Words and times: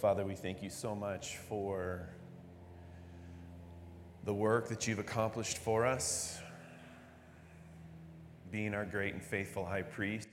Father, 0.00 0.24
we 0.24 0.36
thank 0.36 0.62
you 0.62 0.70
so 0.70 0.94
much 0.94 1.38
for 1.38 2.08
the 4.22 4.32
work 4.32 4.68
that 4.68 4.86
you've 4.86 5.00
accomplished 5.00 5.58
for 5.58 5.84
us, 5.84 6.38
being 8.52 8.74
our 8.74 8.84
great 8.84 9.14
and 9.14 9.20
faithful 9.20 9.64
high 9.64 9.82
priest. 9.82 10.28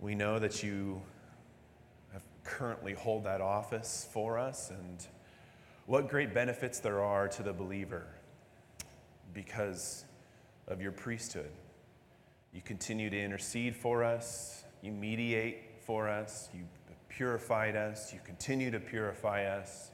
We 0.00 0.16
know 0.16 0.40
that 0.40 0.64
you 0.64 1.00
have 2.12 2.24
currently 2.42 2.92
hold 2.92 3.22
that 3.22 3.40
office 3.40 4.08
for 4.12 4.36
us 4.36 4.70
and 4.70 5.06
what 5.86 6.08
great 6.08 6.34
benefits 6.34 6.80
there 6.80 7.04
are 7.04 7.28
to 7.28 7.44
the 7.44 7.52
believer 7.52 8.08
because 9.32 10.06
of 10.66 10.80
your 10.80 10.90
priesthood. 10.90 11.52
You 12.52 12.62
continue 12.62 13.10
to 13.10 13.22
intercede 13.22 13.76
for 13.76 14.02
us, 14.02 14.64
you 14.82 14.90
mediate 14.90 15.84
for 15.84 16.08
us, 16.08 16.48
you 16.52 16.64
purified 17.16 17.76
us, 17.76 18.12
you 18.12 18.20
continue 18.24 18.70
to 18.70 18.78
purify 18.78 19.46
us. 19.46 19.90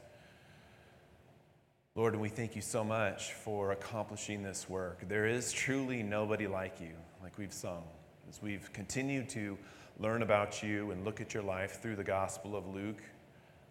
Lord, 1.94 2.14
And 2.14 2.22
we 2.22 2.28
thank 2.28 2.56
you 2.56 2.62
so 2.62 2.82
much 2.82 3.34
for 3.34 3.70
accomplishing 3.70 4.42
this 4.42 4.68
work. 4.68 5.06
There 5.06 5.26
is 5.26 5.52
truly 5.52 6.02
nobody 6.02 6.48
like 6.48 6.80
you, 6.80 6.94
like 7.22 7.38
we've 7.38 7.52
sung. 7.52 7.84
As 8.28 8.42
we've 8.42 8.72
continued 8.72 9.28
to 9.30 9.56
learn 10.00 10.22
about 10.22 10.64
you 10.64 10.90
and 10.90 11.04
look 11.04 11.20
at 11.20 11.32
your 11.32 11.44
life 11.44 11.80
through 11.80 11.94
the 11.94 12.02
Gospel 12.02 12.56
of 12.56 12.66
Luke, 12.66 13.02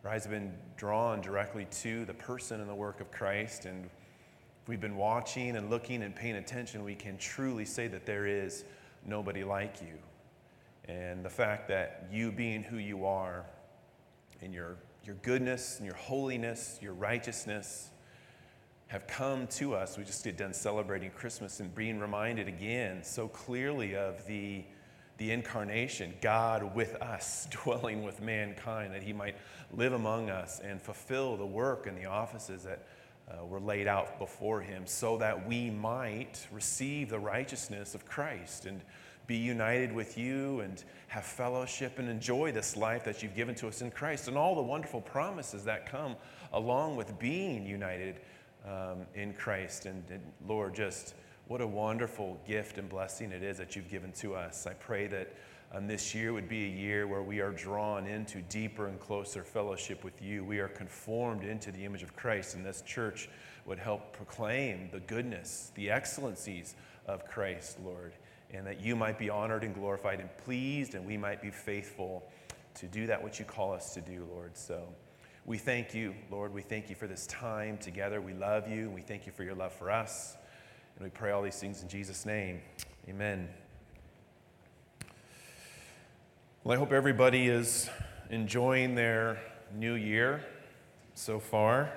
our 0.06 0.12
eyes 0.12 0.24
have 0.24 0.32
been 0.32 0.54
drawn 0.78 1.20
directly 1.20 1.68
to 1.82 2.06
the 2.06 2.14
person 2.14 2.62
and 2.62 2.70
the 2.70 2.76
work 2.76 3.02
of 3.02 3.12
Christ. 3.12 3.66
And 3.66 3.84
if 3.84 4.70
we've 4.70 4.80
been 4.80 4.96
watching 4.96 5.58
and 5.58 5.70
looking 5.70 6.04
and 6.04 6.16
paying 6.16 6.38
attention, 6.38 6.86
we 6.86 6.96
can 6.96 7.18
truly 7.18 7.66
say 7.66 7.90
that 7.90 8.06
there 8.06 8.28
is 8.28 8.64
nobody 9.06 9.44
like 9.44 9.82
you. 9.82 9.98
And 10.92 11.24
the 11.24 11.30
fact 11.30 11.70
that 11.70 12.08
you 12.12 12.32
being 12.32 12.64
who 12.64 12.78
you 12.78 13.06
are, 13.06 13.46
and 14.42 14.54
your, 14.54 14.78
your 15.06 15.16
goodness 15.22 15.78
and 15.78 15.86
your 15.86 15.96
holiness, 15.96 16.80
your 16.82 16.94
righteousness, 16.94 17.92
have 18.88 19.08
come 19.08 19.48
to 19.48 19.74
us. 19.74 19.98
We 19.98 20.04
just 20.04 20.24
get 20.24 20.38
done 20.38 20.54
celebrating 20.54 21.12
Christmas 21.12 21.62
and 21.62 21.74
being 21.74 22.00
reminded 22.00 22.50
again 22.50 23.04
so 23.04 23.30
clearly 23.30 23.96
of 23.96 24.26
the, 24.28 24.66
the 25.18 25.32
incarnation, 25.32 26.14
God 26.20 26.76
with 26.76 26.96
us, 26.96 27.48
dwelling 27.64 28.04
with 28.04 28.22
mankind, 28.22 28.94
that 28.94 29.04
he 29.04 29.14
might 29.14 29.36
live 29.72 29.94
among 29.94 30.30
us 30.30 30.60
and 30.60 30.82
fulfill 30.82 31.38
the 31.38 31.46
work 31.46 31.88
and 31.88 31.98
the 31.98 32.06
offices 32.06 32.64
that 32.64 32.86
uh, 33.30 33.46
were 33.46 33.62
laid 33.62 33.88
out 33.88 34.20
before 34.20 34.60
him 34.60 34.86
so 34.86 35.18
that 35.18 35.48
we 35.48 35.70
might 35.70 36.46
receive 36.52 37.10
the 37.10 37.20
righteousness 37.20 37.96
of 37.96 38.06
Christ 38.06 38.66
and 38.66 38.82
be 39.28 39.36
united 39.36 39.94
with 39.94 40.18
you 40.18 40.60
and 40.62 40.84
have 41.08 41.26
fellowship 41.26 42.00
and 42.00 42.10
enjoy 42.10 42.52
this 42.52 42.76
life 42.76 43.04
that 43.06 43.22
you've 43.22 43.36
given 43.36 43.56
to 43.56 43.68
us 43.68 43.82
in 43.82 43.92
Christ 43.92 44.28
and 44.28 44.38
all 44.38 44.56
the 44.56 44.62
wonderful 44.62 45.02
promises 45.02 45.64
that 45.66 45.90
come 45.90 46.16
along 46.54 46.96
with 46.96 47.18
being 47.20 47.66
united 47.66 48.22
um, 48.66 49.06
in 49.16 49.34
Christ. 49.34 49.86
And, 49.86 50.04
and 50.10 50.22
Lord, 50.48 50.74
just 50.74 51.16
what 51.48 51.62
a 51.62 51.68
wonderful 51.68 52.40
gift 52.48 52.78
and 52.78 52.88
blessing 52.88 53.32
it 53.32 53.44
is 53.44 53.58
that 53.58 53.76
you've 53.76 53.90
given 53.90 54.12
to 54.14 54.36
us. 54.36 54.68
I 54.68 54.74
pray 54.74 55.08
that 55.08 55.34
um, 55.74 55.88
this 55.88 56.14
year 56.14 56.34
would 56.34 56.50
be 56.50 56.66
a 56.66 56.70
year 56.70 57.08
where 57.08 57.24
we 57.24 57.40
are 57.40 57.52
drawn 57.52 58.06
into 58.06 58.42
deeper 58.44 58.88
and 58.88 59.00
closer 59.00 59.44
fellowship 59.44 60.04
with 60.04 60.22
you. 60.22 60.44
We 60.44 60.60
are 60.60 60.68
conformed 60.68 61.44
into 61.44 61.72
the 61.72 61.86
image 61.86 62.04
of 62.04 62.16
Christ, 62.16 62.56
and 62.56 62.66
this 62.66 62.82
church 62.82 63.30
would 63.66 63.80
help 63.80 64.12
proclaim 64.12 64.90
the 64.92 65.00
goodness, 65.00 65.72
the 65.76 65.90
excellencies 65.90 66.76
of 67.06 67.26
Christ, 67.26 67.78
Lord, 67.86 68.14
and 68.54 68.66
that 68.68 68.82
you 68.82 68.96
might 68.96 69.18
be 69.18 69.30
honored 69.30 69.64
and 69.64 69.74
glorified 69.74 70.20
and 70.20 70.30
pleased, 70.38 70.96
and 70.96 71.06
we 71.06 71.18
might 71.18 71.42
be 71.42 71.52
faithful 71.52 72.24
to 72.76 72.88
do 72.88 73.08
that 73.08 73.24
which 73.24 73.40
you 73.40 73.46
call 73.46 73.74
us 73.74 73.94
to 73.94 74.02
do, 74.02 74.28
Lord. 74.32 74.58
So 74.58 74.84
we 75.46 75.58
thank 75.58 75.94
you, 75.94 76.14
Lord. 76.30 76.54
We 76.54 76.62
thank 76.62 76.90
you 76.90 76.96
for 76.96 77.08
this 77.08 77.26
time 77.28 77.78
together. 77.78 78.22
We 78.22 78.34
love 78.34 78.68
you. 78.68 78.90
We 78.90 79.02
thank 79.02 79.26
you 79.26 79.32
for 79.32 79.44
your 79.44 79.56
love 79.56 79.74
for 79.74 79.90
us. 79.90 80.38
And 80.96 81.04
we 81.04 81.10
pray 81.10 81.32
all 81.32 81.42
these 81.42 81.60
things 81.60 81.82
in 81.82 81.90
Jesus' 81.90 82.26
name. 82.26 82.62
Amen. 83.10 83.50
Well, 86.64 86.76
I 86.76 86.80
hope 86.80 86.92
everybody 86.92 87.48
is 87.48 87.90
enjoying 88.30 88.94
their 88.94 89.40
new 89.74 89.96
year 89.96 90.46
so 91.16 91.40
far. 91.40 91.92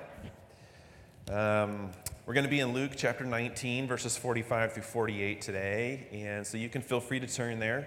Um, 1.31 1.91
we're 2.27 2.33
going 2.33 2.45
to 2.45 2.51
be 2.51 2.61
in 2.61 2.73
Luke 2.73 2.93
chapter 2.97 3.23
19, 3.23 3.87
verses 3.87 4.17
45 4.17 4.73
through 4.73 4.83
48 4.83 5.43
today, 5.43 6.09
and 6.11 6.47
so 6.47 6.57
you 6.57 6.71
can 6.71 6.81
feel 6.81 6.99
free 6.99 7.21
to 7.21 7.27
turn 7.27 7.59
there. 7.59 7.87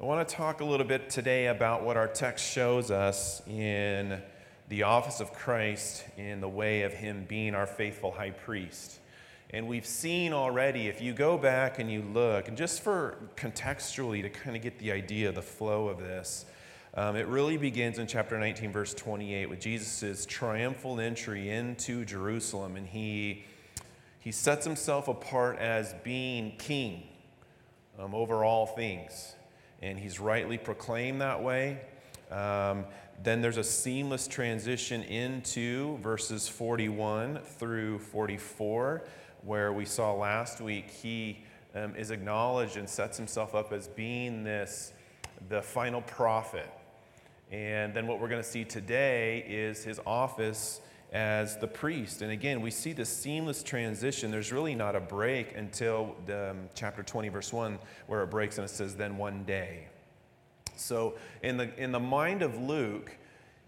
I 0.00 0.04
want 0.04 0.28
to 0.28 0.34
talk 0.34 0.60
a 0.60 0.64
little 0.64 0.86
bit 0.86 1.08
today 1.08 1.46
about 1.46 1.84
what 1.84 1.96
our 1.96 2.08
text 2.08 2.44
shows 2.44 2.90
us 2.90 3.46
in 3.46 4.20
the 4.70 4.82
office 4.82 5.20
of 5.20 5.32
Christ 5.32 6.04
in 6.16 6.40
the 6.40 6.48
way 6.48 6.82
of 6.82 6.94
Him 6.94 7.26
being 7.28 7.54
our 7.54 7.66
faithful 7.66 8.10
high 8.10 8.32
priest. 8.32 8.98
And 9.50 9.68
we've 9.68 9.86
seen 9.86 10.32
already, 10.32 10.88
if 10.88 11.00
you 11.00 11.12
go 11.12 11.38
back 11.38 11.78
and 11.78 11.88
you 11.88 12.02
look, 12.02 12.48
and 12.48 12.56
just 12.56 12.82
for 12.82 13.18
contextually 13.36 14.20
to 14.22 14.30
kind 14.30 14.56
of 14.56 14.62
get 14.62 14.80
the 14.80 14.90
idea, 14.90 15.30
the 15.30 15.42
flow 15.42 15.86
of 15.86 15.98
this, 15.98 16.44
um, 16.94 17.14
it 17.14 17.28
really 17.28 17.56
begins 17.56 18.00
in 18.00 18.08
chapter 18.08 18.36
19, 18.36 18.72
verse 18.72 18.94
28, 18.94 19.48
with 19.48 19.60
Jesus' 19.60 20.26
triumphal 20.26 20.98
entry 20.98 21.50
into 21.50 22.04
Jerusalem. 22.04 22.74
And 22.74 22.84
he, 22.84 23.44
he 24.20 24.30
sets 24.30 24.64
himself 24.64 25.08
apart 25.08 25.58
as 25.58 25.94
being 26.04 26.52
king 26.58 27.02
um, 27.98 28.14
over 28.14 28.44
all 28.44 28.66
things. 28.66 29.34
And 29.82 29.98
he's 29.98 30.20
rightly 30.20 30.58
proclaimed 30.58 31.20
that 31.22 31.42
way. 31.42 31.80
Um, 32.30 32.84
then 33.22 33.42
there's 33.42 33.56
a 33.56 33.64
seamless 33.64 34.28
transition 34.28 35.02
into 35.02 35.98
verses 35.98 36.48
41 36.48 37.40
through 37.58 37.98
44 37.98 39.02
where 39.42 39.72
we 39.72 39.84
saw 39.84 40.12
last 40.12 40.60
week, 40.60 40.90
he 40.90 41.42
um, 41.74 41.94
is 41.96 42.10
acknowledged 42.10 42.76
and 42.76 42.88
sets 42.88 43.16
himself 43.16 43.54
up 43.54 43.72
as 43.72 43.88
being 43.88 44.44
this, 44.44 44.92
the 45.48 45.62
final 45.62 46.02
prophet. 46.02 46.70
And 47.50 47.94
then 47.94 48.06
what 48.06 48.20
we're 48.20 48.28
going 48.28 48.42
to 48.42 48.48
see 48.48 48.64
today 48.64 49.44
is 49.48 49.82
his 49.82 49.98
office 50.06 50.80
as 51.12 51.56
the 51.56 51.66
priest. 51.66 52.22
And 52.22 52.30
again, 52.30 52.60
we 52.60 52.70
see 52.70 52.92
this 52.92 53.08
seamless 53.08 53.62
transition. 53.62 54.30
There's 54.30 54.52
really 54.52 54.74
not 54.74 54.94
a 54.94 55.00
break 55.00 55.56
until 55.56 56.14
the, 56.26 56.50
um, 56.50 56.68
chapter 56.74 57.02
20, 57.02 57.28
verse 57.28 57.52
1, 57.52 57.78
where 58.06 58.22
it 58.22 58.30
breaks 58.30 58.58
and 58.58 58.64
it 58.64 58.70
says, 58.70 58.94
then 58.94 59.16
one 59.16 59.44
day. 59.44 59.88
So 60.76 61.14
in 61.42 61.56
the, 61.56 61.74
in 61.82 61.92
the 61.92 62.00
mind 62.00 62.42
of 62.42 62.56
Luke, 62.56 63.16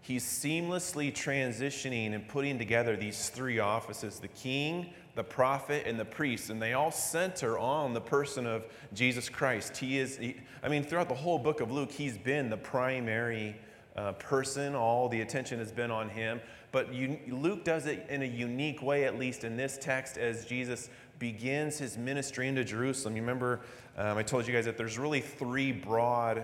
he's 0.01 0.23
seamlessly 0.23 1.13
transitioning 1.13 2.13
and 2.13 2.27
putting 2.27 2.57
together 2.57 2.95
these 2.95 3.29
three 3.29 3.59
offices 3.59 4.19
the 4.19 4.29
king, 4.29 4.93
the 5.15 5.23
prophet, 5.23 5.85
and 5.85 5.99
the 5.99 6.05
priest. 6.05 6.49
And 6.49 6.61
they 6.61 6.73
all 6.73 6.91
center 6.91 7.59
on 7.59 7.93
the 7.93 8.01
person 8.01 8.47
of 8.47 8.63
Jesus 8.93 9.27
Christ. 9.27 9.75
He 9.77 9.99
is, 9.99 10.17
he, 10.17 10.37
I 10.63 10.69
mean, 10.69 10.83
throughout 10.83 11.09
the 11.09 11.15
whole 11.15 11.37
book 11.37 11.59
of 11.59 11.71
Luke, 11.71 11.91
he's 11.91 12.17
been 12.17 12.49
the 12.49 12.57
primary 12.57 13.57
uh, 13.95 14.13
person. 14.13 14.75
All 14.75 15.07
the 15.09 15.21
attention 15.21 15.59
has 15.59 15.71
been 15.71 15.91
on 15.91 16.09
him. 16.09 16.41
But 16.73 16.91
Luke 16.91 17.63
does 17.63 17.85
it 17.85 18.07
in 18.09 18.23
a 18.23 18.25
unique 18.25 18.81
way, 18.81 19.05
at 19.05 19.19
least 19.19 19.43
in 19.43 19.55
this 19.55 19.77
text, 19.79 20.17
as 20.17 20.43
Jesus 20.43 20.89
begins 21.19 21.77
his 21.77 21.99
ministry 21.99 22.47
into 22.47 22.63
Jerusalem. 22.63 23.15
You 23.15 23.21
remember, 23.21 23.61
um, 23.95 24.17
I 24.17 24.23
told 24.23 24.47
you 24.47 24.53
guys 24.53 24.65
that 24.65 24.75
there's 24.75 24.97
really 24.97 25.21
three 25.21 25.71
broad 25.71 26.43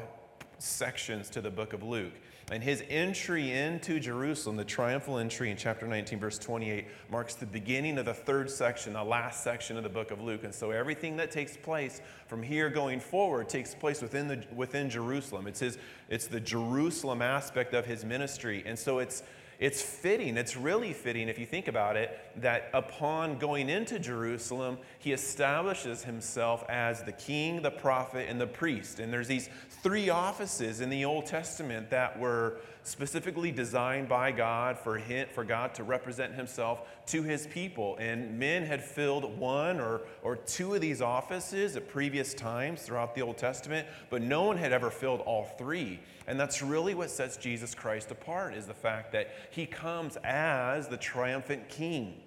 sections 0.59 1.31
to 1.31 1.41
the 1.41 1.49
book 1.49 1.73
of 1.73 1.81
Luke. 1.81 2.13
And 2.51 2.63
his 2.63 2.83
entry 2.89 3.51
into 3.51 3.99
Jerusalem, 3.99 4.55
the 4.55 4.63
triumphal 4.63 5.17
entry 5.17 5.49
in 5.49 5.57
chapter 5.57 5.87
19, 5.87 6.19
verse 6.19 6.37
28, 6.37 6.85
marks 7.09 7.33
the 7.33 7.47
beginning 7.47 7.97
of 7.97 8.05
the 8.05 8.13
third 8.13 8.51
section, 8.51 8.93
the 8.93 9.03
last 9.03 9.43
section 9.43 9.77
of 9.77 9.83
the 9.83 9.89
book 9.89 10.11
of 10.11 10.21
Luke. 10.21 10.43
And 10.43 10.53
so 10.53 10.69
everything 10.69 11.17
that 11.17 11.31
takes 11.31 11.57
place 11.57 12.01
from 12.27 12.43
here 12.43 12.69
going 12.69 12.99
forward 12.99 13.49
takes 13.49 13.73
place 13.73 13.99
within, 13.99 14.27
the, 14.27 14.43
within 14.55 14.91
Jerusalem. 14.91 15.47
It's, 15.47 15.59
his, 15.59 15.79
it's 16.07 16.27
the 16.27 16.39
Jerusalem 16.39 17.23
aspect 17.23 17.73
of 17.73 17.85
his 17.85 18.05
ministry. 18.05 18.61
And 18.65 18.77
so 18.77 18.99
it's, 18.99 19.23
it's 19.59 19.81
fitting, 19.81 20.37
it's 20.37 20.55
really 20.55 20.93
fitting 20.93 21.27
if 21.27 21.37
you 21.37 21.45
think 21.45 21.67
about 21.67 21.97
it, 21.97 22.17
that 22.37 22.69
upon 22.73 23.37
going 23.37 23.69
into 23.69 23.99
Jerusalem, 23.99 24.77
he 24.99 25.11
establishes 25.11 26.03
himself 26.03 26.63
as 26.69 27.03
the 27.03 27.11
king, 27.11 27.61
the 27.61 27.71
prophet, 27.71 28.27
and 28.29 28.39
the 28.39 28.47
priest. 28.47 28.99
And 28.99 29.11
there's 29.11 29.27
these 29.27 29.49
three 29.83 30.09
offices 30.09 30.79
in 30.79 30.89
the 30.89 31.03
Old 31.03 31.25
Testament 31.25 31.89
that 31.89 32.17
were 32.17 32.57
specifically 32.83 33.51
designed 33.51 34.07
by 34.07 34.31
God 34.31 34.77
for, 34.77 34.97
him, 34.97 35.27
for 35.33 35.43
God 35.43 35.73
to 35.75 35.83
represent 35.83 36.33
himself 36.33 36.87
to 37.07 37.23
his 37.23 37.47
people. 37.47 37.97
And 37.97 38.39
men 38.39 38.65
had 38.65 38.83
filled 38.83 39.37
one 39.37 39.79
or, 39.79 40.01
or 40.23 40.37
two 40.37 40.75
of 40.75 40.81
these 40.81 41.01
offices 41.01 41.75
at 41.75 41.87
previous 41.87 42.33
times 42.33 42.81
throughout 42.81 43.15
the 43.15 43.21
Old 43.21 43.37
Testament, 43.37 43.87
but 44.09 44.21
no 44.21 44.43
one 44.43 44.57
had 44.57 44.71
ever 44.71 44.89
filled 44.89 45.21
all 45.21 45.45
three. 45.57 45.99
And 46.27 46.39
that's 46.39 46.61
really 46.61 46.93
what 46.93 47.09
sets 47.09 47.37
Jesus 47.37 47.75
Christ 47.75 48.11
apart 48.11 48.53
is 48.53 48.65
the 48.65 48.73
fact 48.73 49.11
that 49.11 49.29
he 49.51 49.65
comes 49.65 50.17
as 50.23 50.87
the 50.87 50.97
triumphant 50.97 51.69
king. 51.69 52.21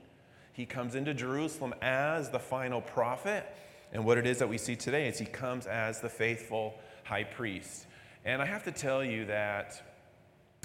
He 0.53 0.67
comes 0.67 0.95
into 0.95 1.15
Jerusalem 1.15 1.75
as 1.81 2.29
the 2.29 2.39
final 2.39 2.81
prophet. 2.81 3.47
And 3.93 4.05
what 4.05 4.19
it 4.19 4.27
is 4.27 4.39
that 4.39 4.49
we 4.49 4.59
see 4.59 4.77
today 4.77 5.09
is 5.09 5.19
he 5.19 5.25
comes 5.25 5.67
as 5.67 6.01
the 6.01 6.09
faithful 6.09 6.75
high 7.05 7.25
priest. 7.25 7.87
And 8.25 8.41
I 8.41 8.47
have 8.47 8.65
to 8.65 8.73
tell 8.73 9.05
you 9.05 9.27
that 9.27 9.83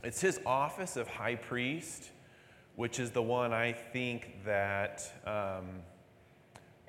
It's 0.08 0.22
his 0.22 0.40
office 0.46 0.96
of 0.96 1.10
high 1.10 1.36
priest, 1.36 2.12
which 2.78 2.98
is 2.98 3.12
the 3.12 3.22
one 3.22 3.52
I 3.52 3.74
think 3.74 4.38
that 4.46 5.04
um, 5.26 5.66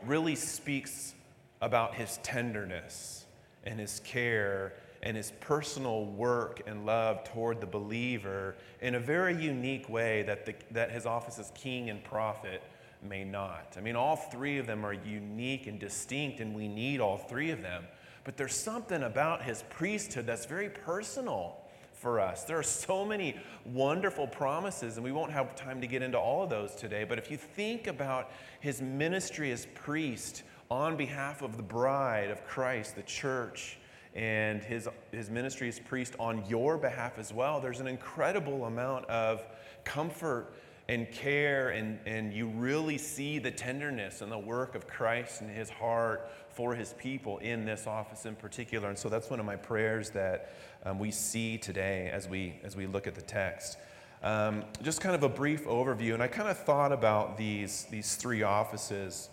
really 0.06 0.36
speaks 0.36 1.14
about 1.60 1.96
his 1.96 2.20
tenderness 2.22 3.26
and 3.64 3.80
his 3.80 4.00
care 4.04 4.74
and 5.02 5.16
his 5.16 5.32
personal 5.40 6.04
work 6.04 6.62
and 6.68 6.86
love 6.86 7.24
toward 7.24 7.60
the 7.60 7.66
believer 7.66 8.54
in 8.80 8.94
a 8.94 9.00
very 9.00 9.34
unique 9.34 9.88
way 9.88 10.22
that, 10.22 10.46
the, 10.46 10.54
that 10.70 10.92
his 10.92 11.04
office 11.04 11.40
as 11.40 11.50
king 11.56 11.90
and 11.90 12.04
prophet 12.04 12.62
may 13.02 13.24
not. 13.24 13.74
I 13.76 13.80
mean, 13.80 13.96
all 13.96 14.14
three 14.14 14.58
of 14.58 14.68
them 14.68 14.86
are 14.86 14.92
unique 14.92 15.66
and 15.66 15.80
distinct, 15.80 16.38
and 16.38 16.54
we 16.54 16.68
need 16.68 17.00
all 17.00 17.16
three 17.16 17.50
of 17.50 17.62
them. 17.62 17.82
But 18.22 18.36
there's 18.36 18.54
something 18.54 19.02
about 19.02 19.42
his 19.42 19.64
priesthood 19.70 20.24
that's 20.24 20.46
very 20.46 20.70
personal 20.70 21.56
for 22.00 22.20
us. 22.20 22.44
There 22.44 22.58
are 22.58 22.62
so 22.62 23.04
many 23.04 23.36
wonderful 23.64 24.26
promises, 24.26 24.96
and 24.96 25.04
we 25.04 25.12
won't 25.12 25.32
have 25.32 25.54
time 25.56 25.80
to 25.80 25.86
get 25.86 26.02
into 26.02 26.18
all 26.18 26.44
of 26.44 26.50
those 26.50 26.74
today. 26.74 27.04
But 27.04 27.18
if 27.18 27.30
you 27.30 27.36
think 27.36 27.86
about 27.86 28.30
his 28.60 28.80
ministry 28.80 29.50
as 29.52 29.66
priest 29.74 30.44
on 30.70 30.96
behalf 30.96 31.42
of 31.42 31.56
the 31.56 31.62
bride 31.62 32.30
of 32.30 32.46
Christ, 32.46 32.96
the 32.96 33.02
church, 33.02 33.78
and 34.14 34.62
his, 34.62 34.88
his 35.12 35.30
ministry 35.30 35.68
as 35.68 35.78
priest 35.78 36.14
on 36.18 36.44
your 36.48 36.78
behalf 36.78 37.18
as 37.18 37.32
well, 37.32 37.60
there's 37.60 37.80
an 37.80 37.86
incredible 37.86 38.64
amount 38.64 39.04
of 39.06 39.44
comfort 39.84 40.52
and 40.88 41.10
care, 41.12 41.68
and, 41.68 41.98
and 42.06 42.32
you 42.32 42.48
really 42.48 42.96
see 42.96 43.38
the 43.38 43.50
tenderness 43.50 44.22
and 44.22 44.32
the 44.32 44.38
work 44.38 44.74
of 44.74 44.86
Christ 44.86 45.42
and 45.42 45.50
his 45.50 45.68
heart 45.68 46.30
for 46.48 46.74
his 46.74 46.94
people 46.94 47.38
in 47.38 47.66
this 47.66 47.86
office 47.86 48.24
in 48.24 48.34
particular. 48.34 48.88
And 48.88 48.98
so 48.98 49.10
that's 49.10 49.28
one 49.28 49.38
of 49.38 49.44
my 49.44 49.56
prayers 49.56 50.10
that 50.10 50.52
um, 50.84 50.98
we 50.98 51.10
see 51.10 51.58
today 51.58 52.10
as 52.10 52.26
we, 52.26 52.58
as 52.64 52.74
we 52.74 52.86
look 52.86 53.06
at 53.06 53.14
the 53.14 53.20
text. 53.20 53.76
Um, 54.22 54.64
just 54.82 55.00
kind 55.00 55.14
of 55.14 55.22
a 55.22 55.28
brief 55.28 55.66
overview, 55.66 56.14
and 56.14 56.22
I 56.22 56.26
kind 56.26 56.48
of 56.48 56.58
thought 56.58 56.90
about 56.90 57.36
these, 57.36 57.86
these 57.90 58.16
three 58.16 58.42
offices 58.42 59.28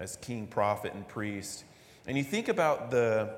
as 0.00 0.16
king, 0.16 0.46
prophet, 0.48 0.94
and 0.94 1.06
priest. 1.06 1.64
And 2.06 2.18
you 2.18 2.24
think 2.24 2.48
about 2.48 2.90
the, 2.90 3.36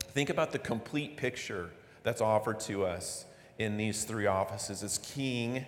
think 0.00 0.30
about 0.30 0.50
the 0.50 0.58
complete 0.58 1.16
picture 1.16 1.70
that's 2.02 2.22
offered 2.22 2.58
to 2.60 2.86
us 2.86 3.26
in 3.58 3.76
these 3.76 4.04
three 4.04 4.26
offices. 4.26 4.82
As 4.82 4.98
king, 4.98 5.66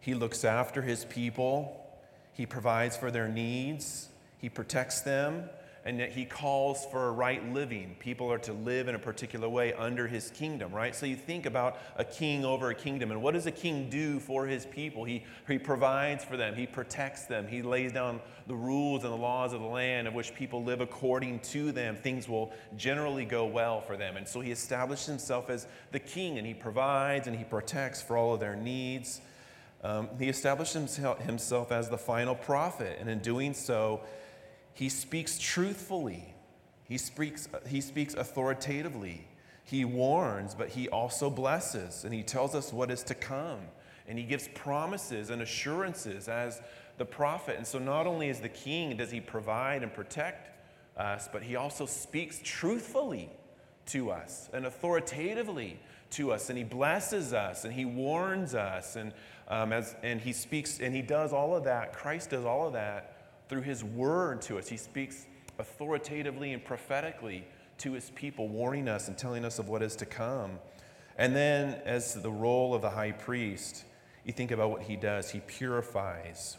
he 0.00 0.14
looks 0.14 0.44
after 0.44 0.82
his 0.82 1.04
people, 1.04 1.86
he 2.32 2.46
provides 2.46 2.96
for 2.96 3.10
their 3.10 3.28
needs, 3.28 4.08
he 4.38 4.48
protects 4.48 5.00
them, 5.00 5.48
and 5.84 5.98
yet 5.98 6.12
he 6.12 6.24
calls 6.24 6.84
for 6.90 7.08
a 7.08 7.10
right 7.10 7.42
living. 7.54 7.96
People 7.98 8.30
are 8.30 8.38
to 8.38 8.52
live 8.52 8.88
in 8.88 8.94
a 8.94 8.98
particular 8.98 9.48
way 9.48 9.72
under 9.72 10.06
his 10.06 10.30
kingdom, 10.32 10.70
right? 10.70 10.94
So 10.94 11.06
you 11.06 11.16
think 11.16 11.46
about 11.46 11.78
a 11.96 12.04
king 12.04 12.44
over 12.44 12.68
a 12.68 12.74
kingdom, 12.74 13.10
and 13.10 13.22
what 13.22 13.32
does 13.32 13.46
a 13.46 13.50
king 13.50 13.88
do 13.88 14.20
for 14.20 14.46
his 14.46 14.66
people? 14.66 15.04
He, 15.04 15.24
he 15.46 15.58
provides 15.58 16.24
for 16.24 16.36
them, 16.36 16.54
he 16.54 16.66
protects 16.66 17.24
them, 17.24 17.46
he 17.46 17.62
lays 17.62 17.92
down 17.92 18.20
the 18.46 18.54
rules 18.54 19.04
and 19.04 19.12
the 19.12 19.16
laws 19.16 19.52
of 19.52 19.60
the 19.60 19.66
land 19.66 20.06
of 20.06 20.14
which 20.14 20.34
people 20.34 20.62
live 20.62 20.80
according 20.80 21.40
to 21.40 21.72
them. 21.72 21.96
Things 21.96 22.28
will 22.28 22.52
generally 22.76 23.24
go 23.24 23.46
well 23.46 23.80
for 23.80 23.96
them. 23.96 24.16
And 24.16 24.28
so 24.28 24.40
he 24.40 24.50
established 24.50 25.06
himself 25.06 25.48
as 25.48 25.66
the 25.92 26.00
king, 26.00 26.38
and 26.38 26.46
he 26.46 26.54
provides 26.54 27.26
and 27.26 27.36
he 27.36 27.44
protects 27.44 28.02
for 28.02 28.16
all 28.16 28.34
of 28.34 28.40
their 28.40 28.56
needs. 28.56 29.20
Um, 29.82 30.08
he 30.18 30.28
established 30.28 30.74
himself, 30.74 31.72
as 31.72 31.88
the 31.88 31.98
final 31.98 32.34
prophet, 32.34 32.98
and 33.00 33.08
in 33.08 33.20
doing 33.20 33.54
so, 33.54 34.00
he 34.74 34.88
speaks 34.88 35.38
truthfully. 35.38 36.34
He 36.84 36.98
speaks, 36.98 37.48
he 37.66 37.80
speaks 37.80 38.14
authoritatively. 38.14 39.28
He 39.64 39.84
warns, 39.84 40.54
but 40.54 40.70
he 40.70 40.88
also 40.88 41.30
blesses, 41.30 42.04
and 42.04 42.12
he 42.12 42.22
tells 42.22 42.54
us 42.54 42.72
what 42.72 42.90
is 42.90 43.02
to 43.04 43.14
come. 43.14 43.60
And 44.08 44.18
he 44.18 44.24
gives 44.24 44.48
promises 44.48 45.30
and 45.30 45.42
assurances 45.42 46.28
as 46.28 46.62
the 46.96 47.04
prophet. 47.04 47.56
And 47.56 47.66
so, 47.66 47.78
not 47.78 48.06
only 48.06 48.30
is 48.30 48.40
the 48.40 48.48
king 48.48 48.96
does 48.96 49.10
he 49.10 49.20
provide 49.20 49.82
and 49.82 49.92
protect 49.92 50.50
us, 50.96 51.28
but 51.30 51.42
he 51.42 51.56
also 51.56 51.86
speaks 51.86 52.40
truthfully 52.42 53.30
to 53.86 54.10
us 54.10 54.48
and 54.52 54.66
authoritatively 54.66 55.78
to 56.10 56.32
us. 56.32 56.48
And 56.48 56.58
he 56.58 56.64
blesses 56.64 57.32
us 57.32 57.64
and 57.64 57.72
he 57.72 57.84
warns 57.84 58.54
us. 58.54 58.96
And 58.96 59.12
um, 59.48 59.72
as, 59.72 59.96
and 60.02 60.20
he 60.20 60.32
speaks 60.32 60.80
and 60.80 60.94
he 60.94 61.02
does 61.02 61.32
all 61.32 61.54
of 61.54 61.64
that. 61.64 61.92
Christ 61.92 62.30
does 62.30 62.44
all 62.44 62.66
of 62.66 62.72
that 62.74 63.14
through 63.48 63.62
his 63.62 63.82
word 63.82 64.42
to 64.42 64.58
us. 64.58 64.68
He 64.68 64.76
speaks 64.76 65.26
authoritatively 65.58 66.52
and 66.52 66.64
prophetically 66.64 67.44
to 67.78 67.92
his 67.92 68.10
people, 68.10 68.48
warning 68.48 68.88
us 68.88 69.08
and 69.08 69.16
telling 69.16 69.44
us 69.44 69.58
of 69.58 69.68
what 69.68 69.82
is 69.82 69.96
to 69.96 70.06
come. 70.06 70.58
And 71.16 71.34
then, 71.34 71.80
as 71.84 72.14
the 72.14 72.30
role 72.30 72.74
of 72.74 72.82
the 72.82 72.90
high 72.90 73.12
priest, 73.12 73.84
you 74.24 74.32
think 74.32 74.50
about 74.50 74.70
what 74.70 74.82
he 74.82 74.96
does. 74.96 75.30
He 75.30 75.40
purifies, 75.40 76.58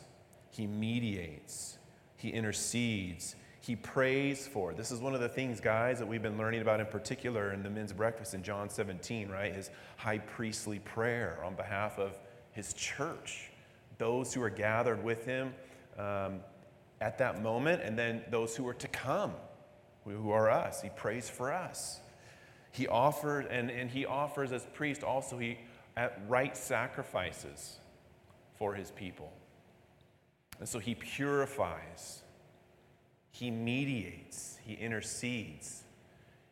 he 0.50 0.68
mediates, 0.68 1.78
he 2.18 2.30
intercedes, 2.30 3.36
he 3.70 3.76
prays 3.76 4.48
for. 4.48 4.74
This 4.74 4.90
is 4.90 5.00
one 5.00 5.14
of 5.14 5.22
the 5.22 5.30
things, 5.30 5.60
guys, 5.60 6.00
that 6.00 6.08
we've 6.08 6.24
been 6.24 6.40
learning 6.40 6.62
about 6.62 6.80
in 6.80 6.88
particular 6.88 7.54
in 7.54 7.62
the 7.62 7.70
men's 7.70 7.94
breakfast 7.94 8.34
in 8.34 8.42
John 8.42 8.68
17, 8.68 9.30
right? 9.30 9.54
His 9.54 9.70
high 9.96 10.18
priestly 10.18 10.80
prayer 10.80 11.40
on 11.46 11.54
behalf 11.54 12.00
of 12.00 12.18
his 12.52 12.74
church, 12.74 13.52
those 14.00 14.34
who 14.34 14.42
are 14.42 14.50
gathered 14.50 15.04
with 15.04 15.24
him 15.24 15.54
um, 16.00 16.40
at 17.00 17.20
that 17.20 17.44
moment, 17.44 17.84
and 17.84 17.96
then 17.96 18.24
those 18.32 18.56
who 18.56 18.68
are 18.68 18.74
to 18.74 18.88
come, 18.88 19.34
who 20.04 20.32
are 20.32 20.50
us. 20.50 20.82
He 20.82 20.90
prays 20.90 21.30
for 21.30 21.54
us. 21.54 22.00
He 22.72 22.88
offers, 22.88 23.46
and, 23.52 23.70
and 23.70 23.92
he 23.92 24.04
offers 24.04 24.52
as 24.52 24.66
priest 24.74 25.04
also, 25.04 25.38
he 25.38 25.60
at 25.96 26.20
right 26.28 26.58
sacrifices 26.58 27.78
for 28.58 28.74
his 28.74 28.90
people. 28.90 29.32
And 30.58 30.68
so 30.68 30.80
he 30.80 30.96
purifies, 30.96 32.24
he 33.32 33.52
mediates, 33.52 34.58
he 34.66 34.74
intercedes, 34.74 35.84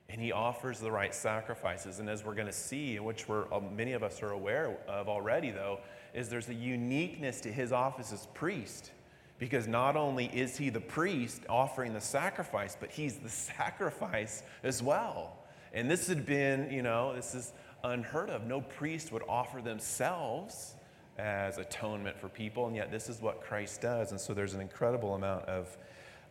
and 0.09 0.21
he 0.21 0.31
offers 0.31 0.79
the 0.79 0.91
right 0.91 1.13
sacrifices. 1.13 1.99
And 1.99 2.09
as 2.09 2.23
we're 2.23 2.35
going 2.35 2.47
to 2.47 2.53
see, 2.53 2.95
and 2.95 3.05
which 3.05 3.27
we're, 3.27 3.51
uh, 3.53 3.59
many 3.59 3.93
of 3.93 4.03
us 4.03 4.23
are 4.23 4.31
aware 4.31 4.77
of 4.87 5.09
already, 5.09 5.51
though, 5.51 5.79
is 6.13 6.29
there's 6.29 6.49
a 6.49 6.53
uniqueness 6.53 7.41
to 7.41 7.51
his 7.51 7.71
office 7.71 8.11
as 8.13 8.25
priest. 8.33 8.91
Because 9.39 9.67
not 9.67 9.95
only 9.95 10.25
is 10.27 10.57
he 10.57 10.69
the 10.69 10.79
priest 10.79 11.43
offering 11.47 11.93
the 11.93 12.01
sacrifice, 12.01 12.75
but 12.79 12.89
he's 12.89 13.17
the 13.17 13.29
sacrifice 13.57 14.43
as 14.63 14.81
well. 14.81 15.37
And 15.73 15.91
this 15.91 16.07
had 16.07 16.25
been, 16.25 16.71
you 16.71 16.81
know, 16.81 17.13
this 17.13 17.35
is 17.35 17.53
unheard 17.83 18.29
of. 18.29 18.45
No 18.45 18.61
priest 18.61 19.11
would 19.11 19.23
offer 19.27 19.61
themselves 19.61 20.75
as 21.17 21.57
atonement 21.57 22.17
for 22.19 22.29
people, 22.29 22.67
and 22.67 22.75
yet 22.75 22.91
this 22.91 23.09
is 23.09 23.21
what 23.21 23.41
Christ 23.41 23.81
does. 23.81 24.11
And 24.11 24.19
so 24.19 24.33
there's 24.33 24.53
an 24.53 24.61
incredible 24.61 25.15
amount 25.15 25.45
of, 25.45 25.77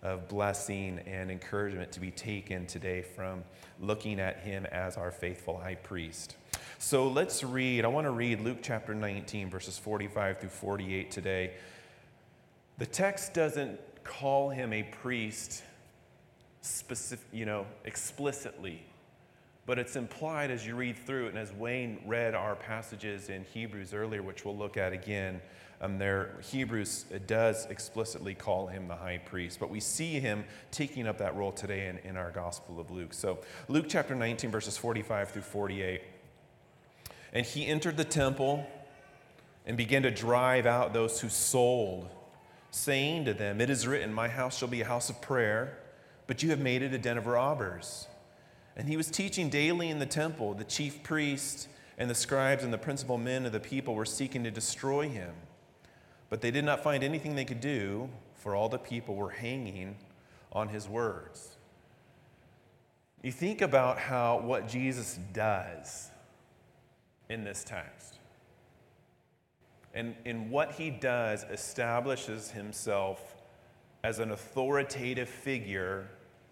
of 0.06 0.28
blessing 0.28 1.00
and 1.04 1.32
encouragement 1.32 1.90
to 1.90 2.00
be 2.00 2.12
taken 2.12 2.64
today 2.64 3.02
from 3.02 3.42
looking 3.80 4.20
at 4.20 4.38
him 4.38 4.64
as 4.66 4.96
our 4.96 5.10
faithful 5.10 5.58
high 5.58 5.74
priest. 5.74 6.36
So 6.78 7.08
let's 7.08 7.42
read. 7.42 7.84
I 7.84 7.88
want 7.88 8.06
to 8.06 8.12
read 8.12 8.40
Luke 8.40 8.58
chapter 8.62 8.94
19, 8.94 9.50
verses 9.50 9.76
45 9.76 10.38
through 10.38 10.48
48 10.50 11.10
today. 11.10 11.54
The 12.78 12.86
text 12.86 13.34
doesn't 13.34 13.80
call 14.04 14.48
him 14.48 14.72
a 14.72 14.84
priest 14.84 15.64
specific, 16.60 17.26
you 17.32 17.44
know, 17.44 17.66
explicitly, 17.84 18.84
but 19.66 19.80
it's 19.80 19.96
implied 19.96 20.52
as 20.52 20.64
you 20.64 20.76
read 20.76 20.96
through 20.96 21.26
it, 21.26 21.30
and 21.30 21.38
as 21.38 21.52
Wayne 21.52 22.00
read 22.06 22.34
our 22.34 22.54
passages 22.54 23.28
in 23.28 23.44
Hebrews 23.44 23.92
earlier, 23.92 24.22
which 24.22 24.44
we'll 24.44 24.56
look 24.56 24.76
at 24.76 24.92
again. 24.92 25.42
Um, 25.80 25.98
there, 25.98 26.36
Hebrews 26.40 27.04
does 27.26 27.66
explicitly 27.66 28.34
call 28.34 28.68
him 28.68 28.88
the 28.88 28.94
high 28.94 29.18
priest, 29.18 29.58
but 29.60 29.68
we 29.68 29.80
see 29.80 30.20
him 30.20 30.44
taking 30.70 31.06
up 31.06 31.18
that 31.18 31.34
role 31.34 31.52
today 31.52 31.88
in, 31.88 31.98
in 31.98 32.16
our 32.16 32.30
Gospel 32.30 32.80
of 32.80 32.90
Luke. 32.90 33.12
So, 33.12 33.40
Luke 33.68 33.86
chapter 33.88 34.14
19, 34.14 34.50
verses 34.50 34.78
45 34.78 35.30
through 35.30 35.42
48. 35.42 36.00
And 37.32 37.44
he 37.44 37.66
entered 37.66 37.96
the 37.98 38.04
temple 38.04 38.66
and 39.66 39.76
began 39.76 40.02
to 40.04 40.10
drive 40.10 40.64
out 40.64 40.94
those 40.94 41.20
who 41.20 41.28
sold 41.28 42.08
saying 42.70 43.24
to 43.24 43.34
them, 43.34 43.60
It 43.60 43.68
is 43.68 43.86
written, 43.86 44.12
My 44.14 44.28
house 44.28 44.56
shall 44.56 44.68
be 44.68 44.80
a 44.80 44.86
house 44.86 45.10
of 45.10 45.20
prayer, 45.20 45.76
but 46.26 46.42
you 46.42 46.50
have 46.50 46.60
made 46.60 46.82
it 46.82 46.94
a 46.94 46.98
den 46.98 47.18
of 47.18 47.26
robbers. 47.26 48.06
And 48.76 48.88
he 48.88 48.96
was 48.96 49.10
teaching 49.10 49.48
daily 49.48 49.88
in 49.88 49.98
the 49.98 50.06
temple. 50.06 50.54
The 50.54 50.64
chief 50.64 51.02
priests 51.02 51.68
and 51.98 52.10
the 52.10 52.14
scribes 52.14 52.62
and 52.62 52.72
the 52.72 52.78
principal 52.78 53.16
men 53.16 53.46
of 53.46 53.52
the 53.52 53.60
people 53.60 53.94
were 53.94 54.04
seeking 54.04 54.44
to 54.44 54.50
destroy 54.50 55.08
him. 55.08 55.32
But 56.28 56.40
they 56.40 56.50
did 56.50 56.64
not 56.64 56.82
find 56.82 57.02
anything 57.02 57.34
they 57.34 57.44
could 57.44 57.60
do, 57.60 58.10
for 58.34 58.54
all 58.54 58.68
the 58.68 58.78
people 58.78 59.14
were 59.14 59.30
hanging 59.30 59.96
on 60.52 60.68
his 60.68 60.88
words. 60.88 61.56
You 63.22 63.32
think 63.32 63.62
about 63.62 63.98
how 63.98 64.38
what 64.40 64.68
Jesus 64.68 65.18
does 65.32 66.10
in 67.28 67.44
this 67.44 67.64
text 67.64 68.18
and 69.96 70.14
in 70.26 70.50
what 70.50 70.72
he 70.72 70.90
does 70.90 71.44
establishes 71.44 72.50
himself 72.50 73.34
as 74.04 74.18
an 74.18 74.30
authoritative 74.30 75.28
figure 75.28 76.06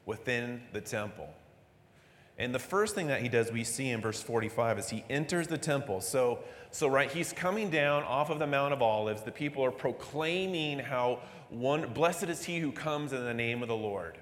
within 0.06 0.62
the 0.72 0.80
temple. 0.80 1.28
And 2.36 2.54
the 2.54 2.58
first 2.58 2.94
thing 2.94 3.06
that 3.08 3.22
he 3.22 3.28
does, 3.28 3.52
we 3.52 3.62
see 3.62 3.90
in 3.90 4.00
verse 4.00 4.20
45, 4.20 4.78
is 4.80 4.90
he 4.90 5.04
enters 5.08 5.46
the 5.46 5.58
temple. 5.58 6.00
So, 6.00 6.40
so 6.72 6.88
right, 6.88 7.10
he's 7.10 7.32
coming 7.32 7.70
down 7.70 8.02
off 8.02 8.28
of 8.30 8.40
the 8.40 8.46
Mount 8.46 8.72
of 8.72 8.82
Olives. 8.82 9.22
The 9.22 9.30
people 9.30 9.64
are 9.64 9.70
proclaiming 9.70 10.80
how 10.80 11.20
one, 11.50 11.92
blessed 11.92 12.24
is 12.24 12.44
he 12.44 12.58
who 12.58 12.72
comes 12.72 13.12
in 13.12 13.24
the 13.24 13.34
name 13.34 13.62
of 13.62 13.68
the 13.68 13.76
Lord 13.76 14.18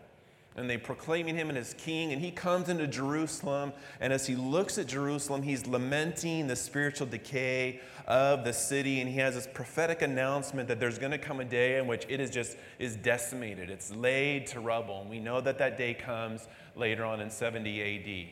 and 0.56 0.68
they 0.68 0.76
proclaiming 0.76 1.34
him 1.34 1.50
as 1.50 1.74
king. 1.74 2.12
And 2.12 2.20
he 2.20 2.30
comes 2.30 2.68
into 2.68 2.86
jerusalem 2.86 3.72
and 4.00 4.12
as 4.12 4.26
he 4.26 4.36
looks 4.36 4.78
at 4.78 4.86
jerusalem 4.86 5.42
he's 5.42 5.66
lamenting 5.66 6.46
the 6.46 6.56
spiritual 6.56 7.06
decay 7.06 7.80
of 8.06 8.44
the 8.44 8.52
city 8.52 9.00
and 9.00 9.08
he 9.08 9.16
has 9.18 9.34
this 9.34 9.48
prophetic 9.52 10.02
announcement 10.02 10.68
that 10.68 10.80
there's 10.80 10.98
going 10.98 11.12
to 11.12 11.18
come 11.18 11.40
a 11.40 11.44
day 11.44 11.78
in 11.78 11.86
which 11.86 12.04
it 12.08 12.20
is 12.20 12.30
just 12.30 12.56
is 12.78 12.96
decimated. 12.96 13.70
It's 13.70 13.94
laid 13.94 14.46
to 14.48 14.60
rubble 14.60 15.00
and 15.00 15.10
we 15.10 15.20
know 15.20 15.40
that 15.40 15.58
that 15.58 15.78
day 15.78 15.94
comes 15.94 16.46
later 16.76 17.04
on 17.04 17.20
in 17.20 17.30
70 17.30 17.82
ad 17.82 18.28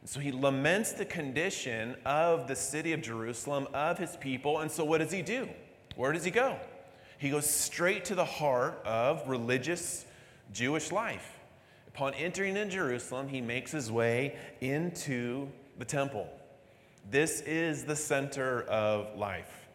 and 0.00 0.10
so 0.10 0.20
he 0.20 0.30
laments 0.30 0.92
the 0.92 1.04
condition 1.04 1.96
of 2.04 2.46
the 2.46 2.56
city 2.56 2.92
of 2.92 3.02
jerusalem 3.02 3.66
of 3.74 3.98
his 3.98 4.16
people 4.16 4.60
and 4.60 4.70
so 4.70 4.84
what 4.84 4.98
does 4.98 5.12
he 5.12 5.22
do? 5.22 5.48
Where 5.96 6.12
does 6.12 6.24
he 6.24 6.30
go? 6.30 6.58
He 7.18 7.30
goes 7.30 7.48
straight 7.48 8.04
to 8.06 8.14
the 8.14 8.24
heart 8.24 8.82
of 8.84 9.26
religious 9.26 10.04
jewish 10.52 10.92
life 10.92 11.35
Upon 11.96 12.12
entering 12.12 12.58
in 12.58 12.68
Jerusalem, 12.68 13.26
he 13.26 13.40
makes 13.40 13.72
his 13.72 13.90
way 13.90 14.36
into 14.60 15.48
the 15.78 15.84
temple. 15.86 16.28
This 17.10 17.40
is 17.40 17.86
the 17.86 17.96
center 17.96 18.64
of 18.64 19.16
life 19.16 19.66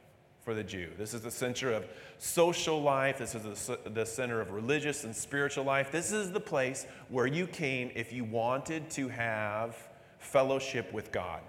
for 0.44 0.54
the 0.54 0.64
Jew. 0.64 0.90
This 1.00 1.16
is 1.16 1.22
the 1.22 1.32
center 1.32 1.72
of 1.72 1.88
social 2.20 2.80
life. 2.80 3.18
This 3.18 3.34
is 3.34 3.72
the 3.86 4.06
center 4.06 4.40
of 4.40 4.52
religious 4.52 5.04
and 5.04 5.16
spiritual 5.16 5.64
life. 5.64 5.92
This 5.92 6.12
is 6.12 6.32
the 6.32 6.40
place 6.40 6.86
where 7.10 7.26
you 7.26 7.48
came 7.48 7.90
if 7.96 8.14
you 8.14 8.24
wanted 8.24 8.92
to 8.92 9.08
have 9.08 9.76
fellowship 10.20 10.94
with 10.94 11.12
God. 11.12 11.42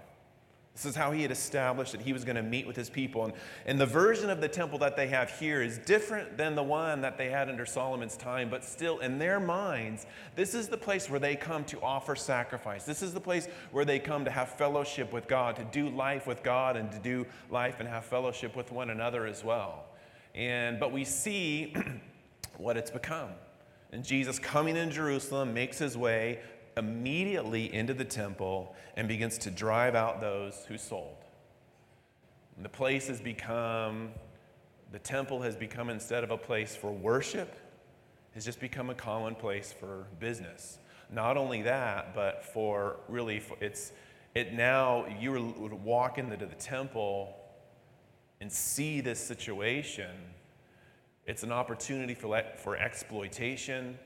This 0.73 0.85
is 0.85 0.95
how 0.95 1.11
he 1.11 1.21
had 1.21 1.29
established 1.29 1.91
that 1.91 2.01
he 2.01 2.13
was 2.13 2.23
going 2.23 2.35
to 2.35 2.41
meet 2.41 2.65
with 2.65 2.75
his 2.75 2.89
people. 2.89 3.25
And, 3.25 3.33
and 3.67 3.79
the 3.79 3.85
version 3.85 4.31
of 4.31 4.41
the 4.41 4.47
temple 4.47 4.79
that 4.79 4.95
they 4.95 5.05
have 5.07 5.29
here 5.29 5.61
is 5.61 5.77
different 5.77 6.35
than 6.35 6.55
the 6.55 6.63
one 6.63 7.01
that 7.01 7.15
they 7.15 7.29
had 7.29 7.47
under 7.47 7.63
Solomon's 7.63 8.17
time, 8.17 8.49
but 8.49 8.63
still, 8.63 8.97
in 8.97 9.19
their 9.19 9.39
minds, 9.39 10.07
this 10.35 10.55
is 10.55 10.67
the 10.67 10.77
place 10.77 11.11
where 11.11 11.19
they 11.19 11.35
come 11.35 11.63
to 11.65 11.79
offer 11.81 12.15
sacrifice. 12.15 12.85
This 12.85 13.03
is 13.03 13.13
the 13.13 13.21
place 13.21 13.47
where 13.71 13.85
they 13.85 13.99
come 13.99 14.25
to 14.25 14.31
have 14.31 14.49
fellowship 14.49 15.13
with 15.13 15.27
God, 15.27 15.55
to 15.57 15.63
do 15.65 15.89
life 15.89 16.25
with 16.25 16.41
God, 16.41 16.75
and 16.75 16.91
to 16.91 16.97
do 16.97 17.27
life 17.51 17.79
and 17.79 17.87
have 17.87 18.05
fellowship 18.05 18.55
with 18.55 18.71
one 18.71 18.89
another 18.89 19.27
as 19.27 19.43
well. 19.43 19.85
And, 20.33 20.79
but 20.79 20.91
we 20.91 21.05
see 21.05 21.75
what 22.57 22.77
it's 22.77 22.89
become. 22.89 23.29
And 23.91 24.03
Jesus 24.03 24.39
coming 24.39 24.75
in 24.75 24.89
Jerusalem 24.89 25.53
makes 25.53 25.77
his 25.77 25.95
way 25.95 26.39
immediately 26.77 27.73
into 27.73 27.93
the 27.93 28.05
temple 28.05 28.75
and 28.95 29.07
begins 29.07 29.37
to 29.39 29.51
drive 29.51 29.95
out 29.95 30.21
those 30.21 30.65
who 30.67 30.77
sold. 30.77 31.17
And 32.55 32.65
the 32.65 32.69
place 32.69 33.07
has 33.07 33.19
become, 33.19 34.11
the 34.91 34.99
temple 34.99 35.41
has 35.41 35.55
become, 35.55 35.89
instead 35.89 36.23
of 36.23 36.31
a 36.31 36.37
place 36.37 36.75
for 36.75 36.91
worship, 36.91 37.55
has 38.33 38.45
just 38.45 38.59
become 38.59 38.89
a 38.89 38.95
common 38.95 39.35
place 39.35 39.73
for 39.77 40.07
business. 40.19 40.79
Not 41.11 41.37
only 41.37 41.61
that, 41.63 42.15
but 42.15 42.43
for 42.43 42.97
really, 43.07 43.39
for, 43.39 43.55
it's, 43.59 43.91
it 44.33 44.53
now, 44.53 45.05
you 45.19 45.31
would 45.31 45.73
walk 45.73 46.17
into 46.17 46.35
the 46.35 46.55
temple 46.55 47.35
and 48.41 48.51
see 48.51 49.01
this 49.01 49.19
situation. 49.19 50.11
It's 51.25 51.43
an 51.43 51.51
opportunity 51.51 52.13
for, 52.13 52.43
for 52.57 52.75
exploitation 52.75 53.97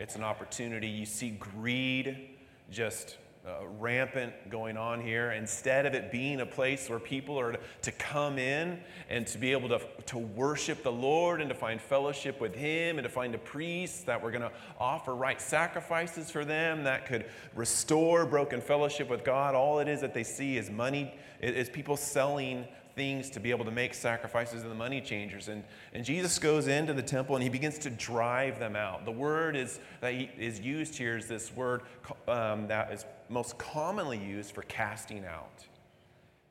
it's 0.00 0.16
an 0.16 0.24
opportunity. 0.24 0.88
You 0.88 1.04
see 1.04 1.28
greed 1.28 2.30
just 2.70 3.18
uh, 3.46 3.66
rampant 3.78 4.32
going 4.48 4.78
on 4.78 5.02
here. 5.02 5.32
Instead 5.32 5.84
of 5.84 5.92
it 5.92 6.10
being 6.10 6.40
a 6.40 6.46
place 6.46 6.88
where 6.88 6.98
people 6.98 7.38
are 7.38 7.56
to 7.82 7.92
come 7.92 8.38
in 8.38 8.80
and 9.10 9.26
to 9.26 9.36
be 9.36 9.52
able 9.52 9.68
to, 9.68 9.78
to 10.06 10.16
worship 10.16 10.82
the 10.82 10.90
Lord 10.90 11.42
and 11.42 11.50
to 11.50 11.54
find 11.54 11.78
fellowship 11.78 12.40
with 12.40 12.54
Him 12.54 12.96
and 12.96 13.04
to 13.04 13.10
find 13.10 13.34
a 13.34 13.38
priest 13.38 14.06
that 14.06 14.22
we're 14.22 14.30
going 14.30 14.40
to 14.40 14.52
offer 14.78 15.14
right 15.14 15.40
sacrifices 15.40 16.30
for 16.30 16.46
them 16.46 16.84
that 16.84 17.04
could 17.04 17.26
restore 17.54 18.24
broken 18.24 18.62
fellowship 18.62 19.10
with 19.10 19.22
God, 19.22 19.54
all 19.54 19.80
it 19.80 19.88
is 19.88 20.00
that 20.00 20.14
they 20.14 20.24
see 20.24 20.56
is 20.56 20.70
money, 20.70 21.14
is 21.42 21.68
people 21.68 21.98
selling 21.98 22.66
things 23.00 23.30
to 23.30 23.40
be 23.40 23.50
able 23.50 23.64
to 23.64 23.70
make 23.70 23.94
sacrifices 23.94 24.60
and 24.60 24.70
the 24.70 24.74
money 24.74 25.00
changers. 25.00 25.48
And, 25.48 25.64
and 25.94 26.04
Jesus 26.04 26.38
goes 26.38 26.68
into 26.68 26.92
the 26.92 27.00
temple 27.00 27.34
and 27.34 27.42
he 27.42 27.48
begins 27.48 27.78
to 27.78 27.88
drive 27.88 28.58
them 28.58 28.76
out. 28.76 29.06
The 29.06 29.10
word 29.10 29.56
is, 29.56 29.80
that 30.02 30.12
he, 30.12 30.28
is 30.38 30.60
used 30.60 30.98
here 30.98 31.16
is 31.16 31.26
this 31.26 31.50
word 31.56 31.80
um, 32.28 32.68
that 32.68 32.92
is 32.92 33.06
most 33.30 33.56
commonly 33.56 34.18
used 34.18 34.54
for 34.54 34.60
casting 34.64 35.24
out. 35.24 35.64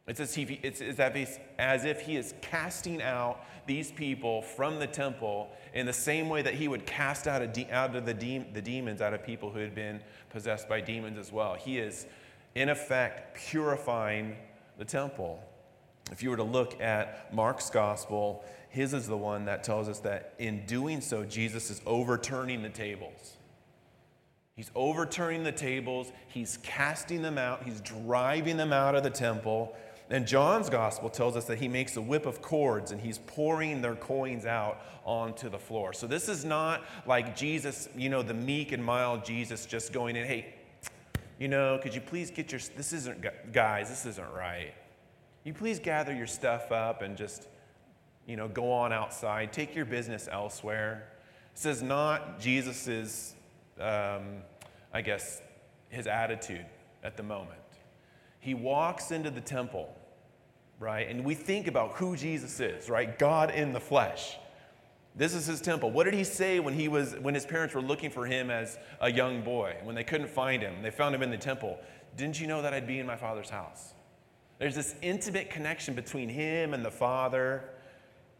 It's 0.07 0.19
as, 0.19 0.33
he, 0.33 0.59
it's 0.63 0.81
as 0.81 1.85
if 1.85 2.01
he 2.01 2.17
is 2.17 2.33
casting 2.41 2.99
out 2.99 3.45
these 3.67 3.91
people 3.91 4.41
from 4.41 4.79
the 4.79 4.87
temple 4.87 5.51
in 5.75 5.85
the 5.85 5.93
same 5.93 6.29
way 6.29 6.41
that 6.41 6.55
he 6.55 6.67
would 6.67 6.87
cast 6.87 7.27
out, 7.27 7.53
de- 7.53 7.69
out 7.69 7.95
of 7.95 8.07
the, 8.07 8.13
de- 8.15 8.47
the 8.55 8.61
demons 8.61 9.01
out 9.01 9.13
of 9.13 9.23
people 9.23 9.51
who 9.51 9.59
had 9.59 9.75
been 9.75 10.01
possessed 10.31 10.67
by 10.67 10.81
demons 10.81 11.19
as 11.19 11.31
well. 11.31 11.53
He 11.53 11.77
is, 11.77 12.07
in 12.55 12.69
effect, 12.69 13.37
purifying 13.37 14.35
the 14.79 14.85
temple. 14.85 15.43
If 16.11 16.23
you 16.23 16.29
were 16.29 16.37
to 16.37 16.43
look 16.43 16.79
at 16.81 17.33
Mark's 17.33 17.69
gospel, 17.69 18.43
his 18.69 18.93
is 18.93 19.07
the 19.07 19.17
one 19.17 19.45
that 19.45 19.63
tells 19.63 19.89
us 19.89 19.99
that 19.99 20.33
in 20.37 20.65
doing 20.65 21.01
so, 21.01 21.23
Jesus 21.23 21.69
is 21.69 21.81
overturning 21.85 22.61
the 22.61 22.69
tables. 22.69 23.37
He's 24.55 24.71
overturning 24.75 25.43
the 25.43 25.53
tables, 25.53 26.11
he's 26.27 26.57
casting 26.63 27.21
them 27.21 27.37
out, 27.37 27.63
he's 27.63 27.79
driving 27.79 28.57
them 28.57 28.73
out 28.73 28.93
of 28.93 29.03
the 29.03 29.09
temple. 29.09 29.73
And 30.09 30.27
John's 30.27 30.69
gospel 30.69 31.09
tells 31.09 31.37
us 31.37 31.45
that 31.45 31.59
he 31.59 31.67
makes 31.67 31.95
a 31.95 32.01
whip 32.01 32.25
of 32.25 32.41
cords 32.41 32.91
and 32.91 32.99
he's 32.99 33.19
pouring 33.19 33.81
their 33.81 33.95
coins 33.95 34.45
out 34.45 34.81
onto 35.05 35.49
the 35.49 35.59
floor. 35.59 35.93
So 35.93 36.07
this 36.07 36.27
is 36.27 36.43
not 36.43 36.83
like 37.05 37.37
Jesus, 37.37 37.87
you 37.95 38.09
know, 38.09 38.21
the 38.21 38.33
meek 38.33 38.71
and 38.71 38.83
mild 38.83 39.23
Jesus 39.23 39.65
just 39.65 39.93
going 39.93 40.15
in, 40.15 40.25
hey, 40.25 40.53
you 41.37 41.47
know, 41.47 41.79
could 41.81 41.95
you 41.95 42.01
please 42.01 42.29
get 42.31 42.51
your, 42.51 42.59
this 42.75 42.91
isn't, 42.91 43.53
guys, 43.53 43.89
this 43.89 44.05
isn't 44.05 44.33
right 44.33 44.73
you 45.43 45.53
please 45.53 45.79
gather 45.79 46.13
your 46.13 46.27
stuff 46.27 46.71
up 46.71 47.01
and 47.01 47.17
just, 47.17 47.47
you 48.25 48.35
know, 48.35 48.47
go 48.47 48.71
on 48.71 48.91
outside, 48.91 49.53
take 49.53 49.75
your 49.75 49.85
business 49.85 50.27
elsewhere. 50.31 51.09
This 51.55 51.65
is 51.65 51.81
not 51.81 52.39
Jesus's, 52.39 53.35
um, 53.79 54.41
I 54.93 55.01
guess, 55.01 55.41
his 55.89 56.07
attitude 56.07 56.65
at 57.03 57.17
the 57.17 57.23
moment. 57.23 57.59
He 58.39 58.53
walks 58.53 59.11
into 59.11 59.29
the 59.29 59.41
temple, 59.41 59.93
right? 60.79 61.09
And 61.09 61.25
we 61.25 61.35
think 61.35 61.67
about 61.67 61.93
who 61.93 62.15
Jesus 62.15 62.59
is, 62.59 62.89
right? 62.89 63.17
God 63.17 63.51
in 63.51 63.73
the 63.73 63.79
flesh. 63.79 64.37
This 65.15 65.33
is 65.33 65.45
his 65.45 65.59
temple. 65.59 65.91
What 65.91 66.05
did 66.05 66.13
he 66.13 66.23
say 66.23 66.59
when 66.59 66.73
he 66.73 66.87
was 66.87 67.15
when 67.15 67.33
his 67.33 67.45
parents 67.45 67.73
were 67.75 67.81
looking 67.81 68.09
for 68.09 68.25
him 68.25 68.49
as 68.49 68.77
a 69.01 69.11
young 69.11 69.41
boy, 69.41 69.75
when 69.83 69.95
they 69.95 70.03
couldn't 70.03 70.29
find 70.29 70.61
him? 70.61 70.81
They 70.81 70.91
found 70.91 71.13
him 71.15 71.23
in 71.23 71.29
the 71.29 71.37
temple. 71.37 71.77
Didn't 72.15 72.39
you 72.39 72.47
know 72.47 72.61
that 72.61 72.73
I'd 72.73 72.87
be 72.87 72.99
in 72.99 73.05
my 73.05 73.17
father's 73.17 73.49
house? 73.49 73.93
There's 74.59 74.75
this 74.75 74.93
intimate 75.01 75.49
connection 75.49 75.95
between 75.95 76.29
him 76.29 76.73
and 76.73 76.83
the 76.85 76.91
Father, 76.91 77.63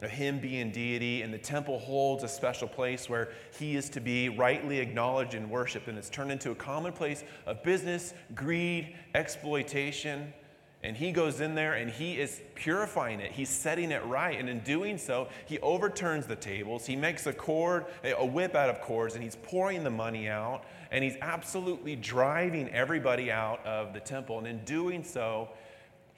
him 0.02 0.40
being 0.40 0.72
deity, 0.72 1.22
and 1.22 1.34
the 1.34 1.38
temple 1.38 1.80
holds 1.80 2.24
a 2.24 2.28
special 2.28 2.68
place 2.68 3.10
where 3.10 3.30
he 3.58 3.76
is 3.76 3.90
to 3.90 4.00
be 4.00 4.30
rightly 4.30 4.80
acknowledged 4.80 5.34
and 5.34 5.50
worshiped, 5.50 5.88
and 5.88 5.98
it's 5.98 6.10
turned 6.10 6.32
into 6.32 6.52
a 6.52 6.56
common 6.56 6.94
place 6.94 7.24
of 7.46 7.64
business, 7.64 8.14
greed, 8.36 8.96
exploitation. 9.16 10.34
And 10.82 10.96
he 10.96 11.12
goes 11.12 11.42
in 11.42 11.56
there 11.56 11.74
and 11.74 11.92
he 11.92 12.18
is 12.18 12.42
purifying 12.56 13.20
it. 13.20 13.34
He's 13.34 13.50
setting 13.50 13.92
it 13.92 14.06
right. 14.06 14.40
And 14.40 14.48
in 14.48 14.62
doing 14.62 14.98
so, 14.98 15.28
he 15.46 15.60
overturns 15.60 16.26
the 16.26 16.38
tables. 16.38 16.86
He 16.86 16.96
makes 16.96 17.28
a 17.28 17.34
cord, 17.34 17.86
a 18.02 18.26
whip 18.26 18.56
out 18.56 18.70
of 18.70 18.80
cords, 18.80 19.16
and 19.16 19.22
he's 19.22 19.36
pouring 19.36 19.84
the 19.84 19.90
money 19.90 20.30
out. 20.30 20.64
And 20.90 21.04
he's 21.04 21.18
absolutely 21.22 21.98
driving 21.98 22.70
everybody 22.70 23.30
out 23.30 23.66
of 23.66 23.94
the 23.94 24.00
temple. 24.00 24.38
And 24.38 24.48
in 24.48 24.64
doing 24.64 25.04
so, 25.04 25.50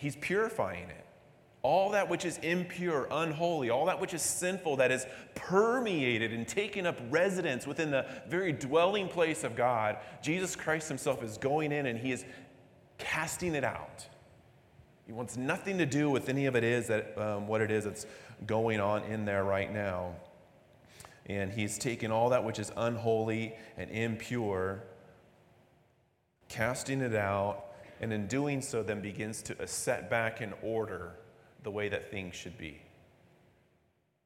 He's 0.02 0.16
purifying 0.16 0.90
it. 0.90 1.06
All 1.62 1.92
that 1.92 2.10
which 2.10 2.26
is 2.26 2.40
impure, 2.40 3.08
unholy, 3.12 3.70
all 3.70 3.86
that 3.86 4.02
which 4.02 4.16
is 4.16 4.24
sinful, 4.24 4.78
that 4.78 4.90
is 4.90 5.06
permeated 5.36 6.34
and 6.34 6.48
taken 6.48 6.88
up 6.88 6.98
residence 7.12 7.68
within 7.68 7.92
the 7.92 8.08
very 8.28 8.52
dwelling 8.52 9.08
place 9.08 9.44
of 9.44 9.56
God, 9.56 9.98
Jesus 10.24 10.56
Christ 10.56 10.88
Himself 10.88 11.22
is 11.22 11.38
going 11.38 11.72
in 11.72 11.86
and 11.86 12.00
He 12.00 12.12
is 12.12 12.26
casting 12.98 13.54
it 13.54 13.64
out. 13.64 14.08
He 15.06 15.14
wants 15.14 15.38
nothing 15.38 15.78
to 15.78 15.86
do 15.86 16.10
with 16.10 16.30
any 16.30 16.48
of 16.48 16.56
it 16.56 16.64
is 16.64 16.88
that 16.88 17.16
um, 17.16 17.48
what 17.48 17.62
it 17.62 17.70
is 17.70 17.84
that's 17.84 18.08
going 18.48 18.80
on 18.80 19.04
in 19.04 19.26
there 19.26 19.44
right 19.44 19.72
now. 19.72 20.16
And 21.28 21.52
he's 21.52 21.78
taken 21.78 22.10
all 22.10 22.30
that 22.30 22.44
which 22.44 22.58
is 22.58 22.72
unholy 22.76 23.54
and 23.78 23.92
impure, 23.92 24.82
casting 26.50 27.02
it 27.02 27.14
out, 27.14 27.71
and 28.02 28.12
in 28.12 28.28
doing 28.28 28.62
so, 28.62 28.84
then 28.84 29.00
begins 29.00 29.42
to 29.44 29.68
set 29.68 30.10
back 30.10 30.42
in 30.42 30.54
order 30.64 31.14
the 31.64 31.72
way 31.72 31.88
that 31.88 32.10
things 32.10 32.36
should 32.36 32.58
be. 32.58 32.82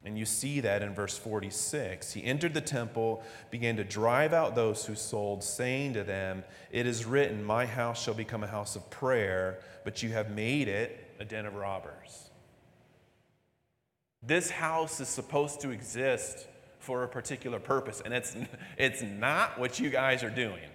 And 0.05 0.17
you 0.17 0.25
see 0.25 0.61
that 0.61 0.81
in 0.81 0.93
verse 0.93 1.17
46. 1.17 2.13
He 2.13 2.23
entered 2.23 2.53
the 2.53 2.61
temple, 2.61 3.23
began 3.51 3.75
to 3.75 3.83
drive 3.83 4.33
out 4.33 4.55
those 4.55 4.85
who 4.85 4.95
sold, 4.95 5.43
saying 5.43 5.93
to 5.93 6.03
them, 6.03 6.43
It 6.71 6.85
is 6.85 7.05
written, 7.05 7.43
My 7.43 7.65
house 7.65 8.01
shall 8.01 8.13
become 8.13 8.43
a 8.43 8.47
house 8.47 8.75
of 8.75 8.89
prayer, 8.89 9.59
but 9.83 10.01
you 10.01 10.09
have 10.09 10.29
made 10.29 10.67
it 10.67 11.13
a 11.19 11.25
den 11.25 11.45
of 11.45 11.55
robbers. 11.55 12.29
This 14.23 14.49
house 14.49 14.99
is 14.99 15.09
supposed 15.09 15.59
to 15.61 15.71
exist 15.71 16.47
for 16.79 17.03
a 17.03 17.07
particular 17.07 17.59
purpose, 17.59 18.01
and 18.05 18.13
it's, 18.13 18.37
it's 18.77 19.01
not 19.01 19.59
what 19.59 19.79
you 19.79 19.89
guys 19.89 20.23
are 20.23 20.29
doing. 20.29 20.69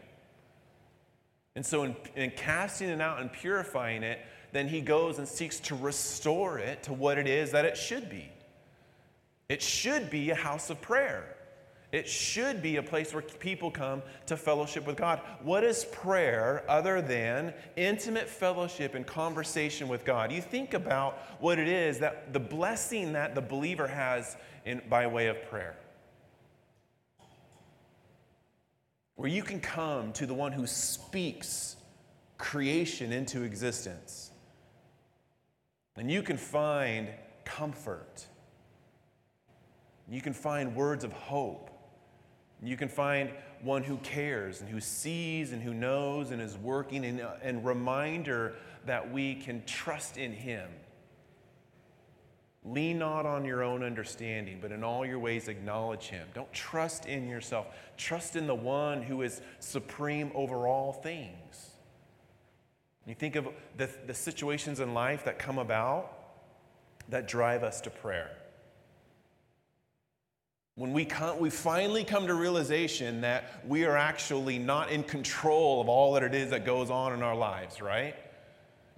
And 1.60 1.66
so, 1.66 1.82
in, 1.82 1.94
in 2.16 2.30
casting 2.30 2.88
it 2.88 3.02
out 3.02 3.20
and 3.20 3.30
purifying 3.30 4.02
it, 4.02 4.20
then 4.50 4.66
he 4.66 4.80
goes 4.80 5.18
and 5.18 5.28
seeks 5.28 5.60
to 5.60 5.74
restore 5.74 6.58
it 6.58 6.84
to 6.84 6.94
what 6.94 7.18
it 7.18 7.26
is 7.26 7.50
that 7.50 7.66
it 7.66 7.76
should 7.76 8.08
be. 8.08 8.30
It 9.50 9.60
should 9.60 10.08
be 10.08 10.30
a 10.30 10.34
house 10.34 10.70
of 10.70 10.80
prayer. 10.80 11.36
It 11.92 12.08
should 12.08 12.62
be 12.62 12.76
a 12.76 12.82
place 12.82 13.12
where 13.12 13.22
people 13.22 13.70
come 13.70 14.00
to 14.24 14.38
fellowship 14.38 14.86
with 14.86 14.96
God. 14.96 15.20
What 15.42 15.62
is 15.62 15.84
prayer 15.84 16.64
other 16.66 17.02
than 17.02 17.52
intimate 17.76 18.30
fellowship 18.30 18.94
and 18.94 19.06
conversation 19.06 19.86
with 19.86 20.06
God? 20.06 20.32
You 20.32 20.40
think 20.40 20.72
about 20.72 21.18
what 21.40 21.58
it 21.58 21.68
is 21.68 21.98
that 21.98 22.32
the 22.32 22.40
blessing 22.40 23.12
that 23.12 23.34
the 23.34 23.42
believer 23.42 23.86
has 23.86 24.38
in, 24.64 24.80
by 24.88 25.06
way 25.06 25.26
of 25.26 25.44
prayer. 25.50 25.76
Where 29.20 29.28
you 29.28 29.42
can 29.42 29.60
come 29.60 30.14
to 30.14 30.24
the 30.24 30.32
one 30.32 30.50
who 30.50 30.66
speaks 30.66 31.76
creation 32.38 33.12
into 33.12 33.42
existence. 33.42 34.30
And 35.98 36.10
you 36.10 36.22
can 36.22 36.38
find 36.38 37.06
comfort. 37.44 38.24
You 40.08 40.22
can 40.22 40.32
find 40.32 40.74
words 40.74 41.04
of 41.04 41.12
hope. 41.12 41.68
You 42.62 42.78
can 42.78 42.88
find 42.88 43.28
one 43.60 43.82
who 43.82 43.98
cares 43.98 44.62
and 44.62 44.70
who 44.70 44.80
sees 44.80 45.52
and 45.52 45.62
who 45.62 45.74
knows 45.74 46.30
and 46.30 46.40
is 46.40 46.56
working, 46.56 47.04
and, 47.04 47.20
and 47.42 47.62
reminder 47.62 48.54
that 48.86 49.12
we 49.12 49.34
can 49.34 49.62
trust 49.66 50.16
in 50.16 50.32
Him. 50.32 50.66
Lean 52.64 52.98
not 52.98 53.24
on 53.24 53.44
your 53.44 53.62
own 53.62 53.82
understanding, 53.82 54.58
but 54.60 54.70
in 54.70 54.84
all 54.84 55.06
your 55.06 55.18
ways 55.18 55.48
acknowledge 55.48 56.08
Him. 56.08 56.28
Don't 56.34 56.52
trust 56.52 57.06
in 57.06 57.28
yourself. 57.28 57.66
Trust 57.96 58.36
in 58.36 58.46
the 58.46 58.54
one 58.54 59.02
who 59.02 59.22
is 59.22 59.40
supreme 59.60 60.30
over 60.34 60.66
all 60.66 60.92
things. 60.92 61.70
You 63.06 63.14
think 63.14 63.34
of 63.34 63.48
the, 63.76 63.88
the 64.06 64.14
situations 64.14 64.78
in 64.78 64.92
life 64.92 65.24
that 65.24 65.38
come 65.38 65.58
about 65.58 66.12
that 67.08 67.26
drive 67.26 67.62
us 67.62 67.80
to 67.82 67.90
prayer. 67.90 68.30
When 70.76 70.92
we, 70.92 71.04
come, 71.04 71.38
we 71.38 71.50
finally 71.50 72.04
come 72.04 72.26
to 72.26 72.34
realization 72.34 73.22
that 73.22 73.66
we 73.66 73.84
are 73.84 73.96
actually 73.96 74.58
not 74.58 74.90
in 74.90 75.02
control 75.02 75.80
of 75.80 75.88
all 75.88 76.12
that 76.14 76.22
it 76.22 76.34
is 76.34 76.50
that 76.50 76.64
goes 76.64 76.90
on 76.90 77.12
in 77.12 77.22
our 77.22 77.34
lives, 77.34 77.82
right? 77.82 78.14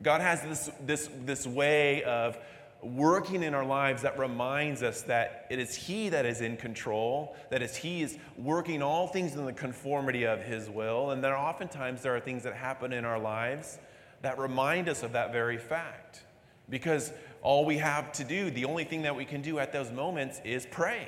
God 0.02 0.20
has 0.20 0.42
this, 0.42 0.70
this, 0.84 1.08
this 1.24 1.46
way 1.46 2.02
of 2.02 2.36
working 2.82 3.42
in 3.44 3.54
our 3.54 3.64
lives 3.64 4.02
that 4.02 4.18
reminds 4.18 4.82
us 4.82 5.02
that 5.02 5.46
it 5.50 5.58
is 5.58 5.74
He 5.74 6.08
that 6.08 6.26
is 6.26 6.40
in 6.40 6.56
control, 6.56 7.36
that 7.50 7.62
is 7.62 7.76
He 7.76 8.02
is 8.02 8.18
working 8.36 8.82
all 8.82 9.06
things 9.06 9.34
in 9.34 9.44
the 9.44 9.52
conformity 9.52 10.24
of 10.24 10.42
His 10.42 10.68
will, 10.68 11.10
and 11.10 11.22
that 11.22 11.32
oftentimes 11.32 12.02
there 12.02 12.14
are 12.14 12.20
things 12.20 12.42
that 12.42 12.54
happen 12.54 12.92
in 12.92 13.04
our 13.04 13.18
lives 13.18 13.78
that 14.22 14.38
remind 14.38 14.88
us 14.88 15.02
of 15.02 15.12
that 15.12 15.32
very 15.32 15.58
fact. 15.58 16.22
Because 16.68 17.12
all 17.42 17.64
we 17.64 17.78
have 17.78 18.12
to 18.12 18.24
do, 18.24 18.50
the 18.50 18.64
only 18.64 18.84
thing 18.84 19.02
that 19.02 19.14
we 19.14 19.24
can 19.24 19.42
do 19.42 19.58
at 19.58 19.72
those 19.72 19.90
moments 19.90 20.40
is 20.44 20.66
pray. 20.66 21.06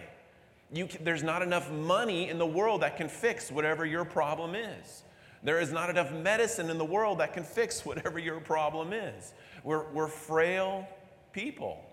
You, 0.72 0.88
there's 1.00 1.22
not 1.22 1.42
enough 1.42 1.70
money 1.70 2.28
in 2.28 2.38
the 2.38 2.46
world 2.46 2.82
that 2.82 2.96
can 2.96 3.08
fix 3.08 3.50
whatever 3.50 3.84
your 3.86 4.04
problem 4.04 4.54
is. 4.54 5.04
There 5.42 5.60
is 5.60 5.72
not 5.72 5.90
enough 5.90 6.10
medicine 6.12 6.70
in 6.70 6.78
the 6.78 6.84
world 6.84 7.18
that 7.18 7.34
can 7.34 7.44
fix 7.44 7.84
whatever 7.84 8.18
your 8.18 8.40
problem 8.40 8.92
is. 8.92 9.34
We're, 9.62 9.84
we're 9.92 10.08
frail 10.08 10.88
people. 11.34 11.84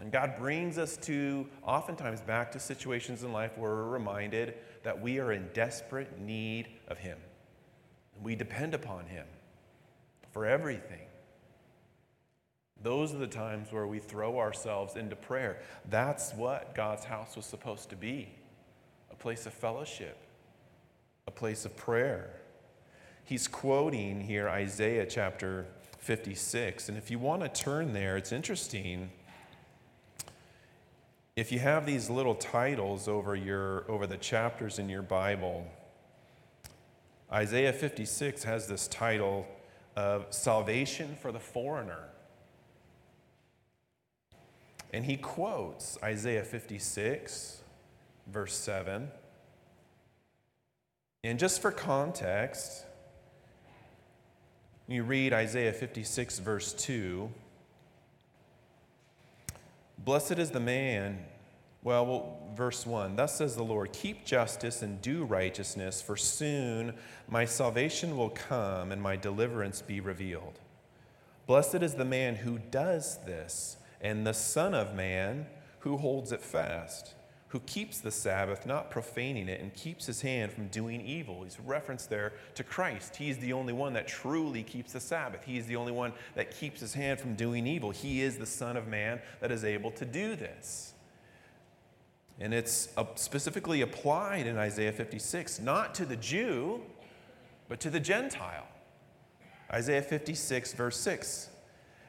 And 0.00 0.12
God 0.12 0.36
brings 0.38 0.78
us 0.78 0.96
to, 0.98 1.46
oftentimes, 1.64 2.20
back 2.20 2.52
to 2.52 2.60
situations 2.60 3.24
in 3.24 3.32
life 3.32 3.58
where 3.58 3.72
we're 3.72 3.88
reminded 3.88 4.54
that 4.84 5.00
we 5.00 5.18
are 5.18 5.32
in 5.32 5.48
desperate 5.54 6.20
need 6.20 6.68
of 6.86 6.98
Him. 6.98 7.18
We 8.22 8.36
depend 8.36 8.74
upon 8.74 9.06
Him 9.06 9.26
for 10.30 10.46
everything. 10.46 11.00
Those 12.80 13.12
are 13.12 13.18
the 13.18 13.26
times 13.26 13.72
where 13.72 13.88
we 13.88 13.98
throw 13.98 14.38
ourselves 14.38 14.94
into 14.94 15.16
prayer. 15.16 15.62
That's 15.90 16.32
what 16.34 16.76
God's 16.76 17.04
house 17.04 17.34
was 17.34 17.44
supposed 17.44 17.90
to 17.90 17.96
be 17.96 18.28
a 19.10 19.16
place 19.16 19.46
of 19.46 19.52
fellowship, 19.52 20.16
a 21.26 21.32
place 21.32 21.64
of 21.64 21.76
prayer. 21.76 22.30
He's 23.24 23.48
quoting 23.48 24.20
here 24.20 24.48
Isaiah 24.48 25.06
chapter 25.06 25.66
56. 26.08 26.88
And 26.88 26.96
if 26.96 27.10
you 27.10 27.18
want 27.18 27.42
to 27.42 27.50
turn 27.50 27.92
there, 27.92 28.16
it's 28.16 28.32
interesting. 28.32 29.10
If 31.36 31.52
you 31.52 31.58
have 31.58 31.84
these 31.84 32.08
little 32.08 32.34
titles 32.34 33.08
over, 33.08 33.36
your, 33.36 33.84
over 33.90 34.06
the 34.06 34.16
chapters 34.16 34.78
in 34.78 34.88
your 34.88 35.02
Bible, 35.02 35.66
Isaiah 37.30 37.74
56 37.74 38.42
has 38.44 38.66
this 38.66 38.88
title 38.88 39.46
of 39.96 40.24
Salvation 40.30 41.14
for 41.20 41.30
the 41.30 41.38
Foreigner. 41.38 42.08
And 44.94 45.04
he 45.04 45.18
quotes 45.18 45.98
Isaiah 46.02 46.42
56, 46.42 47.60
verse 48.28 48.56
7. 48.56 49.08
And 51.22 51.38
just 51.38 51.60
for 51.60 51.70
context, 51.70 52.86
you 54.88 55.02
read 55.02 55.32
Isaiah 55.34 55.72
56, 55.72 56.38
verse 56.38 56.72
2. 56.72 57.30
Blessed 59.98 60.38
is 60.38 60.50
the 60.50 60.60
man, 60.60 61.18
well, 61.82 62.06
well, 62.06 62.38
verse 62.54 62.86
1 62.86 63.16
Thus 63.16 63.36
says 63.36 63.54
the 63.54 63.62
Lord, 63.62 63.92
keep 63.92 64.24
justice 64.24 64.80
and 64.80 65.02
do 65.02 65.24
righteousness, 65.24 66.00
for 66.00 66.16
soon 66.16 66.94
my 67.28 67.44
salvation 67.44 68.16
will 68.16 68.30
come 68.30 68.90
and 68.90 69.02
my 69.02 69.16
deliverance 69.16 69.82
be 69.82 70.00
revealed. 70.00 70.58
Blessed 71.46 71.76
is 71.76 71.94
the 71.94 72.04
man 72.04 72.36
who 72.36 72.58
does 72.58 73.18
this 73.26 73.76
and 74.00 74.26
the 74.26 74.34
Son 74.34 74.74
of 74.74 74.94
Man 74.94 75.46
who 75.80 75.96
holds 75.96 76.32
it 76.32 76.42
fast, 76.42 77.14
who 77.48 77.60
keeps 77.60 78.00
the 78.00 78.10
Sabbath, 78.10 78.66
not 78.66 78.90
profaning 78.90 79.48
it, 79.48 79.60
and 79.60 79.72
keeps 79.72 80.04
his 80.04 80.20
hand 80.20 80.52
from 80.52 80.68
doing 80.68 81.00
evil. 81.00 81.44
He's 81.44 81.58
referenced 81.60 82.10
there 82.10 82.34
to 82.54 82.62
Christ. 82.62 83.16
He's 83.16 83.38
the 83.38 83.54
only 83.54 83.72
one 83.72 83.94
that 83.94 84.06
truly 84.06 84.62
keeps 84.62 84.92
the 84.92 85.00
Sabbath. 85.00 85.44
He 85.44 85.56
is 85.56 85.66
the 85.66 85.76
only 85.76 85.92
one 85.92 86.12
that 86.34 86.50
keeps 86.50 86.80
his 86.80 86.92
hand 86.92 87.20
from 87.20 87.34
doing 87.34 87.66
evil. 87.66 87.90
He 87.90 88.20
is 88.20 88.36
the 88.36 88.46
Son 88.46 88.76
of 88.76 88.86
Man 88.86 89.20
that 89.40 89.50
is 89.50 89.64
able 89.64 89.90
to 89.92 90.04
do 90.04 90.36
this. 90.36 90.92
And 92.38 92.52
it's 92.52 92.90
uh, 92.96 93.04
specifically 93.14 93.80
applied 93.80 94.46
in 94.46 94.58
Isaiah 94.58 94.92
56, 94.92 95.58
not 95.60 95.94
to 95.96 96.04
the 96.04 96.16
Jew, 96.16 96.82
but 97.68 97.80
to 97.80 97.90
the 97.90 97.98
Gentile. 97.98 98.66
Isaiah 99.72 100.02
56, 100.02 100.74
verse 100.74 100.98
6. 101.00 101.48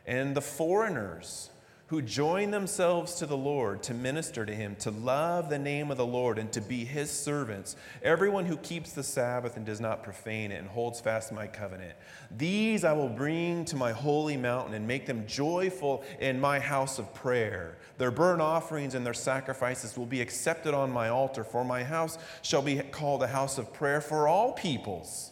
And 0.05 0.35
the 0.35 0.41
foreigners 0.41 1.49
who 1.89 2.03
join 2.03 2.51
themselves 2.51 3.15
to 3.15 3.25
the 3.25 3.35
Lord 3.35 3.81
to 3.81 3.95
minister 3.95 4.45
to 4.45 4.53
him, 4.53 4.75
to 4.75 4.91
love 4.91 5.49
the 5.49 5.57
name 5.57 5.89
of 5.89 5.97
the 5.97 6.05
Lord, 6.05 6.37
and 6.37 6.51
to 6.51 6.61
be 6.61 6.85
his 6.85 7.09
servants. 7.09 7.75
Everyone 8.03 8.45
who 8.45 8.57
keeps 8.57 8.93
the 8.93 9.01
Sabbath 9.01 9.57
and 9.57 9.65
does 9.65 9.81
not 9.81 10.03
profane 10.03 10.51
it 10.51 10.57
and 10.57 10.67
holds 10.67 11.01
fast 11.01 11.31
my 11.31 11.47
covenant. 11.47 11.95
These 12.37 12.83
I 12.83 12.93
will 12.93 13.09
bring 13.09 13.65
to 13.65 13.75
my 13.75 13.91
holy 13.91 14.37
mountain 14.37 14.75
and 14.75 14.87
make 14.87 15.07
them 15.07 15.25
joyful 15.25 16.03
in 16.19 16.39
my 16.39 16.59
house 16.59 16.99
of 16.99 17.11
prayer. 17.15 17.79
Their 17.97 18.11
burnt 18.11 18.41
offerings 18.41 18.93
and 18.93 19.03
their 19.03 19.15
sacrifices 19.15 19.97
will 19.97 20.05
be 20.05 20.21
accepted 20.21 20.75
on 20.75 20.91
my 20.91 21.09
altar, 21.09 21.43
for 21.43 21.65
my 21.65 21.83
house 21.83 22.19
shall 22.43 22.61
be 22.61 22.77
called 22.77 23.23
a 23.23 23.27
house 23.27 23.57
of 23.57 23.73
prayer 23.73 23.99
for 23.99 24.27
all 24.27 24.53
peoples. 24.53 25.31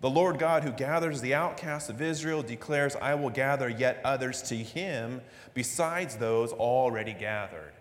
The 0.00 0.10
Lord 0.10 0.38
God, 0.38 0.62
who 0.62 0.70
gathers 0.70 1.20
the 1.20 1.34
outcasts 1.34 1.88
of 1.88 2.00
Israel, 2.00 2.42
declares, 2.42 2.94
I 2.94 3.16
will 3.16 3.30
gather 3.30 3.68
yet 3.68 4.00
others 4.04 4.42
to 4.42 4.54
him 4.56 5.20
besides 5.54 6.16
those 6.16 6.52
already 6.52 7.14
gathered. 7.14 7.72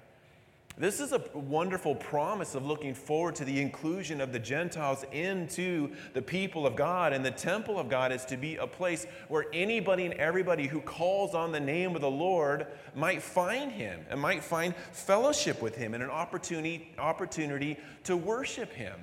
This 0.79 0.99
is 0.99 1.11
a 1.11 1.21
wonderful 1.33 1.95
promise 1.95 2.53
of 2.53 2.63
looking 2.63 2.93
forward 2.93 3.35
to 3.35 3.45
the 3.45 3.59
inclusion 3.59 4.21
of 4.21 4.31
the 4.31 4.37
Gentiles 4.37 5.03
into 5.11 5.91
the 6.13 6.21
people 6.21 6.67
of 6.67 6.75
God. 6.75 7.13
And 7.13 7.25
the 7.25 7.31
temple 7.31 7.79
of 7.79 7.89
God 7.89 8.11
is 8.11 8.25
to 8.25 8.37
be 8.37 8.57
a 8.57 8.67
place 8.67 9.07
where 9.27 9.45
anybody 9.53 10.05
and 10.05 10.13
everybody 10.15 10.67
who 10.67 10.81
calls 10.81 11.33
on 11.33 11.51
the 11.51 11.59
name 11.59 11.95
of 11.95 12.01
the 12.01 12.09
Lord 12.09 12.67
might 12.93 13.23
find 13.23 13.71
him 13.71 14.05
and 14.09 14.19
might 14.19 14.43
find 14.43 14.75
fellowship 14.91 15.63
with 15.63 15.75
him 15.75 15.95
and 15.95 16.03
an 16.03 16.11
opportunity, 16.11 16.93
opportunity 16.99 17.77
to 18.03 18.15
worship 18.15 18.71
him. 18.71 18.99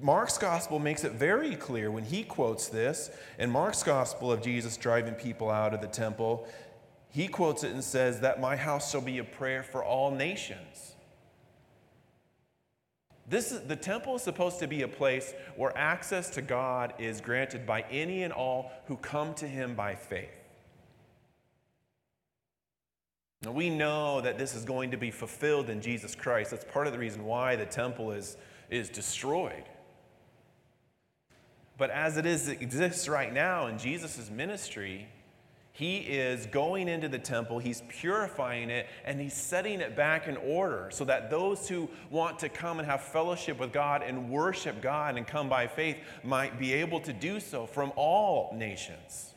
Mark's 0.00 0.36
gospel 0.36 0.78
makes 0.78 1.04
it 1.04 1.12
very 1.12 1.56
clear 1.56 1.90
when 1.90 2.04
he 2.04 2.22
quotes 2.22 2.68
this 2.68 3.10
in 3.38 3.50
Mark's 3.50 3.82
gospel 3.82 4.30
of 4.30 4.42
Jesus 4.42 4.76
driving 4.76 5.14
people 5.14 5.50
out 5.50 5.72
of 5.72 5.80
the 5.80 5.86
temple. 5.86 6.46
he 7.08 7.26
quotes 7.26 7.64
it 7.64 7.72
and 7.72 7.82
says, 7.82 8.20
That 8.20 8.40
my 8.40 8.56
house 8.56 8.90
shall 8.90 9.00
be 9.00 9.18
a 9.18 9.24
prayer 9.24 9.62
for 9.62 9.84
all 9.84 10.10
nations. 10.10 10.94
This 13.30 13.52
is, 13.52 13.60
the 13.60 13.76
temple 13.76 14.16
is 14.16 14.22
supposed 14.22 14.58
to 14.58 14.66
be 14.66 14.82
a 14.82 14.88
place 14.88 15.32
where 15.54 15.76
access 15.78 16.30
to 16.30 16.42
God 16.42 16.94
is 16.98 17.20
granted 17.20 17.64
by 17.64 17.82
any 17.90 18.24
and 18.24 18.32
all 18.32 18.72
who 18.86 18.96
come 18.96 19.34
to 19.34 19.46
him 19.46 19.74
by 19.74 19.94
faith. 19.94 20.28
Now, 23.42 23.52
we 23.52 23.70
know 23.70 24.20
that 24.20 24.36
this 24.36 24.54
is 24.54 24.64
going 24.64 24.90
to 24.90 24.98
be 24.98 25.10
fulfilled 25.10 25.70
in 25.70 25.80
Jesus 25.80 26.14
Christ. 26.14 26.50
That's 26.50 26.64
part 26.64 26.86
of 26.86 26.92
the 26.92 26.98
reason 26.98 27.24
why 27.24 27.56
the 27.56 27.64
temple 27.64 28.10
is, 28.10 28.36
is 28.70 28.88
destroyed. 28.88 29.64
But 31.76 31.90
as 31.90 32.16
it 32.16 32.26
is 32.26 32.48
it 32.48 32.62
exists 32.62 33.08
right 33.08 33.32
now 33.32 33.66
in 33.66 33.78
Jesus' 33.78 34.30
ministry, 34.30 35.08
he 35.72 35.98
is 35.98 36.44
going 36.46 36.88
into 36.88 37.08
the 37.08 37.18
temple, 37.18 37.58
he's 37.58 37.82
purifying 37.88 38.68
it, 38.68 38.86
and 39.04 39.20
he's 39.20 39.32
setting 39.32 39.80
it 39.80 39.96
back 39.96 40.28
in 40.28 40.36
order 40.36 40.90
so 40.92 41.06
that 41.06 41.30
those 41.30 41.68
who 41.68 41.88
want 42.10 42.38
to 42.40 42.50
come 42.50 42.80
and 42.80 42.86
have 42.86 43.00
fellowship 43.00 43.58
with 43.58 43.72
God 43.72 44.02
and 44.02 44.30
worship 44.30 44.82
God 44.82 45.16
and 45.16 45.26
come 45.26 45.48
by 45.48 45.66
faith 45.66 45.96
might 46.22 46.58
be 46.58 46.74
able 46.74 47.00
to 47.00 47.14
do 47.14 47.40
so 47.40 47.66
from 47.66 47.92
all 47.96 48.54
nations. 48.54 49.34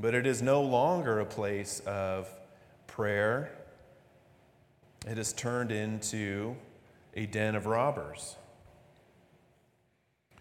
But 0.00 0.14
it 0.14 0.26
is 0.26 0.42
no 0.42 0.62
longer 0.62 1.20
a 1.20 1.26
place 1.26 1.80
of 1.86 2.28
prayer. 2.88 3.52
It 5.06 5.18
has 5.18 5.32
turned 5.32 5.70
into 5.70 6.56
a 7.14 7.26
den 7.26 7.54
of 7.54 7.66
robbers. 7.66 8.36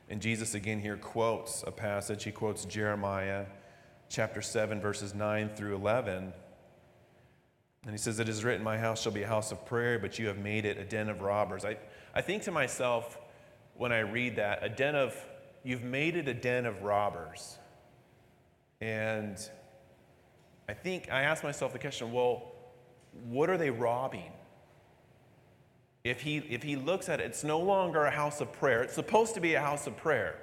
And 0.09 0.21
Jesus 0.21 0.53
again 0.53 0.79
here 0.79 0.97
quotes 0.97 1.63
a 1.65 1.71
passage. 1.71 2.23
He 2.23 2.31
quotes 2.31 2.65
Jeremiah 2.65 3.45
chapter 4.09 4.41
7, 4.41 4.79
verses 4.79 5.13
9 5.13 5.49
through 5.49 5.75
11. 5.75 6.33
And 7.85 7.91
he 7.91 7.97
says, 7.97 8.19
It 8.19 8.29
is 8.29 8.43
written, 8.43 8.63
My 8.63 8.77
house 8.77 9.01
shall 9.01 9.11
be 9.11 9.23
a 9.23 9.27
house 9.27 9.51
of 9.51 9.65
prayer, 9.65 9.99
but 9.99 10.17
you 10.17 10.27
have 10.27 10.37
made 10.37 10.65
it 10.65 10.77
a 10.77 10.85
den 10.85 11.09
of 11.09 11.21
robbers. 11.21 11.65
I, 11.65 11.77
I 12.13 12.21
think 12.21 12.43
to 12.43 12.51
myself 12.51 13.17
when 13.75 13.91
I 13.91 13.99
read 13.99 14.37
that, 14.37 14.63
a 14.63 14.69
den 14.69 14.95
of, 14.95 15.15
you've 15.63 15.83
made 15.83 16.15
it 16.15 16.27
a 16.27 16.33
den 16.33 16.65
of 16.65 16.83
robbers. 16.83 17.57
And 18.79 19.37
I 20.69 20.73
think 20.73 21.11
I 21.11 21.23
ask 21.23 21.43
myself 21.43 21.73
the 21.73 21.79
question 21.79 22.11
well, 22.11 22.51
what 23.25 23.49
are 23.49 23.57
they 23.57 23.69
robbing? 23.69 24.31
If 26.03 26.19
he, 26.19 26.39
if 26.49 26.63
he 26.63 26.75
looks 26.75 27.07
at 27.07 27.21
it, 27.21 27.27
it's 27.27 27.45
no 27.45 27.59
longer 27.59 28.03
a 28.03 28.11
house 28.11 28.41
of 28.41 28.51
prayer. 28.51 28.83
It's 28.83 28.93
supposed 28.93 29.35
to 29.35 29.39
be 29.39 29.53
a 29.53 29.61
house 29.61 29.87
of 29.87 29.95
prayer. 29.95 30.37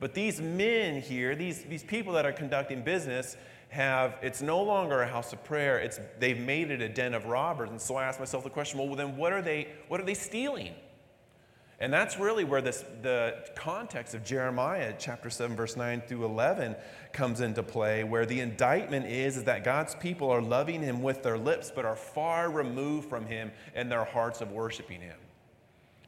But 0.00 0.12
these 0.12 0.38
men 0.38 1.00
here, 1.00 1.34
these, 1.34 1.62
these 1.62 1.82
people 1.82 2.12
that 2.12 2.26
are 2.26 2.32
conducting 2.32 2.82
business, 2.82 3.36
have, 3.70 4.18
it's 4.20 4.42
no 4.42 4.62
longer 4.62 5.00
a 5.00 5.08
house 5.08 5.32
of 5.32 5.42
prayer. 5.44 5.78
It's, 5.78 5.98
they've 6.18 6.38
made 6.38 6.70
it 6.70 6.82
a 6.82 6.90
den 6.90 7.14
of 7.14 7.24
robbers. 7.24 7.70
And 7.70 7.80
so 7.80 7.96
I 7.96 8.04
asked 8.04 8.20
myself 8.20 8.44
the 8.44 8.50
question 8.50 8.78
well, 8.78 8.94
then 8.94 9.16
what 9.16 9.32
are 9.32 9.40
they, 9.40 9.68
what 9.88 9.98
are 9.98 10.04
they 10.04 10.14
stealing? 10.14 10.74
And 11.80 11.92
that's 11.92 12.18
really 12.18 12.42
where 12.42 12.60
this, 12.60 12.84
the 13.02 13.36
context 13.54 14.12
of 14.14 14.24
Jeremiah 14.24 14.94
chapter 14.98 15.30
7, 15.30 15.54
verse 15.54 15.76
9 15.76 16.02
through 16.08 16.24
11 16.24 16.74
comes 17.12 17.40
into 17.40 17.62
play, 17.62 18.02
where 18.02 18.26
the 18.26 18.40
indictment 18.40 19.06
is, 19.06 19.36
is 19.36 19.44
that 19.44 19.62
God's 19.62 19.94
people 19.94 20.28
are 20.28 20.42
loving 20.42 20.82
him 20.82 21.02
with 21.02 21.22
their 21.22 21.38
lips, 21.38 21.70
but 21.72 21.84
are 21.84 21.94
far 21.94 22.50
removed 22.50 23.08
from 23.08 23.26
him 23.26 23.52
in 23.76 23.88
their 23.88 24.04
hearts 24.04 24.40
of 24.40 24.50
worshiping 24.50 25.00
him. 25.00 25.16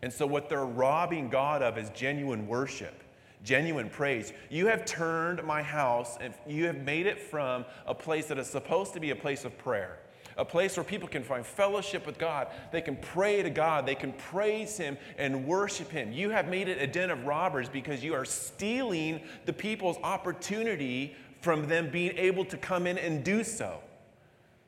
And 0.02 0.12
so, 0.12 0.26
what 0.26 0.48
they're 0.48 0.66
robbing 0.66 1.28
God 1.28 1.62
of 1.62 1.78
is 1.78 1.88
genuine 1.90 2.48
worship, 2.48 3.04
genuine 3.44 3.90
praise. 3.90 4.32
You 4.48 4.66
have 4.66 4.84
turned 4.84 5.44
my 5.44 5.62
house 5.62 6.16
and 6.20 6.34
you 6.48 6.66
have 6.66 6.78
made 6.78 7.06
it 7.06 7.20
from 7.20 7.64
a 7.86 7.94
place 7.94 8.26
that 8.26 8.38
is 8.38 8.48
supposed 8.48 8.92
to 8.94 9.00
be 9.00 9.10
a 9.10 9.16
place 9.16 9.44
of 9.44 9.56
prayer 9.56 9.99
a 10.40 10.44
place 10.44 10.74
where 10.78 10.84
people 10.84 11.06
can 11.06 11.22
find 11.22 11.44
fellowship 11.44 12.06
with 12.06 12.18
God. 12.18 12.48
They 12.72 12.80
can 12.80 12.96
pray 12.96 13.42
to 13.42 13.50
God. 13.50 13.84
They 13.84 13.94
can 13.94 14.12
praise 14.14 14.78
Him 14.78 14.96
and 15.18 15.46
worship 15.46 15.90
Him. 15.90 16.12
You 16.12 16.30
have 16.30 16.48
made 16.48 16.66
it 16.66 16.80
a 16.80 16.86
den 16.86 17.10
of 17.10 17.26
robbers 17.26 17.68
because 17.68 18.02
you 18.02 18.14
are 18.14 18.24
stealing 18.24 19.20
the 19.44 19.52
people's 19.52 19.98
opportunity 20.02 21.14
from 21.42 21.68
them 21.68 21.90
being 21.90 22.16
able 22.16 22.46
to 22.46 22.56
come 22.56 22.86
in 22.86 22.96
and 22.96 23.22
do 23.22 23.44
so. 23.44 23.80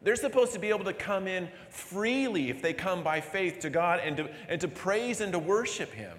They're 0.03 0.15
supposed 0.17 0.53
to 0.53 0.59
be 0.59 0.69
able 0.69 0.85
to 0.85 0.93
come 0.93 1.27
in 1.27 1.49
freely 1.71 2.51
if 2.51 2.61
they 2.61 2.75
come 2.75 3.03
by 3.03 3.23
faith 3.23 3.61
to 3.61 3.71
God 3.71 4.01
and 4.05 4.19
to, 4.19 4.31
and 4.49 4.61
to 4.61 4.69
praise 4.69 5.23
and 5.23 5.33
to 5.33 5.39
worship 5.39 5.91
Him. 5.91 6.19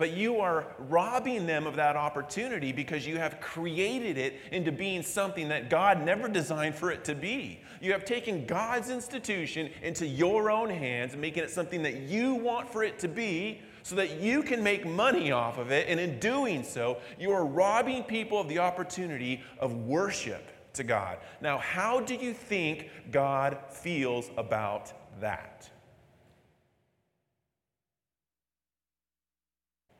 But 0.00 0.16
you 0.16 0.40
are 0.40 0.64
robbing 0.78 1.46
them 1.46 1.66
of 1.66 1.76
that 1.76 1.94
opportunity 1.94 2.72
because 2.72 3.06
you 3.06 3.18
have 3.18 3.38
created 3.38 4.16
it 4.16 4.40
into 4.50 4.72
being 4.72 5.02
something 5.02 5.50
that 5.50 5.68
God 5.68 6.02
never 6.06 6.26
designed 6.26 6.74
for 6.74 6.90
it 6.90 7.04
to 7.04 7.14
be. 7.14 7.60
You 7.82 7.92
have 7.92 8.06
taken 8.06 8.46
God's 8.46 8.88
institution 8.88 9.68
into 9.82 10.06
your 10.06 10.50
own 10.50 10.70
hands, 10.70 11.16
making 11.16 11.44
it 11.44 11.50
something 11.50 11.82
that 11.82 11.98
you 11.98 12.34
want 12.34 12.72
for 12.72 12.82
it 12.82 12.98
to 13.00 13.08
be 13.08 13.60
so 13.82 13.94
that 13.96 14.22
you 14.22 14.42
can 14.42 14.62
make 14.62 14.86
money 14.86 15.32
off 15.32 15.58
of 15.58 15.70
it. 15.70 15.86
And 15.86 16.00
in 16.00 16.18
doing 16.18 16.64
so, 16.64 16.96
you 17.18 17.30
are 17.32 17.44
robbing 17.44 18.02
people 18.04 18.40
of 18.40 18.48
the 18.48 18.58
opportunity 18.58 19.42
of 19.58 19.74
worship 19.86 20.50
to 20.72 20.82
God. 20.82 21.18
Now, 21.42 21.58
how 21.58 22.00
do 22.00 22.14
you 22.14 22.32
think 22.32 22.88
God 23.10 23.58
feels 23.68 24.30
about 24.38 24.94
that? 25.20 25.69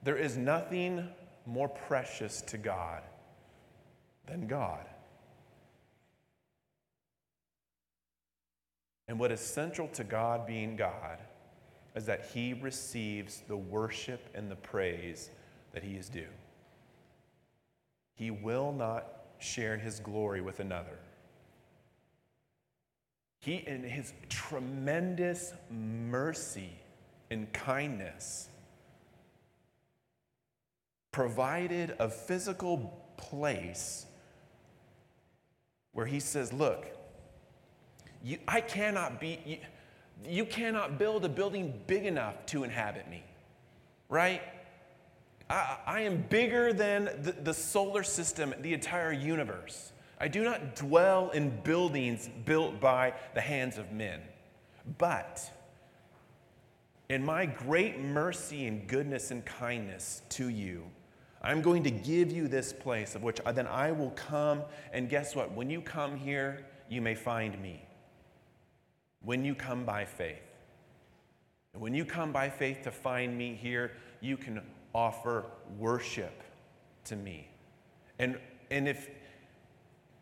There 0.02 0.16
is 0.16 0.36
nothing 0.36 1.08
more 1.46 1.68
precious 1.68 2.40
to 2.42 2.58
God 2.58 3.02
than 4.26 4.46
God. 4.46 4.86
And 9.08 9.18
what 9.18 9.32
is 9.32 9.40
central 9.40 9.88
to 9.88 10.04
God 10.04 10.46
being 10.46 10.76
God 10.76 11.18
is 11.96 12.06
that 12.06 12.30
He 12.32 12.54
receives 12.54 13.42
the 13.48 13.56
worship 13.56 14.30
and 14.34 14.48
the 14.48 14.56
praise 14.56 15.30
that 15.72 15.82
He 15.82 15.96
is 15.96 16.08
due. 16.08 16.28
He 18.14 18.30
will 18.30 18.70
not 18.72 19.08
share 19.40 19.76
His 19.76 19.98
glory 19.98 20.40
with 20.40 20.60
another. 20.60 20.98
He, 23.40 23.56
in 23.66 23.82
His 23.82 24.12
tremendous 24.28 25.54
mercy 25.70 26.70
and 27.30 27.52
kindness, 27.52 28.49
provided 31.12 31.94
a 31.98 32.08
physical 32.08 32.96
place 33.16 34.06
where 35.92 36.06
he 36.06 36.20
says, 36.20 36.52
Look, 36.52 36.86
you, 38.22 38.38
I 38.46 38.60
cannot 38.60 39.20
be, 39.20 39.38
you, 39.44 39.58
you 40.24 40.44
cannot 40.44 40.98
build 40.98 41.24
a 41.24 41.28
building 41.28 41.80
big 41.86 42.04
enough 42.04 42.46
to 42.46 42.64
inhabit 42.64 43.08
me, 43.10 43.24
right? 44.08 44.42
I, 45.48 45.76
I 45.86 46.00
am 46.02 46.22
bigger 46.28 46.72
than 46.72 47.04
the, 47.22 47.32
the 47.32 47.54
solar 47.54 48.02
system, 48.02 48.54
the 48.60 48.74
entire 48.74 49.12
universe. 49.12 49.92
I 50.20 50.28
do 50.28 50.44
not 50.44 50.76
dwell 50.76 51.30
in 51.30 51.50
buildings 51.62 52.28
built 52.44 52.78
by 52.78 53.14
the 53.34 53.40
hands 53.40 53.78
of 53.78 53.90
men. 53.90 54.20
But 54.98 55.50
in 57.08 57.24
my 57.24 57.46
great 57.46 57.98
mercy 57.98 58.66
and 58.66 58.86
goodness 58.86 59.30
and 59.30 59.44
kindness 59.44 60.22
to 60.30 60.48
you, 60.48 60.84
I'm 61.42 61.62
going 61.62 61.82
to 61.84 61.90
give 61.90 62.30
you 62.30 62.48
this 62.48 62.72
place 62.72 63.14
of 63.14 63.22
which 63.22 63.40
then 63.54 63.66
I 63.66 63.92
will 63.92 64.10
come. 64.10 64.62
And 64.92 65.08
guess 65.08 65.34
what? 65.34 65.52
When 65.52 65.70
you 65.70 65.80
come 65.80 66.16
here, 66.16 66.66
you 66.88 67.00
may 67.00 67.14
find 67.14 67.60
me. 67.62 67.82
When 69.22 69.44
you 69.44 69.54
come 69.54 69.84
by 69.84 70.04
faith. 70.04 70.42
And 71.72 71.82
when 71.82 71.94
you 71.94 72.04
come 72.04 72.32
by 72.32 72.50
faith 72.50 72.82
to 72.82 72.90
find 72.90 73.36
me 73.36 73.54
here, 73.54 73.92
you 74.20 74.36
can 74.36 74.60
offer 74.94 75.46
worship 75.78 76.42
to 77.04 77.16
me. 77.16 77.48
And, 78.18 78.38
and 78.70 78.88
if, 78.88 79.08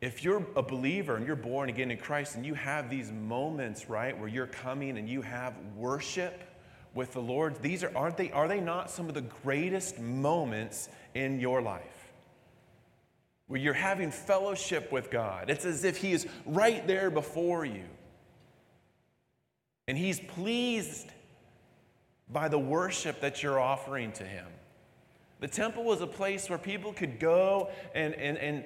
if 0.00 0.22
you're 0.22 0.46
a 0.54 0.62
believer 0.62 1.16
and 1.16 1.26
you're 1.26 1.36
born 1.36 1.68
again 1.68 1.90
in 1.90 1.98
Christ 1.98 2.36
and 2.36 2.46
you 2.46 2.54
have 2.54 2.90
these 2.90 3.10
moments, 3.10 3.88
right, 3.88 4.16
where 4.16 4.28
you're 4.28 4.46
coming 4.46 4.98
and 4.98 5.08
you 5.08 5.22
have 5.22 5.54
worship, 5.74 6.47
with 6.94 7.12
the 7.12 7.20
Lord, 7.20 7.62
these 7.62 7.84
are, 7.84 7.96
aren't 7.96 8.16
they, 8.16 8.30
are 8.32 8.48
they 8.48 8.60
not 8.60 8.90
some 8.90 9.08
of 9.08 9.14
the 9.14 9.22
greatest 9.22 9.98
moments 9.98 10.88
in 11.14 11.40
your 11.40 11.62
life? 11.62 11.82
Where 13.46 13.60
you're 13.60 13.74
having 13.74 14.10
fellowship 14.10 14.92
with 14.92 15.10
God. 15.10 15.50
It's 15.50 15.64
as 15.64 15.84
if 15.84 15.96
He 15.98 16.12
is 16.12 16.26
right 16.44 16.86
there 16.86 17.10
before 17.10 17.64
you. 17.64 17.84
And 19.86 19.96
He's 19.96 20.20
pleased 20.20 21.08
by 22.30 22.48
the 22.48 22.58
worship 22.58 23.20
that 23.20 23.42
you're 23.42 23.60
offering 23.60 24.12
to 24.12 24.24
Him. 24.24 24.46
The 25.40 25.48
temple 25.48 25.84
was 25.84 26.00
a 26.00 26.06
place 26.06 26.50
where 26.50 26.58
people 26.58 26.92
could 26.92 27.20
go 27.20 27.70
and, 27.94 28.14
and, 28.14 28.36
and, 28.38 28.64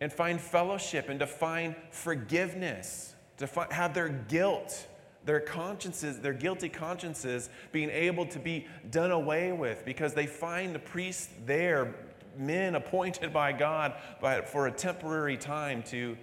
and 0.00 0.12
find 0.12 0.40
fellowship 0.40 1.08
and 1.08 1.20
to 1.20 1.26
find 1.26 1.76
forgiveness, 1.90 3.14
to 3.38 3.46
find, 3.46 3.72
have 3.72 3.94
their 3.94 4.08
guilt 4.08 4.86
their 5.28 5.40
consciences, 5.40 6.18
their 6.20 6.32
guilty 6.32 6.70
consciences, 6.70 7.50
being 7.70 7.90
able 7.90 8.24
to 8.24 8.38
be 8.38 8.66
done 8.90 9.10
away 9.10 9.52
with 9.52 9.84
because 9.84 10.14
they 10.14 10.26
find 10.26 10.74
the 10.74 10.78
priest 10.78 11.28
there 11.44 11.94
men 12.38 12.76
appointed 12.76 13.30
by 13.30 13.52
God 13.52 13.92
but 14.22 14.48
for 14.48 14.68
a 14.68 14.72
temporary 14.72 15.36
time 15.36 15.82
to 15.82 16.16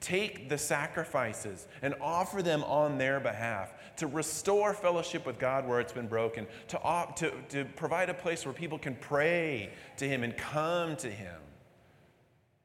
take 0.00 0.50
the 0.50 0.58
sacrifices 0.58 1.66
and 1.80 1.94
offer 1.98 2.42
them 2.42 2.62
on 2.64 2.98
their 2.98 3.20
behalf, 3.20 3.72
to 3.96 4.06
restore 4.06 4.74
fellowship 4.74 5.24
with 5.24 5.38
God 5.38 5.66
where 5.66 5.80
it's 5.80 5.94
been 5.94 6.06
broken, 6.06 6.46
to, 6.68 6.82
op- 6.82 7.16
to, 7.16 7.32
to 7.48 7.64
provide 7.64 8.10
a 8.10 8.14
place 8.14 8.44
where 8.44 8.52
people 8.52 8.78
can 8.78 8.96
pray 8.96 9.72
to 9.96 10.06
Him 10.06 10.24
and 10.24 10.36
come 10.36 10.94
to 10.96 11.08
Him. 11.08 11.40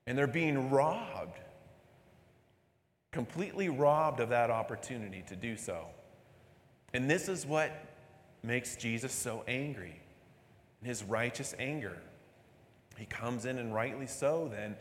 And 0.05 0.17
they're 0.17 0.27
being 0.27 0.69
robbed, 0.69 1.39
completely 3.17 3.67
robbed 3.67 4.19
of 4.19 4.29
that 4.29 4.51
opportunity 4.51 5.23
to 5.25 5.35
do 5.35 5.57
so. 5.57 5.87
And 6.93 7.09
this 7.09 7.27
is 7.27 7.47
what 7.47 7.71
makes 8.43 8.75
Jesus 8.75 9.11
so 9.11 9.43
angry, 9.47 9.99
his 10.83 11.03
righteous 11.03 11.55
anger. 11.57 11.97
He 12.95 13.05
comes 13.05 13.45
in, 13.45 13.57
and 13.57 13.73
rightly 13.73 14.05
so, 14.05 14.51
then 14.53 14.75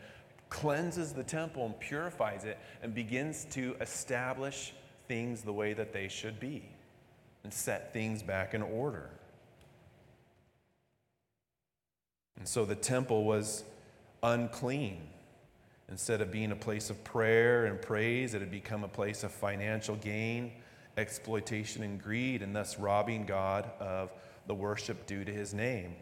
cleanses 0.49 1.13
the 1.13 1.23
temple 1.23 1.65
and 1.65 1.79
purifies 1.79 2.43
it 2.43 2.59
and 2.83 2.93
begins 2.93 3.45
to 3.45 3.75
establish 3.81 4.75
things 5.07 5.41
the 5.41 5.51
way 5.51 5.73
that 5.73 5.91
they 5.91 6.07
should 6.07 6.39
be 6.39 6.69
and 7.43 7.51
set 7.51 7.91
things 7.91 8.21
back 8.21 8.53
in 8.53 8.61
order. 8.61 9.09
And 12.37 12.47
so 12.47 12.65
the 12.65 12.75
temple 12.75 13.23
was 13.23 13.63
unclean. 14.21 15.09
Instead 15.89 16.21
of 16.21 16.31
being 16.31 16.51
a 16.51 16.55
place 16.55 16.89
of 16.89 17.01
prayer 17.03 17.65
and 17.65 17.81
praise, 17.81 18.33
it 18.33 18.41
had 18.41 18.51
become 18.51 18.83
a 18.83 18.89
place 18.89 19.23
of 19.23 19.31
financial 19.31 19.95
gain, 19.95 20.51
exploitation, 20.97 21.83
and 21.83 22.01
greed, 22.01 22.41
and 22.41 22.55
thus 22.55 22.77
robbing 22.77 23.25
God 23.25 23.69
of 23.79 24.11
the 24.47 24.55
worship 24.55 25.05
due 25.05 25.23
to 25.23 25.31
his 25.31 25.53
name. 25.53 25.95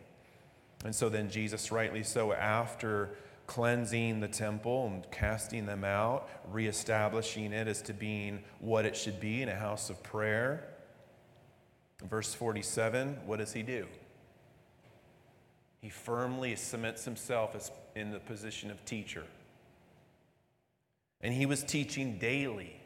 And 0.83 0.93
so 0.93 1.09
then 1.09 1.29
Jesus, 1.29 1.71
rightly 1.71 2.03
so, 2.03 2.33
after 2.33 3.11
cleansing 3.47 4.19
the 4.21 4.27
temple 4.27 4.87
and 4.87 5.11
casting 5.11 5.65
them 5.65 5.83
out, 5.83 6.29
reestablishing 6.51 7.53
it 7.53 7.67
as 7.67 7.81
to 7.83 7.93
being 7.93 8.43
what 8.59 8.85
it 8.85 8.95
should 8.95 9.19
be 9.19 9.43
in 9.43 9.49
a 9.49 9.55
house 9.55 9.89
of 9.91 10.01
prayer. 10.01 10.67
Verse 12.09 12.33
47, 12.33 13.19
what 13.25 13.37
does 13.37 13.53
he 13.53 13.61
do? 13.61 13.85
He 15.81 15.89
firmly 15.89 16.55
cements 16.55 17.05
himself 17.05 17.55
as 17.55 17.71
in 17.95 18.11
the 18.11 18.19
position 18.19 18.71
of 18.71 18.83
teacher. 18.85 19.23
And 21.25 21.33
he 21.33 21.47
was 21.47 21.63
teaching 21.63 22.19
daily 22.19 22.79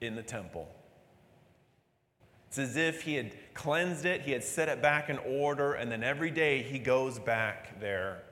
in 0.00 0.14
the 0.14 0.22
temple. 0.22 0.66
It's 2.48 2.56
as 2.56 2.74
if 2.74 3.02
he 3.02 3.16
had 3.16 3.32
cleansed 3.52 4.06
it, 4.06 4.22
he 4.22 4.32
had 4.32 4.42
set 4.42 4.70
it 4.70 4.80
back 4.80 5.10
in 5.10 5.18
order, 5.18 5.74
and 5.74 5.92
then 5.92 6.02
every 6.02 6.30
day 6.30 6.62
he 6.62 6.78
goes 6.78 7.18
back 7.18 7.78
there 7.78 8.22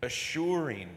assuring 0.00 0.96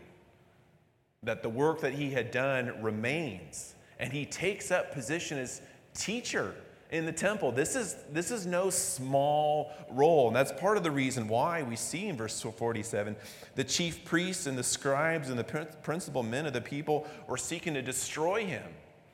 that 1.24 1.42
the 1.42 1.50
work 1.50 1.82
that 1.82 1.94
he 1.94 2.12
had 2.12 2.30
done 2.30 2.84
remains. 2.84 3.74
And 3.98 4.14
he 4.14 4.28
takes 4.28 4.70
up 4.70 4.94
position 4.94 5.40
as 5.40 5.64
teacher 5.96 6.54
in 6.94 7.06
the 7.06 7.12
temple. 7.12 7.52
This 7.52 7.76
is, 7.76 7.96
this 8.12 8.30
is 8.30 8.46
no 8.46 8.70
small 8.70 9.72
role. 9.90 10.28
And 10.28 10.36
that's 10.36 10.52
part 10.52 10.78
of 10.78 10.84
the 10.84 10.92
reason 10.92 11.28
why 11.28 11.64
we 11.64 11.76
see 11.76 12.08
in 12.08 12.16
verse 12.16 12.40
47 12.40 13.16
the 13.56 13.64
chief 13.64 14.06
priests 14.06 14.46
and 14.46 14.56
the 14.56 14.64
scribes 14.64 15.30
and 15.30 15.38
the 15.38 15.44
principal 15.82 16.22
men 16.22 16.46
of 16.46 16.54
the 16.54 16.62
people 16.62 17.08
were 17.28 17.36
seeking 17.36 17.74
to 17.74 17.82
destroy 17.82 18.46
him. 18.46 18.64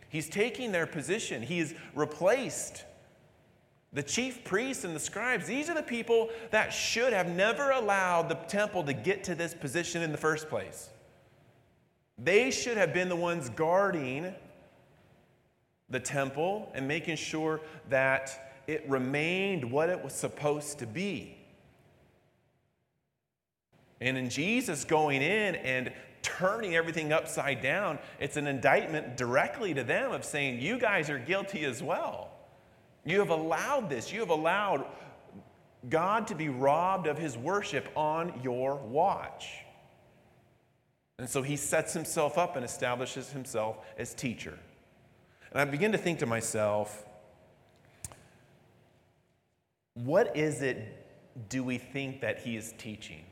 He's 0.10 0.28
taking 0.28 0.74
their 0.74 0.86
position, 0.86 1.42
he 1.42 1.60
is 1.60 1.74
replaced. 1.96 2.84
The 3.94 4.04
chief 4.04 4.44
priests 4.44 4.84
and 4.84 4.96
the 4.96 5.00
scribes, 5.00 5.48
these 5.48 5.68
are 5.70 5.74
the 5.74 5.82
people 5.82 6.30
that 6.52 6.72
should 6.72 7.12
have 7.12 7.28
never 7.30 7.72
allowed 7.72 8.30
the 8.30 8.36
temple 8.36 8.84
to 8.84 8.94
get 8.94 9.24
to 9.24 9.36
this 9.36 9.54
position 9.54 10.04
in 10.04 10.12
the 10.12 10.18
first 10.18 10.48
place. 10.50 10.89
They 12.18 12.52
should 12.52 12.78
have 12.78 12.94
been 12.94 13.10
the 13.10 13.15
ones 13.15 13.50
guarding 13.50 14.36
the 15.89 15.99
temple 15.99 16.71
and 16.73 16.88
making 16.88 17.15
sure 17.15 17.62
that 17.89 18.54
it 18.67 18.88
remained 18.88 19.69
what 19.69 19.89
it 19.89 20.04
was 20.04 20.13
supposed 20.13 20.80
to 20.80 20.86
be. 20.86 21.36
And 24.02 24.17
in 24.17 24.30
Jesus 24.30 24.86
going 24.86 25.21
in 25.21 25.56
and 25.56 25.91
turning 26.21 26.75
everything 26.75 27.12
upside 27.12 27.62
down, 27.62 27.99
it's 28.19 28.38
an 28.38 28.47
indictment 28.47 29.17
directly 29.17 29.73
to 29.73 29.84
them 29.84 30.12
of 30.12 30.23
saying, 30.23 30.62
You 30.62 30.78
guys 30.78 31.10
are 31.10 31.19
guilty 31.19 31.65
as 31.65 31.84
well. 31.84 32.32
You 33.06 33.19
have 33.19 33.30
allowed 33.30 33.89
this. 33.89 34.13
You 34.13 34.19
have 34.19 34.30
allowed 34.30 34.86
God 35.89 36.28
to 36.28 36.36
be 36.36 36.49
robbed 36.49 37.08
of 37.08 37.17
his 37.17 37.38
worship 37.38 37.89
on 37.95 38.41
your 38.43 38.75
watch. 38.75 39.49
And 41.17 41.30
so 41.30 41.41
he 41.41 41.56
sets 41.56 41.93
himself 41.93 42.38
up 42.38 42.56
and 42.56 42.63
establishes 42.63 43.32
himself 43.32 43.78
as 43.97 44.13
teacher. 44.13 44.58
And 45.52 45.62
I 45.62 45.66
begin 45.66 45.92
to 45.94 45.98
think 45.98 46.20
to 46.20 46.26
myself, 46.26 47.06
what 49.96 50.36
is 50.38 50.62
it 50.62 50.96
do 51.50 51.64
we 51.64 51.78
think 51.78 52.22
that 52.22 52.40
he 52.40 52.56
is 52.56 52.74
teaching 52.78 53.24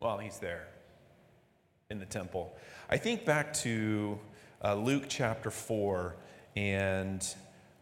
while 0.00 0.18
he's 0.18 0.38
there 0.38 0.66
in 1.90 1.98
the 1.98 2.06
temple? 2.06 2.52
I 2.90 2.96
think 2.96 3.24
back 3.24 3.52
to 3.54 4.18
uh, 4.62 4.74
Luke 4.74 5.04
chapter 5.08 5.50
4 5.50 6.16
and 6.56 7.26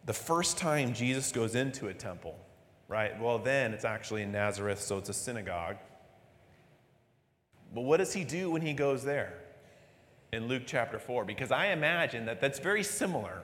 the 0.05 0.13
first 0.13 0.57
time 0.57 0.93
Jesus 0.93 1.31
goes 1.31 1.55
into 1.55 1.87
a 1.87 1.93
temple, 1.93 2.37
right? 2.87 3.19
Well, 3.19 3.39
then 3.39 3.73
it's 3.73 3.85
actually 3.85 4.23
in 4.23 4.31
Nazareth, 4.31 4.81
so 4.81 4.97
it's 4.97 5.09
a 5.09 5.13
synagogue. 5.13 5.77
But 7.73 7.81
what 7.81 7.97
does 7.97 8.13
he 8.13 8.23
do 8.23 8.51
when 8.51 8.61
he 8.61 8.73
goes 8.73 9.03
there 9.03 9.42
in 10.33 10.47
Luke 10.47 10.63
chapter 10.65 10.99
4? 10.99 11.25
Because 11.25 11.51
I 11.51 11.67
imagine 11.67 12.25
that 12.25 12.41
that's 12.41 12.59
very 12.59 12.83
similar 12.83 13.43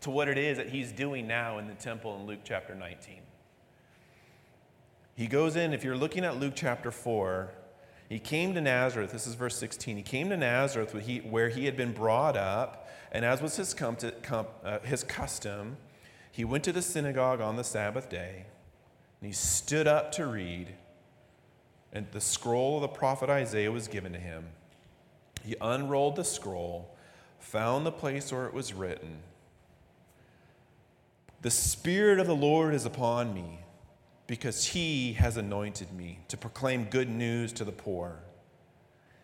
to 0.00 0.10
what 0.10 0.28
it 0.28 0.38
is 0.38 0.56
that 0.56 0.70
he's 0.70 0.90
doing 0.92 1.26
now 1.26 1.58
in 1.58 1.66
the 1.66 1.74
temple 1.74 2.16
in 2.16 2.26
Luke 2.26 2.40
chapter 2.42 2.74
19. 2.74 3.20
He 5.14 5.26
goes 5.26 5.56
in, 5.56 5.74
if 5.74 5.84
you're 5.84 5.96
looking 5.96 6.24
at 6.24 6.40
Luke 6.40 6.54
chapter 6.56 6.90
4, 6.90 7.50
he 8.08 8.18
came 8.18 8.54
to 8.54 8.60
Nazareth. 8.60 9.12
This 9.12 9.26
is 9.26 9.34
verse 9.34 9.56
16. 9.56 9.98
He 9.98 10.02
came 10.02 10.30
to 10.30 10.36
Nazareth 10.36 10.94
where 11.28 11.48
he 11.50 11.64
had 11.66 11.76
been 11.76 11.92
brought 11.92 12.36
up, 12.36 12.88
and 13.12 13.24
as 13.24 13.42
was 13.42 13.56
his, 13.56 13.74
com- 13.74 13.98
com- 14.22 14.46
uh, 14.64 14.78
his 14.80 15.04
custom, 15.04 15.76
he 16.32 16.44
went 16.44 16.64
to 16.64 16.72
the 16.72 16.82
synagogue 16.82 17.40
on 17.40 17.56
the 17.56 17.64
Sabbath 17.64 18.08
day, 18.08 18.46
and 19.20 19.26
he 19.26 19.32
stood 19.32 19.86
up 19.86 20.10
to 20.12 20.26
read, 20.26 20.74
and 21.92 22.06
the 22.12 22.20
scroll 22.20 22.76
of 22.76 22.82
the 22.82 22.88
prophet 22.88 23.28
Isaiah 23.28 23.70
was 23.70 23.88
given 23.88 24.12
to 24.12 24.18
him. 24.18 24.46
He 25.44 25.56
unrolled 25.60 26.16
the 26.16 26.24
scroll, 26.24 26.94
found 27.38 27.86
the 27.86 27.92
place 27.92 28.32
where 28.32 28.46
it 28.46 28.54
was 28.54 28.72
written 28.72 29.18
The 31.42 31.50
Spirit 31.50 32.18
of 32.20 32.26
the 32.26 32.36
Lord 32.36 32.74
is 32.74 32.84
upon 32.84 33.32
me, 33.34 33.60
because 34.26 34.66
he 34.66 35.14
has 35.14 35.36
anointed 35.36 35.92
me 35.92 36.20
to 36.28 36.36
proclaim 36.36 36.84
good 36.84 37.08
news 37.08 37.52
to 37.54 37.64
the 37.64 37.72
poor. 37.72 38.20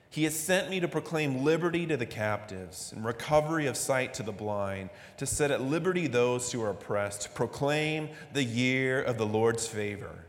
He 0.08 0.24
has 0.24 0.34
sent 0.34 0.70
me 0.70 0.80
to 0.80 0.88
proclaim 0.88 1.44
liberty 1.44 1.86
to 1.86 1.96
the 1.96 2.06
captives 2.06 2.92
and 2.92 3.04
recovery 3.04 3.66
of 3.66 3.76
sight 3.76 4.14
to 4.14 4.22
the 4.22 4.32
blind, 4.32 4.88
to 5.18 5.26
set 5.26 5.50
at 5.50 5.60
liberty 5.60 6.06
those 6.06 6.50
who 6.50 6.62
are 6.62 6.70
oppressed, 6.70 7.22
to 7.22 7.30
proclaim 7.30 8.08
the 8.32 8.42
year 8.42 9.02
of 9.02 9.18
the 9.18 9.26
Lord's 9.26 9.68
favor. 9.68 10.24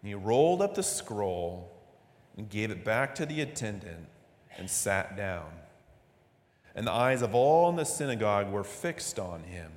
And 0.00 0.08
he 0.08 0.14
rolled 0.14 0.62
up 0.62 0.74
the 0.74 0.82
scroll 0.82 1.70
and 2.38 2.48
gave 2.48 2.70
it 2.70 2.84
back 2.84 3.14
to 3.16 3.26
the 3.26 3.42
attendant 3.42 4.06
and 4.58 4.68
sat 4.68 5.16
down. 5.16 5.50
And 6.74 6.86
the 6.86 6.92
eyes 6.92 7.22
of 7.22 7.34
all 7.34 7.68
in 7.68 7.76
the 7.76 7.84
synagogue 7.84 8.50
were 8.50 8.64
fixed 8.64 9.18
on 9.18 9.44
him. 9.44 9.70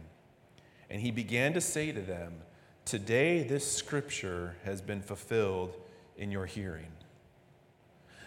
And 0.89 1.01
he 1.01 1.11
began 1.11 1.53
to 1.53 1.61
say 1.61 1.91
to 1.91 2.01
them, 2.01 2.33
Today 2.85 3.43
this 3.43 3.69
scripture 3.69 4.55
has 4.63 4.81
been 4.81 5.01
fulfilled 5.01 5.75
in 6.17 6.31
your 6.31 6.45
hearing. 6.45 6.91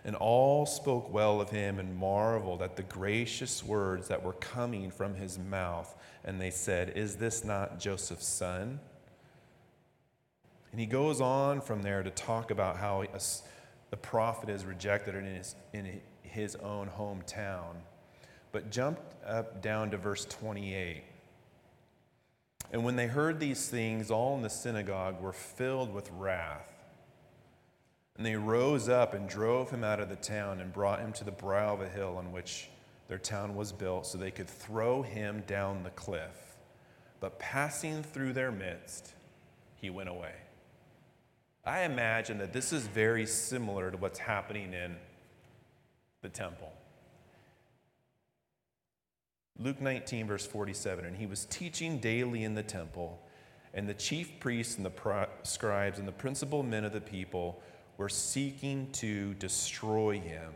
And 0.05 0.17
all 0.17 0.67
spoke 0.67 1.13
well 1.13 1.41
of 1.41 1.51
him 1.51 1.79
and 1.79 1.97
marveled 1.97 2.63
at 2.63 2.77
the 2.77 2.83
gracious 2.83 3.65
words 3.65 4.09
that 4.09 4.23
were 4.23 4.35
coming 4.35 4.91
from 4.91 5.15
his 5.15 5.39
mouth. 5.39 5.95
And 6.25 6.41
they 6.41 6.51
said, 6.51 6.93
Is 6.97 7.17
this 7.17 7.45
not 7.45 7.79
Joseph's 7.81 8.27
son? 8.29 8.81
And 10.71 10.81
he 10.81 10.87
goes 10.87 11.21
on 11.21 11.61
from 11.61 11.83
there 11.83 12.03
to 12.03 12.11
talk 12.11 12.51
about 12.51 12.77
how 12.77 13.03
the 13.91 13.97
prophet 13.97 14.49
is 14.49 14.65
rejected 14.65 15.15
in 15.15 15.27
his, 15.27 15.55
in 15.73 16.01
his 16.23 16.57
own 16.57 16.89
hometown. 16.89 17.75
But 18.53 18.71
jump 18.71 18.99
up 19.27 19.63
down 19.63 19.91
to 19.91 19.97
verse 19.97 20.25
28. 20.25 21.05
And 22.73 22.85
when 22.85 22.97
they 22.97 23.07
heard 23.07 23.41
these 23.41 23.69
things, 23.69 24.11
all 24.11 24.37
in 24.37 24.43
the 24.43 24.51
synagogue 24.51 25.21
were 25.21 25.33
filled 25.33 25.93
with 25.93 26.11
wrath. 26.13 26.73
And 28.17 28.25
they 28.25 28.37
rose 28.37 28.89
up 28.89 29.15
and 29.15 29.29
drove 29.29 29.71
him 29.71 29.83
out 29.83 29.99
of 29.99 30.09
the 30.09 30.17
town 30.17 30.61
and 30.61 30.73
brought 30.73 31.01
him 31.01 31.13
to 31.15 31.25
the 31.25 31.33
brow 31.33 31.75
of 31.75 31.81
a 31.81 31.89
hill 31.89 32.17
on 32.19 32.33
which 32.33 32.69
their 33.09 33.19
town 33.19 33.57
was 33.57 33.73
built, 33.73 34.07
so 34.07 34.19
they 34.19 34.31
could 34.31 34.49
throw 34.49 35.03
him 35.03 35.43
down 35.47 35.83
the 35.83 35.91
cliff. 35.91 36.57
But 37.19 37.39
passing 37.41 38.03
through 38.05 38.35
their 38.35 38.53
midst, 38.53 39.15
he 39.75 39.91
went 39.91 40.09
away. 40.09 40.35
I 41.65 41.83
imagine 41.83 42.39
that 42.39 42.53
this 42.53 42.73
is 42.73 42.87
very 42.87 43.27
similar 43.27 43.91
to 43.91 43.97
what's 43.97 44.19
happening 44.19 44.73
in 44.73 44.97
the 46.23 46.29
temple. 46.29 46.73
Luke 49.59 49.81
19, 49.81 50.27
verse 50.27 50.47
47, 50.47 51.05
and 51.05 51.17
he 51.17 51.27
was 51.27 51.45
teaching 51.47 51.99
daily 51.99 52.45
in 52.45 52.55
the 52.55 52.63
temple, 52.63 53.21
and 53.75 53.87
the 53.87 53.95
chief 53.95 54.41
priests 54.41 54.79
and 54.79 54.87
the 54.87 55.29
scribes 55.43 55.99
and 55.99 56.09
the 56.09 56.13
principal 56.13 56.63
men 56.63 56.85
of 56.85 56.93
the 56.93 57.01
people 57.01 57.63
were 57.99 58.09
seeking 58.09 58.91
to 58.93 59.35
destroy 59.35 60.19
him. 60.19 60.53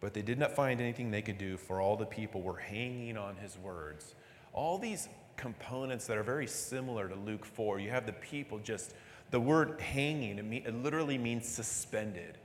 But 0.00 0.14
they 0.14 0.22
did 0.22 0.38
not 0.38 0.52
find 0.52 0.80
anything 0.80 1.10
they 1.10 1.20
could 1.20 1.36
do, 1.36 1.58
for 1.58 1.82
all 1.82 1.96
the 1.96 2.06
people 2.06 2.40
were 2.40 2.56
hanging 2.56 3.18
on 3.18 3.36
his 3.36 3.58
words. 3.58 4.14
All 4.54 4.78
these 4.78 5.08
components 5.36 6.06
that 6.06 6.16
are 6.16 6.22
very 6.22 6.46
similar 6.46 7.08
to 7.08 7.14
Luke 7.14 7.44
4. 7.44 7.78
You 7.78 7.90
have 7.90 8.06
the 8.06 8.12
people 8.12 8.58
just, 8.58 8.94
the 9.32 9.40
word 9.40 9.80
hanging, 9.80 10.38
it, 10.38 10.66
it 10.66 10.74
literally 10.74 11.18
means 11.18 11.48
suspended. 11.48 12.38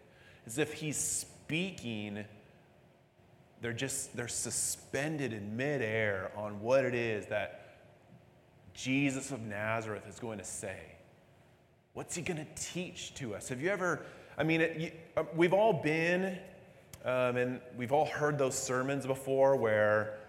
As 0.47 0.57
if 0.57 0.73
he's 0.73 0.97
speaking, 0.97 2.23
they're 3.61 3.73
just, 3.73 4.15
they're 4.15 4.29
suspended 4.29 5.33
in 5.33 5.55
midair 5.55 6.31
on 6.35 6.61
what 6.61 6.85
it 6.85 6.95
is 6.95 7.25
that 7.27 7.77
Jesus 8.73 9.31
of 9.31 9.41
Nazareth 9.41 10.03
is 10.07 10.17
going 10.17 10.37
to 10.37 10.45
say. 10.45 10.79
What's 11.93 12.15
he 12.15 12.21
going 12.21 12.37
to 12.37 12.47
teach 12.55 13.13
to 13.15 13.35
us? 13.35 13.49
Have 13.49 13.61
you 13.61 13.69
ever, 13.69 14.05
I 14.37 14.43
mean, 14.43 14.61
it, 14.61 14.79
you, 14.79 14.91
uh, 15.17 15.23
we've 15.35 15.53
all 15.53 15.73
been, 15.73 16.37
um, 17.03 17.35
and 17.35 17.59
we've 17.75 17.91
all 17.91 18.05
heard 18.05 18.37
those 18.37 18.57
sermons 18.57 19.05
before 19.05 19.57
where 19.57 20.19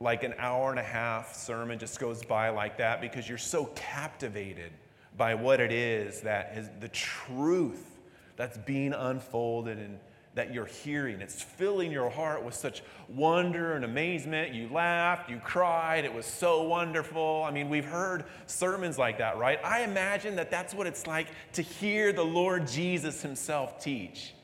like 0.00 0.22
an 0.22 0.34
hour 0.38 0.70
and 0.70 0.80
a 0.80 0.84
half 0.84 1.34
sermon 1.34 1.78
just 1.78 2.00
goes 2.00 2.24
by 2.24 2.48
like 2.48 2.78
that 2.78 3.02
because 3.02 3.28
you're 3.28 3.36
so 3.36 3.66
captivated 3.74 4.72
by 5.16 5.34
what 5.34 5.60
it 5.60 5.72
is 5.72 6.20
that 6.22 6.52
is 6.56 6.68
the 6.80 6.88
truth 6.88 7.98
that's 8.36 8.58
being 8.58 8.92
unfolded 8.92 9.78
and 9.78 9.98
that 10.34 10.52
you're 10.52 10.66
hearing. 10.66 11.22
It's 11.22 11.42
filling 11.42 11.90
your 11.90 12.10
heart 12.10 12.44
with 12.44 12.54
such 12.54 12.82
wonder 13.08 13.72
and 13.72 13.86
amazement. 13.86 14.52
You 14.52 14.68
laughed, 14.68 15.30
you 15.30 15.40
cried, 15.42 16.04
it 16.04 16.12
was 16.12 16.26
so 16.26 16.64
wonderful. 16.64 17.42
I 17.42 17.50
mean, 17.50 17.70
we've 17.70 17.86
heard 17.86 18.24
sermons 18.46 18.98
like 18.98 19.16
that, 19.18 19.38
right? 19.38 19.58
I 19.64 19.80
imagine 19.80 20.36
that 20.36 20.50
that's 20.50 20.74
what 20.74 20.86
it's 20.86 21.06
like 21.06 21.28
to 21.54 21.62
hear 21.62 22.12
the 22.12 22.22
Lord 22.22 22.66
Jesus 22.66 23.22
himself 23.22 23.82
teach. 23.82 24.34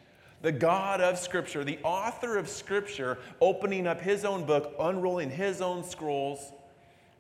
The 0.41 0.51
God 0.51 1.03
of 1.03 1.19
Scripture, 1.19 1.63
the 1.63 1.79
author 1.85 2.39
of 2.39 2.49
Scripture, 2.49 3.19
opening 3.43 3.87
up 3.87 4.01
his 4.01 4.25
own 4.25 4.47
book, 4.47 4.75
unrolling 4.81 5.31
his 5.31 5.61
own 5.61 5.85
scrolls, 5.85 6.53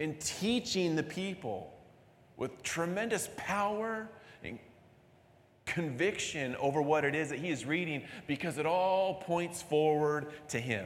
and 0.00 0.18
teaching 0.18 0.96
the 0.96 1.02
people 1.02 1.70
with 2.42 2.60
tremendous 2.64 3.28
power 3.36 4.08
and 4.42 4.58
conviction 5.64 6.56
over 6.56 6.82
what 6.82 7.04
it 7.04 7.14
is 7.14 7.28
that 7.28 7.38
he 7.38 7.50
is 7.50 7.64
reading 7.64 8.02
because 8.26 8.58
it 8.58 8.66
all 8.66 9.22
points 9.22 9.62
forward 9.62 10.26
to 10.48 10.58
him. 10.58 10.84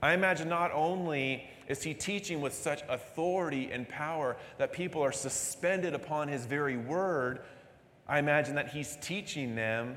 I 0.00 0.12
imagine 0.14 0.48
not 0.48 0.70
only 0.70 1.50
is 1.66 1.82
he 1.82 1.94
teaching 1.94 2.40
with 2.40 2.54
such 2.54 2.82
authority 2.88 3.72
and 3.72 3.88
power 3.88 4.36
that 4.58 4.72
people 4.72 5.02
are 5.02 5.10
suspended 5.10 5.94
upon 5.94 6.28
his 6.28 6.46
very 6.46 6.76
word, 6.76 7.40
I 8.06 8.20
imagine 8.20 8.54
that 8.54 8.68
he's 8.68 8.96
teaching 9.00 9.56
them 9.56 9.96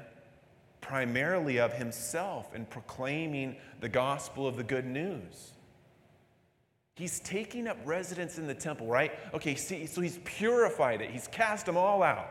primarily 0.81 1.60
of 1.60 1.73
himself 1.73 2.55
and 2.55 2.67
proclaiming 2.67 3.55
the 3.81 3.89
gospel 3.89 4.47
of 4.47 4.57
the 4.57 4.63
good 4.63 4.88
news. 4.88 5.51
He's 6.97 7.19
taking 7.19 7.67
up 7.67 7.77
residence 7.86 8.39
in 8.39 8.47
the 8.47 8.55
temple, 8.55 8.88
right? 8.88 9.12
Okay, 9.31 9.53
see, 9.53 9.86
so 9.86 10.01
he's 10.01 10.19
purified 10.25 10.99
it, 10.99 11.12
he's 11.12 11.27
cast 11.27 11.67
them 11.67 11.77
all 11.77 12.01
out. 12.01 12.27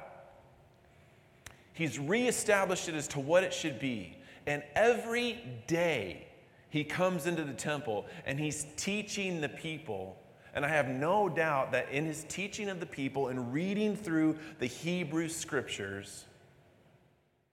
He's 1.73 2.01
reestablished 2.01 2.89
it 2.89 2.97
as 2.97 3.07
to 3.09 3.21
what 3.21 3.45
it 3.45 3.55
should 3.55 3.79
be. 3.79 4.17
And 4.45 4.65
every 4.75 5.39
day 5.69 6.27
he 6.69 6.83
comes 6.83 7.27
into 7.27 7.45
the 7.45 7.53
temple 7.53 8.07
and 8.25 8.41
he's 8.41 8.67
teaching 8.77 9.41
the 9.41 9.49
people. 9.49 10.17
And 10.53 10.65
I 10.65 10.69
have 10.69 10.89
no 10.89 11.29
doubt 11.29 11.71
that 11.73 11.91
in 11.91 12.05
his 12.05 12.25
teaching 12.25 12.69
of 12.69 12.81
the 12.81 12.87
people 12.87 13.29
and 13.29 13.53
reading 13.53 13.95
through 13.95 14.37
the 14.59 14.67
Hebrew 14.67 15.29
scriptures, 15.29 16.25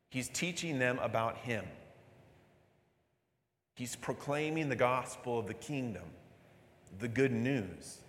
he's 0.10 0.30
teaching 0.30 0.80
them 0.80 0.97
about 0.99 1.38
him. 1.38 1.65
He's 3.76 3.95
proclaiming 3.95 4.69
the 4.69 4.76
gospel 4.76 5.38
of 5.38 5.47
the 5.47 5.54
kingdom, 5.54 6.04
the 6.99 7.08
good 7.08 7.32
news. 7.32 7.99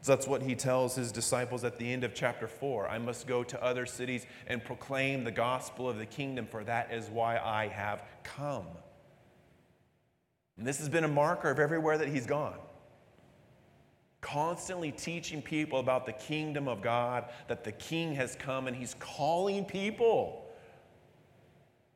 So 0.00 0.12
that's 0.12 0.28
what 0.28 0.42
he 0.42 0.54
tells 0.54 0.94
his 0.94 1.10
disciples 1.10 1.64
at 1.64 1.76
the 1.78 1.92
end 1.92 2.04
of 2.04 2.14
chapter 2.14 2.46
4. 2.46 2.88
I 2.88 2.98
must 2.98 3.26
go 3.26 3.42
to 3.42 3.62
other 3.62 3.84
cities 3.84 4.26
and 4.46 4.64
proclaim 4.64 5.24
the 5.24 5.30
gospel 5.30 5.88
of 5.88 5.98
the 5.98 6.06
kingdom, 6.06 6.46
for 6.46 6.62
that 6.64 6.92
is 6.92 7.08
why 7.10 7.38
I 7.38 7.66
have 7.68 8.02
come. 8.22 8.66
And 10.56 10.66
this 10.66 10.78
has 10.78 10.88
been 10.88 11.04
a 11.04 11.08
marker 11.08 11.50
of 11.50 11.58
everywhere 11.58 11.98
that 11.98 12.08
he's 12.08 12.26
gone. 12.26 12.58
Constantly 14.20 14.92
teaching 14.92 15.42
people 15.42 15.78
about 15.78 16.06
the 16.06 16.12
kingdom 16.12 16.68
of 16.68 16.82
God, 16.82 17.26
that 17.48 17.64
the 17.64 17.72
king 17.72 18.14
has 18.14 18.36
come, 18.36 18.66
and 18.66 18.76
he's 18.76 18.94
calling 18.98 19.64
people 19.64 20.44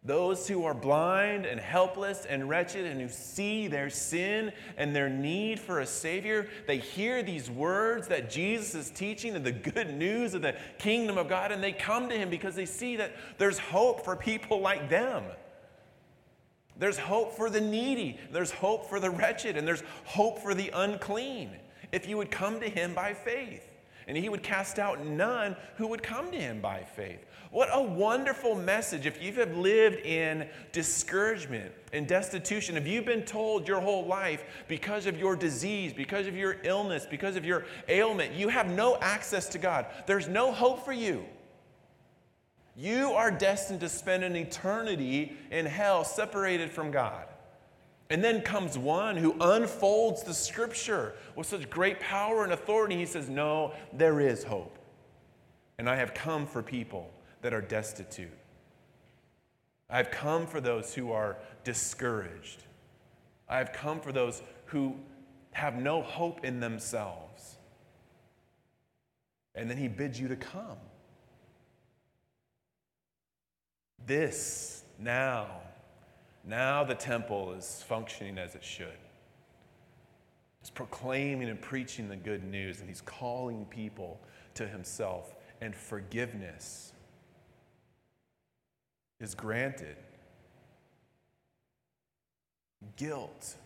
those 0.04 0.48
who 0.48 0.64
are 0.64 0.74
blind 0.74 1.46
and 1.46 1.60
helpless 1.60 2.26
and 2.26 2.48
wretched 2.48 2.86
and 2.86 3.00
who 3.00 3.08
see 3.08 3.68
their 3.68 3.88
sin 3.88 4.52
and 4.76 4.96
their 4.96 5.08
need 5.08 5.60
for 5.60 5.78
a 5.78 5.86
Savior, 5.86 6.48
they 6.66 6.78
hear 6.78 7.22
these 7.22 7.48
words 7.48 8.08
that 8.08 8.28
Jesus 8.28 8.74
is 8.74 8.90
teaching 8.90 9.36
and 9.36 9.46
the 9.46 9.52
good 9.52 9.94
news 9.94 10.34
of 10.34 10.42
the 10.42 10.56
kingdom 10.78 11.18
of 11.18 11.28
God, 11.28 11.52
and 11.52 11.62
they 11.62 11.72
come 11.72 12.08
to 12.08 12.16
Him 12.16 12.30
because 12.30 12.56
they 12.56 12.66
see 12.66 12.96
that 12.96 13.12
there's 13.38 13.58
hope 13.58 14.04
for 14.04 14.16
people 14.16 14.60
like 14.60 14.90
them. 14.90 15.22
There's 16.76 16.98
hope 16.98 17.36
for 17.36 17.48
the 17.48 17.60
needy, 17.60 18.18
there's 18.32 18.50
hope 18.50 18.88
for 18.88 18.98
the 18.98 19.10
wretched, 19.10 19.56
and 19.56 19.68
there's 19.68 19.84
hope 20.04 20.40
for 20.40 20.52
the 20.52 20.70
unclean 20.74 21.50
if 21.92 22.08
you 22.08 22.16
would 22.16 22.30
come 22.30 22.58
to 22.58 22.68
Him 22.68 22.92
by 22.92 23.14
faith. 23.14 23.68
And 24.08 24.16
He 24.16 24.28
would 24.28 24.42
cast 24.42 24.80
out 24.80 25.06
none 25.06 25.54
who 25.76 25.86
would 25.86 26.02
come 26.02 26.32
to 26.32 26.36
Him 26.36 26.60
by 26.60 26.82
faith. 26.82 27.24
What 27.52 27.68
a 27.70 27.82
wonderful 27.82 28.54
message. 28.54 29.04
If 29.04 29.22
you 29.22 29.30
have 29.34 29.54
lived 29.58 30.06
in 30.06 30.48
discouragement 30.72 31.70
and 31.92 32.08
destitution, 32.08 32.78
if 32.78 32.86
you've 32.86 33.04
been 33.04 33.24
told 33.24 33.68
your 33.68 33.78
whole 33.78 34.06
life 34.06 34.42
because 34.68 35.04
of 35.04 35.18
your 35.18 35.36
disease, 35.36 35.92
because 35.92 36.26
of 36.26 36.34
your 36.34 36.56
illness, 36.62 37.06
because 37.08 37.36
of 37.36 37.44
your 37.44 37.66
ailment, 37.90 38.32
you 38.32 38.48
have 38.48 38.70
no 38.70 38.96
access 39.02 39.50
to 39.50 39.58
God, 39.58 39.84
there's 40.06 40.28
no 40.28 40.50
hope 40.50 40.82
for 40.82 40.94
you. 40.94 41.26
You 42.74 43.12
are 43.12 43.30
destined 43.30 43.80
to 43.80 43.88
spend 43.90 44.24
an 44.24 44.34
eternity 44.34 45.36
in 45.50 45.66
hell 45.66 46.04
separated 46.04 46.70
from 46.70 46.90
God. 46.90 47.26
And 48.08 48.24
then 48.24 48.40
comes 48.40 48.78
one 48.78 49.18
who 49.18 49.36
unfolds 49.38 50.22
the 50.22 50.32
scripture 50.32 51.16
with 51.36 51.48
such 51.48 51.68
great 51.68 52.00
power 52.00 52.44
and 52.44 52.54
authority. 52.54 52.96
He 52.96 53.04
says, 53.04 53.28
No, 53.28 53.74
there 53.92 54.20
is 54.20 54.42
hope. 54.42 54.78
And 55.76 55.86
I 55.86 55.96
have 55.96 56.14
come 56.14 56.46
for 56.46 56.62
people 56.62 57.12
that 57.42 57.52
are 57.52 57.60
destitute. 57.60 58.30
I've 59.90 60.10
come 60.10 60.46
for 60.46 60.60
those 60.60 60.94
who 60.94 61.12
are 61.12 61.36
discouraged. 61.64 62.62
I've 63.48 63.72
come 63.72 64.00
for 64.00 64.10
those 64.10 64.42
who 64.66 64.96
have 65.50 65.74
no 65.74 66.00
hope 66.00 66.44
in 66.44 66.60
themselves. 66.60 67.56
And 69.54 69.68
then 69.68 69.76
he 69.76 69.88
bids 69.88 70.18
you 70.18 70.28
to 70.28 70.36
come. 70.36 70.78
This 74.06 74.84
now, 74.98 75.46
now 76.44 76.84
the 76.84 76.94
temple 76.94 77.52
is 77.52 77.84
functioning 77.86 78.38
as 78.38 78.54
it 78.54 78.64
should. 78.64 78.88
He's 80.60 80.70
proclaiming 80.70 81.48
and 81.48 81.60
preaching 81.60 82.08
the 82.08 82.16
good 82.16 82.44
news, 82.44 82.80
and 82.80 82.88
he's 82.88 83.00
calling 83.00 83.66
people 83.66 84.20
to 84.54 84.66
himself 84.66 85.34
and 85.60 85.74
forgiveness 85.74 86.92
is 89.22 89.34
granted. 89.34 89.96
Guilt 92.96 93.56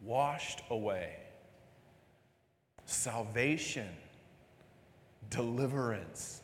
washed 0.00 0.62
away. 0.70 1.16
Salvation, 2.84 3.88
deliverance. 5.28 6.42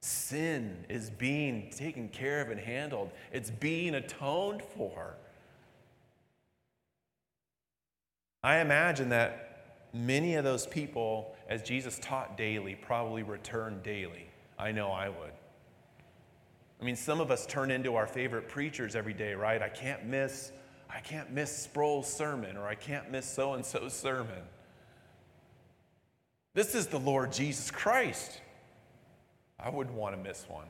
Sin 0.00 0.84
is 0.88 1.10
being 1.10 1.70
taken 1.70 2.08
care 2.08 2.40
of 2.40 2.50
and 2.50 2.60
handled, 2.60 3.10
it's 3.32 3.50
being 3.50 3.94
atoned 3.94 4.62
for. 4.62 5.14
I 8.42 8.58
imagine 8.58 9.08
that 9.08 9.88
many 9.92 10.36
of 10.36 10.44
those 10.44 10.66
people, 10.66 11.34
as 11.48 11.62
Jesus 11.62 11.98
taught 12.00 12.36
daily, 12.36 12.74
probably 12.74 13.22
return 13.22 13.80
daily. 13.82 14.28
I 14.58 14.72
know 14.72 14.92
I 14.92 15.08
would. 15.08 15.32
I 16.80 16.84
mean, 16.84 16.96
some 16.96 17.20
of 17.20 17.30
us 17.30 17.44
turn 17.46 17.70
into 17.70 17.96
our 17.96 18.06
favorite 18.06 18.48
preachers 18.48 18.94
every 18.94 19.14
day, 19.14 19.34
right? 19.34 19.60
I 19.60 19.68
can't 19.68 20.06
miss, 20.06 20.52
I 20.88 21.00
can't 21.00 21.30
miss 21.32 21.56
Sproul's 21.56 22.12
sermon, 22.12 22.56
or 22.56 22.68
I 22.68 22.76
can't 22.76 23.10
miss 23.10 23.28
so 23.28 23.54
and 23.54 23.64
so's 23.64 23.92
sermon. 23.92 24.42
This 26.54 26.74
is 26.74 26.86
the 26.86 26.98
Lord 26.98 27.32
Jesus 27.32 27.70
Christ. 27.70 28.40
I 29.58 29.70
wouldn't 29.70 29.96
want 29.96 30.16
to 30.16 30.22
miss 30.22 30.44
one. 30.48 30.66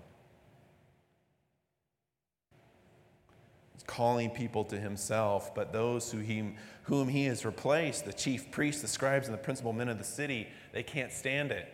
He's 3.75 3.83
calling 3.83 4.31
people 4.31 4.65
to 4.65 4.79
himself, 4.79 5.55
but 5.55 5.73
those 5.73 6.11
who 6.11 6.19
he, 6.19 6.55
whom 6.85 7.09
he 7.09 7.27
has 7.27 7.45
replaced, 7.45 8.07
the 8.07 8.15
chief 8.15 8.51
priests, 8.51 8.81
the 8.81 8.89
scribes, 8.89 9.29
and 9.29 9.35
the 9.35 9.43
principal 9.43 9.75
men 9.75 9.89
of 9.89 9.99
the 9.99 10.05
city, 10.05 10.49
they 10.73 10.83
can't 10.83 11.13
stand 11.13 11.53
it. 11.53 11.73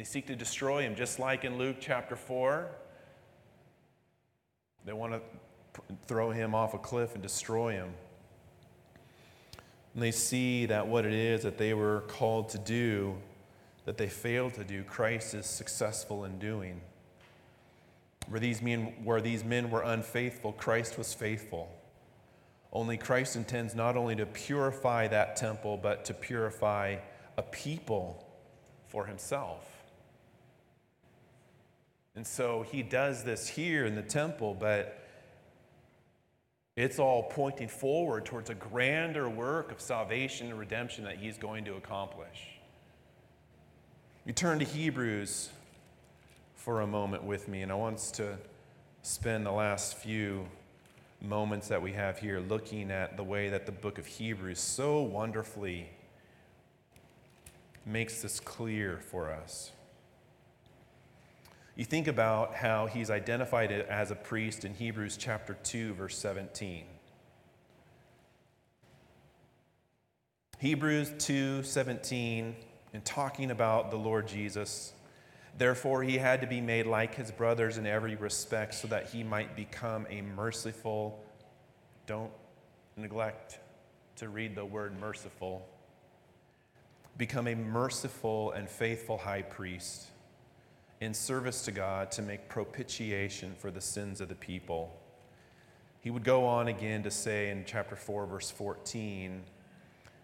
They 0.00 0.04
seek 0.04 0.28
to 0.28 0.34
destroy 0.34 0.80
him, 0.80 0.94
just 0.94 1.18
like 1.18 1.44
in 1.44 1.58
Luke 1.58 1.76
chapter 1.78 2.16
4. 2.16 2.68
They 4.86 4.94
want 4.94 5.12
to 5.12 5.20
throw 6.06 6.30
him 6.30 6.54
off 6.54 6.72
a 6.72 6.78
cliff 6.78 7.12
and 7.12 7.22
destroy 7.22 7.72
him. 7.72 7.92
And 9.92 10.02
they 10.02 10.10
see 10.10 10.64
that 10.64 10.86
what 10.86 11.04
it 11.04 11.12
is 11.12 11.42
that 11.42 11.58
they 11.58 11.74
were 11.74 12.04
called 12.08 12.48
to 12.48 12.58
do, 12.58 13.18
that 13.84 13.98
they 13.98 14.08
failed 14.08 14.54
to 14.54 14.64
do, 14.64 14.84
Christ 14.84 15.34
is 15.34 15.44
successful 15.44 16.24
in 16.24 16.38
doing. 16.38 16.80
Where 18.26 18.40
these 18.40 18.62
men, 18.62 18.94
where 19.04 19.20
these 19.20 19.44
men 19.44 19.68
were 19.68 19.82
unfaithful, 19.82 20.52
Christ 20.52 20.96
was 20.96 21.12
faithful. 21.12 21.70
Only 22.72 22.96
Christ 22.96 23.36
intends 23.36 23.74
not 23.74 23.98
only 23.98 24.16
to 24.16 24.24
purify 24.24 25.08
that 25.08 25.36
temple, 25.36 25.76
but 25.76 26.06
to 26.06 26.14
purify 26.14 26.96
a 27.36 27.42
people 27.42 28.26
for 28.88 29.04
himself. 29.04 29.69
And 32.16 32.26
so 32.26 32.62
he 32.70 32.82
does 32.82 33.24
this 33.24 33.46
here 33.46 33.86
in 33.86 33.94
the 33.94 34.02
temple, 34.02 34.54
but 34.58 35.06
it's 36.76 36.98
all 36.98 37.24
pointing 37.24 37.68
forward 37.68 38.24
towards 38.24 38.50
a 38.50 38.54
grander 38.54 39.28
work 39.28 39.70
of 39.70 39.80
salvation 39.80 40.48
and 40.48 40.58
redemption 40.58 41.04
that 41.04 41.18
he's 41.18 41.38
going 41.38 41.64
to 41.66 41.74
accomplish. 41.74 42.48
You 44.26 44.32
turn 44.32 44.58
to 44.58 44.64
Hebrews 44.64 45.50
for 46.54 46.82
a 46.82 46.86
moment 46.86 47.24
with 47.24 47.48
me, 47.48 47.62
and 47.62 47.72
I 47.72 47.74
want 47.74 47.98
to 48.14 48.36
spend 49.02 49.46
the 49.46 49.52
last 49.52 49.96
few 49.96 50.46
moments 51.22 51.68
that 51.68 51.80
we 51.80 51.92
have 51.92 52.18
here 52.18 52.40
looking 52.40 52.90
at 52.90 53.16
the 53.16 53.24
way 53.24 53.48
that 53.48 53.66
the 53.66 53.72
book 53.72 53.98
of 53.98 54.06
Hebrews 54.06 54.58
so 54.58 55.02
wonderfully 55.02 55.88
makes 57.86 58.22
this 58.22 58.40
clear 58.40 58.98
for 58.98 59.32
us. 59.32 59.72
You 61.80 61.86
think 61.86 62.08
about 62.08 62.54
how 62.54 62.88
he's 62.88 63.08
identified 63.08 63.72
it 63.72 63.88
as 63.88 64.10
a 64.10 64.14
priest 64.14 64.66
in 64.66 64.74
Hebrews 64.74 65.16
chapter 65.16 65.56
2, 65.62 65.94
verse 65.94 66.18
17. 66.18 66.84
Hebrews 70.58 71.10
2 71.18 71.62
17, 71.62 72.54
in 72.92 73.00
talking 73.00 73.50
about 73.50 73.90
the 73.90 73.96
Lord 73.96 74.28
Jesus, 74.28 74.92
therefore 75.56 76.02
he 76.02 76.18
had 76.18 76.42
to 76.42 76.46
be 76.46 76.60
made 76.60 76.84
like 76.84 77.14
his 77.14 77.30
brothers 77.30 77.78
in 77.78 77.86
every 77.86 78.14
respect 78.14 78.74
so 78.74 78.86
that 78.88 79.08
he 79.08 79.24
might 79.24 79.56
become 79.56 80.06
a 80.10 80.20
merciful. 80.20 81.24
Don't 82.06 82.30
neglect 82.98 83.58
to 84.16 84.28
read 84.28 84.54
the 84.54 84.66
word 84.66 85.00
merciful. 85.00 85.66
Become 87.16 87.48
a 87.48 87.54
merciful 87.54 88.52
and 88.52 88.68
faithful 88.68 89.16
high 89.16 89.40
priest 89.40 90.08
in 91.00 91.14
service 91.14 91.62
to 91.62 91.72
God 91.72 92.10
to 92.12 92.22
make 92.22 92.48
propitiation 92.48 93.54
for 93.58 93.70
the 93.70 93.80
sins 93.80 94.20
of 94.20 94.28
the 94.28 94.34
people. 94.34 94.94
He 96.00 96.10
would 96.10 96.24
go 96.24 96.46
on 96.46 96.68
again 96.68 97.02
to 97.02 97.10
say 97.10 97.50
in 97.50 97.64
chapter 97.66 97.96
4, 97.96 98.26
verse 98.26 98.50
14, 98.50 99.42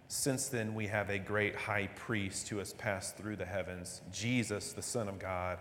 Since 0.09 0.49
then 0.49 0.75
we 0.75 0.87
have 0.87 1.11
a 1.11 1.19
great 1.19 1.57
high 1.57 1.89
priest 1.97 2.49
who 2.49 2.59
has 2.59 2.75
passed 2.75 3.17
through 3.17 3.37
the 3.37 3.47
heavens, 3.47 4.03
Jesus, 4.13 4.73
the 4.73 4.83
Son 4.83 5.09
of 5.09 5.19
God. 5.19 5.59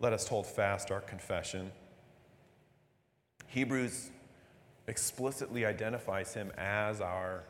Let 0.00 0.12
us 0.12 0.28
hold 0.28 0.46
fast 0.46 0.92
our 0.92 1.00
confession. 1.00 1.72
Hebrews 3.48 4.10
explicitly 4.86 5.66
identifies 5.66 6.34
him 6.34 6.52
as 6.56 7.00
our 7.00 7.44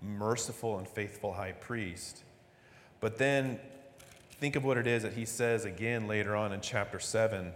merciful 0.00 0.78
and 0.78 0.88
faithful 0.88 1.32
high 1.32 1.52
priest. 1.52 2.24
But 3.00 3.18
then 3.18 3.60
Think 4.44 4.56
of 4.56 4.64
what 4.66 4.76
it 4.76 4.86
is 4.86 5.04
that 5.04 5.14
he 5.14 5.24
says 5.24 5.64
again 5.64 6.06
later 6.06 6.36
on 6.36 6.52
in 6.52 6.60
chapter 6.60 7.00
7. 7.00 7.50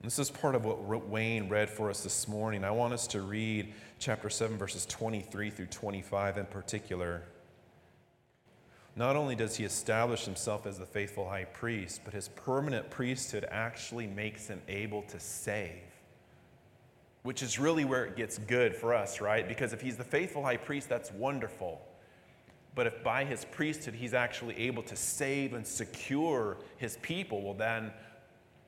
This 0.00 0.18
is 0.18 0.30
part 0.30 0.54
of 0.54 0.64
what 0.64 1.06
Wayne 1.06 1.50
read 1.50 1.68
for 1.68 1.90
us 1.90 2.02
this 2.02 2.26
morning. 2.26 2.64
I 2.64 2.70
want 2.70 2.94
us 2.94 3.06
to 3.08 3.20
read 3.20 3.74
chapter 3.98 4.30
7, 4.30 4.56
verses 4.56 4.86
23 4.86 5.50
through 5.50 5.66
25 5.66 6.38
in 6.38 6.46
particular. 6.46 7.24
Not 8.96 9.16
only 9.16 9.34
does 9.34 9.54
he 9.54 9.64
establish 9.64 10.24
himself 10.24 10.64
as 10.64 10.78
the 10.78 10.86
faithful 10.86 11.28
high 11.28 11.44
priest, 11.44 12.00
but 12.06 12.14
his 12.14 12.28
permanent 12.28 12.88
priesthood 12.88 13.46
actually 13.50 14.06
makes 14.06 14.48
him 14.48 14.62
able 14.66 15.02
to 15.02 15.20
save, 15.20 15.82
which 17.22 17.42
is 17.42 17.58
really 17.58 17.84
where 17.84 18.06
it 18.06 18.16
gets 18.16 18.38
good 18.38 18.74
for 18.74 18.94
us, 18.94 19.20
right? 19.20 19.46
Because 19.46 19.74
if 19.74 19.82
he's 19.82 19.98
the 19.98 20.04
faithful 20.04 20.42
high 20.42 20.56
priest, 20.56 20.88
that's 20.88 21.12
wonderful. 21.12 21.82
But 22.74 22.86
if 22.86 23.02
by 23.02 23.24
his 23.24 23.44
priesthood 23.44 23.94
he's 23.94 24.14
actually 24.14 24.56
able 24.58 24.82
to 24.84 24.96
save 24.96 25.54
and 25.54 25.66
secure 25.66 26.58
his 26.76 26.96
people, 26.98 27.42
well, 27.42 27.54
then 27.54 27.90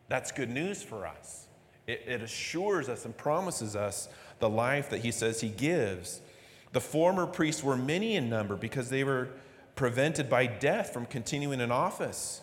that's 0.09 0.32
good 0.32 0.51
news 0.51 0.82
for 0.82 1.07
us. 1.07 1.46
It, 1.86 2.03
it, 2.07 2.22
assures 2.22 2.88
us 2.88 3.05
and 3.05 3.16
promises 3.16 3.76
us 3.76 4.09
the 4.38 4.48
life 4.48 4.90
that 4.90 5.01
he 5.01 5.11
says 5.11 5.40
he 5.40 5.48
gives. 5.48 6.20
The 6.72 6.80
former 6.80 7.26
priests 7.26 7.62
were 7.62 7.76
many 7.76 8.16
in 8.16 8.28
number 8.28 8.57
because 8.57 8.90
they 8.90 9.05
were 9.05 9.28
prevented 9.76 10.28
by 10.28 10.46
death 10.46 10.92
from 10.92 11.07
continuing 11.07 11.61
in 11.61 11.70
office. 11.70 12.42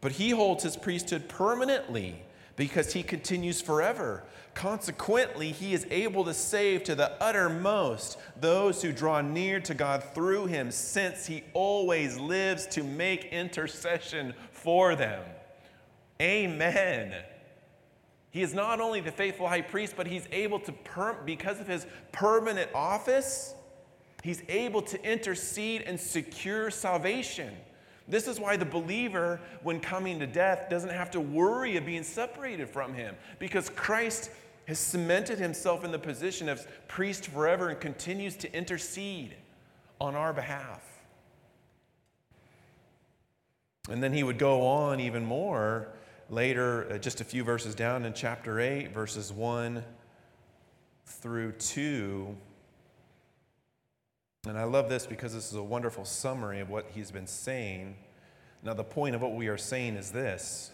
But 0.00 0.12
he 0.12 0.30
holds 0.30 0.62
his 0.62 0.76
priesthood 0.76 1.28
permanently 1.28 2.23
because 2.56 2.92
he 2.92 3.02
continues 3.02 3.60
forever. 3.60 4.24
Consequently, 4.54 5.50
he 5.50 5.74
is 5.74 5.86
able 5.90 6.24
to 6.24 6.32
save 6.32 6.84
to 6.84 6.94
the 6.94 7.10
uttermost 7.20 8.18
those 8.40 8.80
who 8.82 8.92
draw 8.92 9.20
near 9.20 9.58
to 9.60 9.74
God 9.74 10.04
through 10.14 10.46
him, 10.46 10.70
since 10.70 11.26
he 11.26 11.42
always 11.52 12.16
lives 12.18 12.66
to 12.68 12.84
make 12.84 13.26
intercession 13.26 14.32
for 14.52 14.94
them. 14.94 15.22
Amen. 16.22 17.14
He 18.30 18.42
is 18.42 18.54
not 18.54 18.80
only 18.80 19.00
the 19.00 19.12
faithful 19.12 19.48
high 19.48 19.62
priest, 19.62 19.94
but 19.96 20.06
he's 20.06 20.26
able 20.30 20.60
to, 20.60 20.72
per- 20.72 21.14
because 21.24 21.60
of 21.60 21.66
his 21.66 21.86
permanent 22.12 22.70
office, 22.74 23.54
he's 24.22 24.42
able 24.48 24.82
to 24.82 25.04
intercede 25.04 25.82
and 25.82 25.98
secure 25.98 26.70
salvation. 26.70 27.54
This 28.06 28.28
is 28.28 28.38
why 28.38 28.56
the 28.56 28.66
believer, 28.66 29.40
when 29.62 29.80
coming 29.80 30.18
to 30.18 30.26
death, 30.26 30.68
doesn't 30.68 30.90
have 30.90 31.10
to 31.12 31.20
worry 31.20 31.76
of 31.76 31.86
being 31.86 32.02
separated 32.02 32.68
from 32.68 32.92
him 32.92 33.14
because 33.38 33.70
Christ 33.70 34.30
has 34.66 34.78
cemented 34.78 35.38
himself 35.38 35.84
in 35.84 35.92
the 35.92 35.98
position 35.98 36.48
of 36.48 36.66
priest 36.88 37.26
forever 37.26 37.68
and 37.68 37.80
continues 37.80 38.36
to 38.36 38.54
intercede 38.54 39.34
on 40.00 40.14
our 40.14 40.32
behalf. 40.32 40.82
And 43.90 44.02
then 44.02 44.12
he 44.12 44.22
would 44.22 44.38
go 44.38 44.66
on 44.66 45.00
even 45.00 45.24
more 45.24 45.88
later, 46.30 46.90
uh, 46.90 46.98
just 46.98 47.20
a 47.20 47.24
few 47.24 47.44
verses 47.44 47.74
down 47.74 48.04
in 48.06 48.14
chapter 48.14 48.60
8, 48.60 48.92
verses 48.92 49.32
1 49.32 49.84
through 51.06 51.52
2. 51.52 52.34
And 54.46 54.58
I 54.58 54.64
love 54.64 54.88
this 54.88 55.06
because 55.06 55.34
this 55.34 55.50
is 55.50 55.56
a 55.56 55.62
wonderful 55.62 56.04
summary 56.04 56.60
of 56.60 56.68
what 56.68 56.86
he's 56.94 57.10
been 57.10 57.26
saying. 57.26 57.96
Now, 58.62 58.74
the 58.74 58.84
point 58.84 59.14
of 59.14 59.22
what 59.22 59.34
we 59.34 59.48
are 59.48 59.58
saying 59.58 59.96
is 59.96 60.10
this 60.10 60.70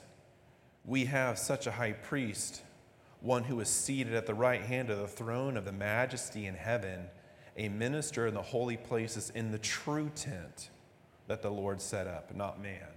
we 0.84 1.04
have 1.04 1.38
such 1.38 1.66
a 1.66 1.70
high 1.70 1.92
priest 1.92 2.62
one 3.20 3.44
who 3.44 3.60
is 3.60 3.68
seated 3.68 4.14
at 4.14 4.26
the 4.26 4.34
right 4.34 4.62
hand 4.62 4.90
of 4.90 4.98
the 4.98 5.06
throne 5.06 5.56
of 5.56 5.64
the 5.64 5.72
majesty 5.72 6.46
in 6.46 6.54
heaven, 6.54 7.04
a 7.56 7.68
minister 7.68 8.26
in 8.26 8.34
the 8.34 8.42
holy 8.42 8.76
places 8.76 9.30
in 9.34 9.52
the 9.52 9.58
true 9.58 10.10
tent 10.14 10.70
that 11.26 11.42
the 11.42 11.50
Lord 11.50 11.80
set 11.80 12.06
up, 12.06 12.34
not 12.34 12.62
man. 12.62 12.88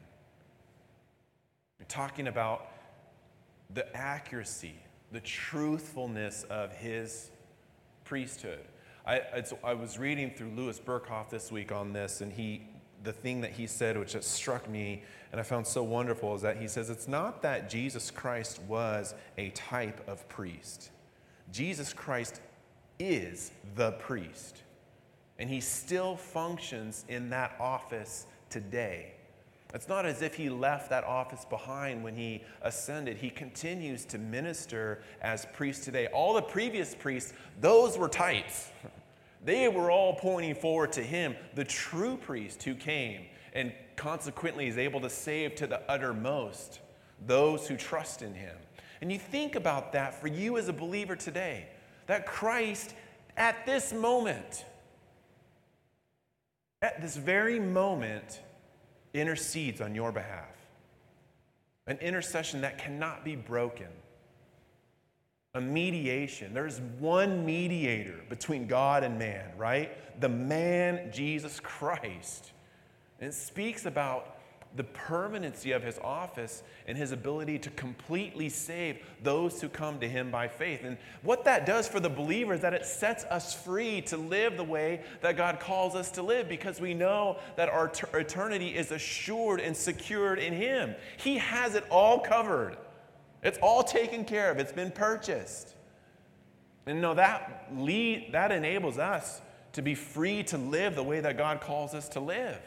You're 1.78 1.88
talking 1.88 2.28
about 2.28 2.68
the 3.74 3.94
accuracy, 3.96 4.76
the 5.12 5.20
truthfulness 5.20 6.44
of 6.44 6.72
his 6.72 7.30
priesthood. 8.06 8.64
I, 9.06 9.22
I 9.64 9.74
was 9.74 10.00
reading 10.00 10.32
through 10.32 10.52
Louis 10.56 10.80
Berkhof 10.80 11.30
this 11.30 11.52
week 11.52 11.72
on 11.72 11.94
this, 11.94 12.22
and 12.22 12.32
he 12.32 12.68
the 13.04 13.12
thing 13.14 13.42
that 13.42 13.52
he 13.52 13.68
said, 13.68 13.98
which 13.98 14.16
struck 14.22 14.70
me 14.70 15.04
and 15.32 15.40
I 15.40 15.44
found 15.44 15.68
so 15.68 15.84
wonderful, 15.84 16.36
is 16.36 16.42
that 16.44 16.58
he 16.58 16.68
says 16.68 16.90
it's 16.90 17.08
not 17.08 17.42
that 17.42 17.70
Jesus 17.70 18.12
Christ 18.12 18.62
was 18.68 19.14
a 19.38 19.50
type 19.50 20.08
of 20.08 20.28
priest. 20.30 20.92
Jesus 21.52 21.92
Christ 21.92 22.40
is 23.00 23.52
the 23.76 23.94
priest, 23.94 24.62
and 25.40 25.50
he 25.50 25.60
still 25.60 26.16
functions 26.16 27.04
in 27.10 27.30
that 27.32 27.56
office 27.60 28.28
today. 28.50 29.16
It's 29.74 29.88
not 29.88 30.06
as 30.06 30.22
if 30.22 30.36
he 30.36 30.50
left 30.50 30.92
that 30.92 31.04
office 31.04 31.46
behind 31.46 32.04
when 32.04 32.16
he 32.16 32.44
ascended. 32.62 33.18
He 33.18 33.32
continues 33.32 34.06
to 34.06 34.20
minister 34.20 35.02
as 35.22 35.48
priest 35.54 35.84
today. 35.84 36.08
All 36.08 36.34
the 36.36 36.44
previous 36.44 36.94
priests, 36.94 37.34
those 37.60 37.98
were 37.98 38.08
types. 38.08 38.70
They 39.44 39.68
were 39.68 39.90
all 39.90 40.14
pointing 40.14 40.56
forward 40.56 40.94
to 40.94 41.02
him, 41.02 41.36
the 41.56 41.66
true 41.66 42.18
priest 42.18 42.64
who 42.64 42.76
came 42.76 43.26
and 43.54 43.74
consequently 43.96 44.68
is 44.68 44.78
able 44.78 45.02
to 45.02 45.10
save 45.10 45.56
to 45.56 45.68
the 45.68 45.82
uttermost 45.92 46.80
those 47.26 47.68
who 47.68 47.76
trust 47.76 48.22
in 48.22 48.34
him. 48.34 48.56
And 49.02 49.12
you 49.12 49.20
think 49.20 49.56
about 49.56 49.92
that 49.94 50.20
for 50.20 50.28
you 50.28 50.58
as 50.58 50.70
a 50.70 50.74
believer 50.74 51.16
today, 51.16 51.68
that 52.08 52.26
Christ 52.26 52.94
at 53.36 53.66
this 53.66 53.92
moment, 53.92 54.66
at 56.82 57.02
this 57.02 57.18
very 57.18 57.60
moment, 57.60 58.40
intercedes 59.14 59.82
on 59.82 59.96
your 59.96 60.12
behalf. 60.12 60.50
An 61.88 61.98
intercession 61.98 62.62
that 62.62 62.78
cannot 62.78 63.26
be 63.26 63.36
broken. 63.36 63.88
A 65.56 65.62
mediation. 65.62 66.54
There's 66.54 66.80
one 67.00 67.46
mediator 67.46 68.22
between 68.30 68.68
God 68.68 69.04
and 69.04 69.20
man, 69.20 69.52
right? 69.58 70.20
The 70.20 70.30
man, 70.30 71.12
Jesus 71.12 71.60
Christ. 71.60 72.52
And 73.20 73.30
it 73.30 73.34
speaks 73.34 73.86
about 73.86 74.33
the 74.76 74.84
permanency 74.84 75.72
of 75.72 75.84
his 75.84 76.00
office 76.00 76.64
and 76.88 76.98
his 76.98 77.12
ability 77.12 77.60
to 77.60 77.70
completely 77.72 78.50
save 78.50 78.98
those 79.22 79.62
who 79.62 79.70
come 79.70 80.00
to 80.00 80.10
him 80.10 80.32
by 80.32 80.48
faith. 80.48 80.84
And 80.84 80.98
what 81.22 81.46
that 81.46 81.66
does 81.66 81.88
for 81.88 82.00
the 82.00 82.10
believer 82.10 82.54
is 82.54 82.62
that 82.62 82.74
it 82.74 82.86
sets 82.86 83.24
us 83.26 83.54
free 83.54 84.02
to 84.04 84.18
live 84.18 84.58
the 84.58 84.64
way 84.64 85.02
that 85.22 85.38
God 85.38 85.60
calls 85.60 85.96
us 85.96 86.10
to 86.12 86.24
live 86.24 86.50
because 86.50 86.82
we 86.82 86.94
know 86.94 87.38
that 87.56 87.70
our 87.70 87.88
t- 87.88 88.08
eternity 88.14 88.76
is 88.76 88.92
assured 88.92 89.60
and 89.60 89.78
secured 89.78 90.40
in 90.40 90.54
him. 90.54 90.96
He 91.18 91.38
has 91.38 91.76
it 91.76 91.86
all 91.90 92.20
covered. 92.20 92.78
It's 93.44 93.60
all 93.60 93.84
taken 93.84 94.26
care 94.26 94.50
of. 94.50 94.58
It's 94.58 94.72
been 94.72 94.92
purchased. 94.92 95.76
And 96.86 97.00
no, 97.00 97.14
that 97.14 97.68
lead, 97.76 98.30
that 98.32 98.52
enables 98.52 98.98
us 98.98 99.42
to 99.74 99.82
be 99.82 99.96
free 99.96 100.44
to 100.44 100.58
live 100.58 100.96
the 100.96 101.04
way 101.04 101.20
that 101.20 101.38
God 101.38 101.62
calls 101.62 101.94
us 101.94 102.10
to 102.10 102.20
live 102.20 102.60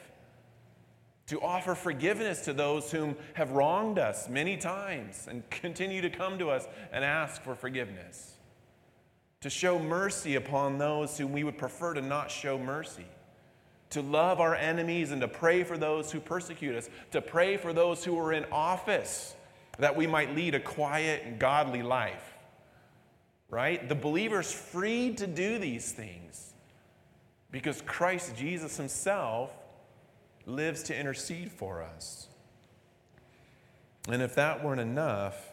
to 1.27 1.41
offer 1.41 1.75
forgiveness 1.75 2.43
to 2.43 2.53
those 2.53 2.91
whom 2.91 3.17
have 3.35 3.51
wronged 3.51 3.99
us 3.99 4.29
many 4.29 4.57
times 4.57 5.27
and 5.29 5.49
continue 5.51 6.01
to 6.01 6.11
come 6.11 6.39
to 6.39 6.51
us 6.51 6.67
and 6.93 7.05
ask 7.05 7.43
for 7.43 7.55
forgiveness, 7.55 8.35
to 9.41 9.51
show 9.51 9.79
mercy 9.79 10.37
upon 10.37 10.79
those 10.79 11.19
whom 11.19 11.33
we 11.33 11.45
would 11.45 11.59
prefer 11.59 11.95
to 11.95 12.01
not 12.01 12.31
show 12.31 12.59
mercy, 12.59 13.07
to 13.91 14.03
love 14.03 14.41
our 14.41 14.55
enemies 14.55 15.11
and 15.11 15.21
to 15.21 15.29
pray 15.29 15.65
for 15.65 15.77
those 15.77 16.11
who 16.11 16.21
persecute 16.21 16.75
us, 16.75 16.89
to 17.11 17.21
pray 17.21 17.57
for 17.57 17.73
those 17.73 18.05
who 18.05 18.19
are 18.19 18.33
in 18.33 18.45
office 18.53 19.35
that 19.79 19.95
we 19.95 20.07
might 20.07 20.35
lead 20.35 20.55
a 20.55 20.61
quiet 20.61 21.23
and 21.25 21.39
godly 21.39 21.83
life. 21.83 22.23
Right? 23.49 23.89
The 23.89 23.95
believer's 23.95 24.53
free 24.53 25.15
to 25.15 25.27
do 25.27 25.59
these 25.59 25.93
things 25.93 26.53
because 27.53 27.81
Christ 27.83 28.35
Jesus 28.37 28.77
himself 28.77 29.53
lives 30.47 30.85
to 30.85 30.99
intercede 30.99 31.51
for 31.51 31.83
us. 31.83 32.29
And 34.09 34.23
if 34.23 34.37
that 34.37 34.65
weren't 34.65 34.81
enough, 34.81 35.53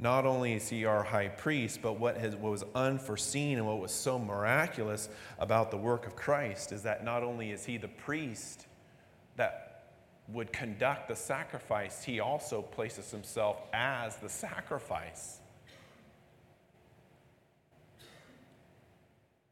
not 0.00 0.26
only 0.26 0.52
is 0.52 0.68
he 0.68 0.84
our 0.84 1.02
high 1.02 1.28
priest, 1.28 1.80
but 1.82 1.98
what, 1.98 2.16
has, 2.16 2.36
what 2.36 2.50
was 2.50 2.64
unforeseen 2.74 3.58
and 3.58 3.66
what 3.66 3.80
was 3.80 3.92
so 3.92 4.18
miraculous 4.18 5.08
about 5.38 5.70
the 5.70 5.76
work 5.76 6.06
of 6.06 6.14
Christ 6.14 6.72
is 6.72 6.82
that 6.82 7.04
not 7.04 7.22
only 7.22 7.50
is 7.50 7.64
he 7.64 7.78
the 7.78 7.88
priest 7.88 8.66
that 9.36 9.84
would 10.28 10.52
conduct 10.52 11.08
the 11.08 11.16
sacrifice, 11.16 12.04
he 12.04 12.20
also 12.20 12.62
places 12.62 13.10
himself 13.10 13.62
as 13.72 14.16
the 14.16 14.28
sacrifice. 14.28 15.40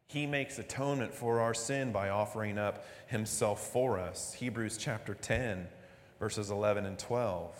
He 0.06 0.26
makes 0.26 0.58
atonement 0.58 1.12
for 1.14 1.40
our 1.40 1.54
sin 1.54 1.90
by 1.90 2.10
offering 2.10 2.58
up 2.58 2.84
himself 3.08 3.72
for 3.72 3.98
us. 3.98 4.34
Hebrews 4.34 4.76
chapter 4.76 5.14
10, 5.14 5.66
verses 6.20 6.50
11 6.50 6.86
and 6.86 6.98
12. 6.98 7.54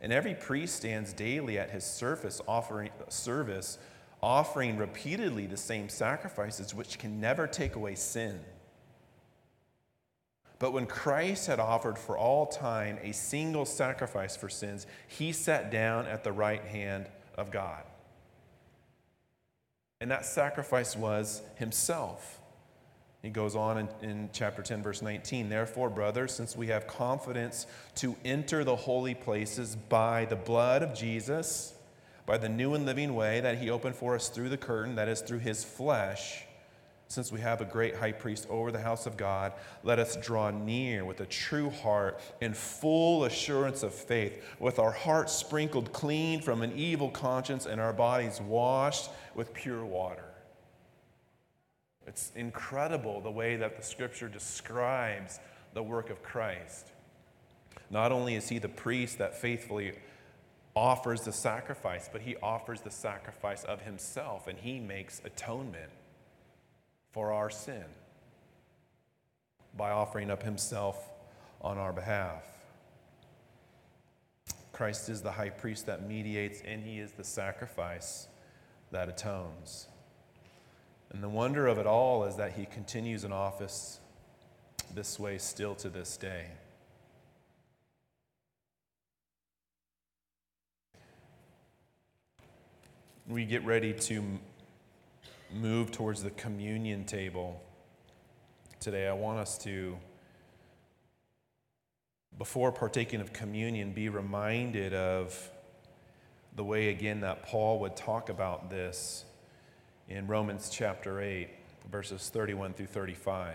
And 0.00 0.12
every 0.12 0.34
priest 0.34 0.76
stands 0.76 1.12
daily 1.12 1.58
at 1.58 1.70
his 1.70 1.84
surface 1.84 2.40
offering, 2.46 2.90
service, 3.08 3.78
offering 4.22 4.78
repeatedly 4.78 5.46
the 5.46 5.56
same 5.56 5.88
sacrifices 5.88 6.74
which 6.74 6.98
can 6.98 7.20
never 7.20 7.46
take 7.46 7.76
away 7.76 7.94
sin. 7.94 8.40
But 10.58 10.72
when 10.72 10.86
Christ 10.86 11.46
had 11.46 11.60
offered 11.60 11.98
for 11.98 12.16
all 12.16 12.46
time 12.46 12.98
a 13.02 13.12
single 13.12 13.64
sacrifice 13.64 14.36
for 14.36 14.48
sins, 14.48 14.86
he 15.06 15.32
sat 15.32 15.70
down 15.70 16.06
at 16.06 16.24
the 16.24 16.32
right 16.32 16.64
hand 16.64 17.06
of 17.36 17.50
God. 17.50 17.82
And 20.00 20.10
that 20.10 20.24
sacrifice 20.24 20.96
was 20.96 21.42
himself. 21.56 22.40
He 23.22 23.30
goes 23.30 23.56
on 23.56 23.78
in, 23.78 23.88
in, 24.00 24.30
chapter 24.32 24.62
10, 24.62 24.82
verse 24.82 25.02
19. 25.02 25.48
Therefore, 25.48 25.90
brothers, 25.90 26.32
since 26.32 26.56
we 26.56 26.68
have 26.68 26.86
confidence 26.86 27.66
to 27.96 28.14
enter 28.24 28.62
the 28.62 28.76
holy 28.76 29.14
places 29.14 29.74
by 29.74 30.24
the 30.26 30.36
blood 30.36 30.84
of 30.84 30.94
Jesus, 30.94 31.74
by 32.26 32.38
the 32.38 32.48
new 32.48 32.74
and 32.74 32.86
living 32.86 33.16
way 33.16 33.40
that 33.40 33.58
he 33.58 33.70
opened 33.70 33.96
for 33.96 34.14
us 34.14 34.28
through 34.28 34.50
the 34.50 34.56
curtain, 34.56 34.94
that 34.94 35.08
is, 35.08 35.20
through 35.20 35.40
his 35.40 35.64
flesh, 35.64 36.44
since 37.08 37.32
we 37.32 37.40
have 37.40 37.62
a 37.62 37.64
great 37.64 37.96
high 37.96 38.12
priest 38.12 38.46
over 38.50 38.70
the 38.70 38.80
house 38.80 39.06
of 39.06 39.16
God, 39.16 39.54
let 39.82 39.98
us 39.98 40.14
draw 40.16 40.50
near 40.50 41.06
with 41.06 41.20
a 41.20 41.26
true 41.26 41.70
heart 41.70 42.20
in 42.42 42.52
full 42.52 43.24
assurance 43.24 43.82
of 43.82 43.94
faith, 43.94 44.44
with 44.60 44.78
our 44.78 44.92
hearts 44.92 45.32
sprinkled 45.32 45.92
clean 45.94 46.42
from 46.42 46.60
an 46.60 46.72
evil 46.76 47.10
conscience 47.10 47.64
and 47.64 47.80
our 47.80 47.94
bodies 47.94 48.42
washed 48.42 49.10
with 49.34 49.54
pure 49.54 49.86
water. 49.86 50.24
It's 52.06 52.30
incredible 52.36 53.22
the 53.22 53.30
way 53.30 53.56
that 53.56 53.76
the 53.76 53.82
scripture 53.82 54.28
describes 54.28 55.40
the 55.72 55.82
work 55.82 56.10
of 56.10 56.22
Christ. 56.22 56.92
Not 57.90 58.12
only 58.12 58.34
is 58.34 58.50
he 58.50 58.58
the 58.58 58.68
priest 58.68 59.16
that 59.16 59.40
faithfully 59.40 59.94
offers 60.76 61.22
the 61.22 61.32
sacrifice, 61.32 62.08
but 62.12 62.20
he 62.20 62.36
offers 62.36 62.82
the 62.82 62.90
sacrifice 62.90 63.64
of 63.64 63.80
himself 63.80 64.46
and 64.46 64.58
he 64.58 64.78
makes 64.78 65.22
atonement 65.24 65.90
for 67.18 67.32
our 67.32 67.50
sin 67.50 67.82
by 69.76 69.90
offering 69.90 70.30
up 70.30 70.40
himself 70.44 71.10
on 71.60 71.76
our 71.76 71.92
behalf. 71.92 72.44
Christ 74.70 75.08
is 75.08 75.20
the 75.20 75.32
high 75.32 75.50
priest 75.50 75.86
that 75.86 76.06
mediates, 76.06 76.62
and 76.64 76.80
he 76.80 77.00
is 77.00 77.10
the 77.10 77.24
sacrifice 77.24 78.28
that 78.92 79.08
atones. 79.08 79.88
And 81.10 81.20
the 81.20 81.28
wonder 81.28 81.66
of 81.66 81.78
it 81.78 81.88
all 81.88 82.22
is 82.22 82.36
that 82.36 82.52
he 82.52 82.66
continues 82.66 83.24
in 83.24 83.32
office 83.32 83.98
this 84.94 85.18
way 85.18 85.38
still 85.38 85.74
to 85.74 85.88
this 85.88 86.16
day. 86.16 86.44
We 93.26 93.44
get 93.44 93.64
ready 93.64 93.92
to 93.92 94.38
move 95.52 95.90
towards 95.90 96.22
the 96.22 96.30
communion 96.30 97.04
table 97.04 97.62
today, 98.80 99.08
I 99.08 99.12
want 99.12 99.38
us 99.38 99.58
to, 99.58 99.96
before 102.36 102.70
partaking 102.70 103.20
of 103.20 103.32
communion, 103.32 103.92
be 103.92 104.08
reminded 104.08 104.94
of 104.94 105.50
the 106.54 106.64
way, 106.64 106.88
again, 106.88 107.20
that 107.20 107.42
Paul 107.42 107.80
would 107.80 107.96
talk 107.96 108.28
about 108.28 108.70
this 108.70 109.24
in 110.08 110.26
Romans 110.26 110.70
chapter 110.70 111.20
8, 111.20 111.48
verses 111.90 112.28
31 112.30 112.72
through 112.72 112.86
35. 112.86 113.54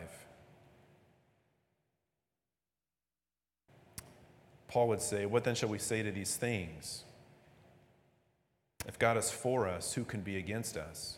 Paul 4.67 4.87
would 4.87 5.01
say, 5.01 5.25
What 5.25 5.43
then 5.43 5.55
shall 5.55 5.69
we 5.69 5.79
say 5.79 6.01
to 6.03 6.11
these 6.11 6.35
things? 6.35 7.03
If 8.87 8.99
God 8.99 9.17
is 9.17 9.31
for 9.31 9.67
us, 9.67 9.93
who 9.93 10.03
can 10.03 10.21
be 10.21 10.37
against 10.37 10.77
us? 10.77 11.17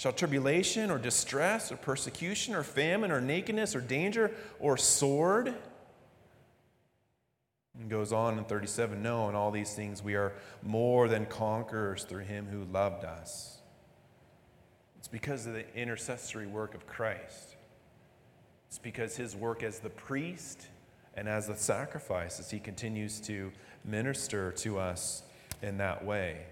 Shall 0.00 0.14
tribulation 0.14 0.90
or 0.90 0.96
distress 0.96 1.70
or 1.70 1.76
persecution 1.76 2.54
or 2.54 2.62
famine 2.62 3.10
or 3.10 3.20
nakedness 3.20 3.76
or 3.76 3.82
danger 3.82 4.30
or 4.58 4.78
sword? 4.78 5.54
And 7.78 7.90
goes 7.90 8.10
on 8.10 8.38
in 8.38 8.44
37 8.44 9.02
No, 9.02 9.28
in 9.28 9.34
all 9.34 9.50
these 9.50 9.74
things 9.74 10.02
we 10.02 10.14
are 10.14 10.32
more 10.62 11.06
than 11.06 11.26
conquerors 11.26 12.04
through 12.04 12.24
him 12.24 12.46
who 12.46 12.64
loved 12.72 13.04
us. 13.04 13.58
It's 14.98 15.06
because 15.06 15.44
of 15.44 15.52
the 15.52 15.66
intercessory 15.76 16.46
work 16.46 16.74
of 16.74 16.86
Christ. 16.86 17.56
It's 18.68 18.78
because 18.78 19.18
his 19.18 19.36
work 19.36 19.62
as 19.62 19.80
the 19.80 19.90
priest 19.90 20.68
and 21.12 21.28
as 21.28 21.46
the 21.46 21.56
sacrifice, 21.56 22.40
as 22.40 22.50
he 22.50 22.58
continues 22.58 23.20
to 23.20 23.52
minister 23.84 24.50
to 24.52 24.78
us 24.78 25.24
in 25.60 25.76
that 25.76 26.02
way. 26.02 26.46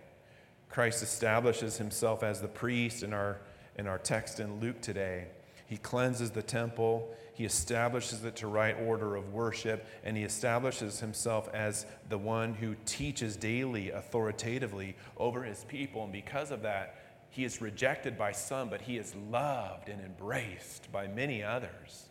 Christ 0.69 1.03
establishes 1.03 1.79
himself 1.79 2.23
as 2.23 2.41
the 2.41 2.49
priest 2.49 3.03
in 3.03 3.13
our, 3.13 3.41
in 3.77 3.87
our 3.87 3.99
text 3.99 4.41
in 4.41 4.61
Luke 4.61 4.81
today. 4.81 5.29
He 5.67 5.77
cleanses 5.77 6.31
the 6.31 6.43
temple, 6.43 7.15
he 7.35 7.45
establishes 7.45 8.25
it 8.25 8.37
to 8.37 8.47
right 8.47 8.75
order 8.81 9.17
of 9.17 9.33
worship, 9.33 9.87
and 10.03 10.17
he 10.17 10.25
establishes 10.25 11.01
himself 11.01 11.49
as 11.53 11.87
the 12.09 12.19
one 12.19 12.55
who 12.55 12.75
teaches 12.87 13.37
daily, 13.37 13.91
authoritatively 13.91 14.97
over 15.17 15.43
his 15.43 15.65
people. 15.65 16.05
And 16.05 16.13
because 16.13 16.51
of 16.51 16.63
that, 16.63 16.97
he 17.31 17.45
is 17.45 17.61
rejected 17.61 18.17
by 18.17 18.33
some, 18.33 18.71
but 18.71 18.81
he 18.81 18.97
is 18.97 19.15
loved 19.31 19.89
and 19.89 20.01
embraced 20.01 20.91
by 20.91 21.07
many 21.07 21.43
others. 21.43 22.09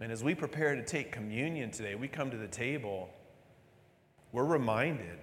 And 0.00 0.10
as 0.10 0.24
we 0.24 0.34
prepare 0.34 0.74
to 0.74 0.84
take 0.84 1.12
communion 1.12 1.70
today, 1.70 1.94
we 1.94 2.08
come 2.08 2.30
to 2.30 2.36
the 2.36 2.48
table, 2.48 3.10
we're 4.32 4.44
reminded. 4.44 5.18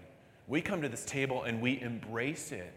We 0.47 0.61
come 0.61 0.81
to 0.81 0.89
this 0.89 1.05
table 1.05 1.43
and 1.43 1.61
we 1.61 1.81
embrace 1.81 2.51
it. 2.51 2.73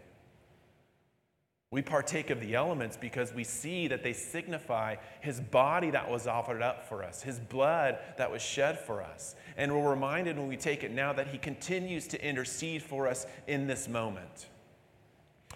We 1.71 1.83
partake 1.83 2.31
of 2.31 2.41
the 2.41 2.55
elements 2.55 2.97
because 2.97 3.31
we 3.31 3.43
see 3.43 3.87
that 3.89 4.01
they 4.01 4.13
signify 4.13 4.95
his 5.21 5.39
body 5.39 5.91
that 5.91 6.09
was 6.09 6.25
offered 6.25 6.63
up 6.63 6.89
for 6.89 7.03
us, 7.03 7.21
his 7.21 7.37
blood 7.37 7.99
that 8.17 8.31
was 8.31 8.41
shed 8.41 8.79
for 8.79 9.03
us. 9.03 9.35
And 9.55 9.71
we're 9.71 9.87
reminded 9.87 10.37
when 10.39 10.47
we 10.47 10.57
take 10.57 10.83
it 10.83 10.91
now 10.91 11.13
that 11.13 11.27
he 11.27 11.37
continues 11.37 12.07
to 12.07 12.27
intercede 12.27 12.81
for 12.81 13.07
us 13.07 13.27
in 13.45 13.67
this 13.67 13.87
moment. 13.87 14.47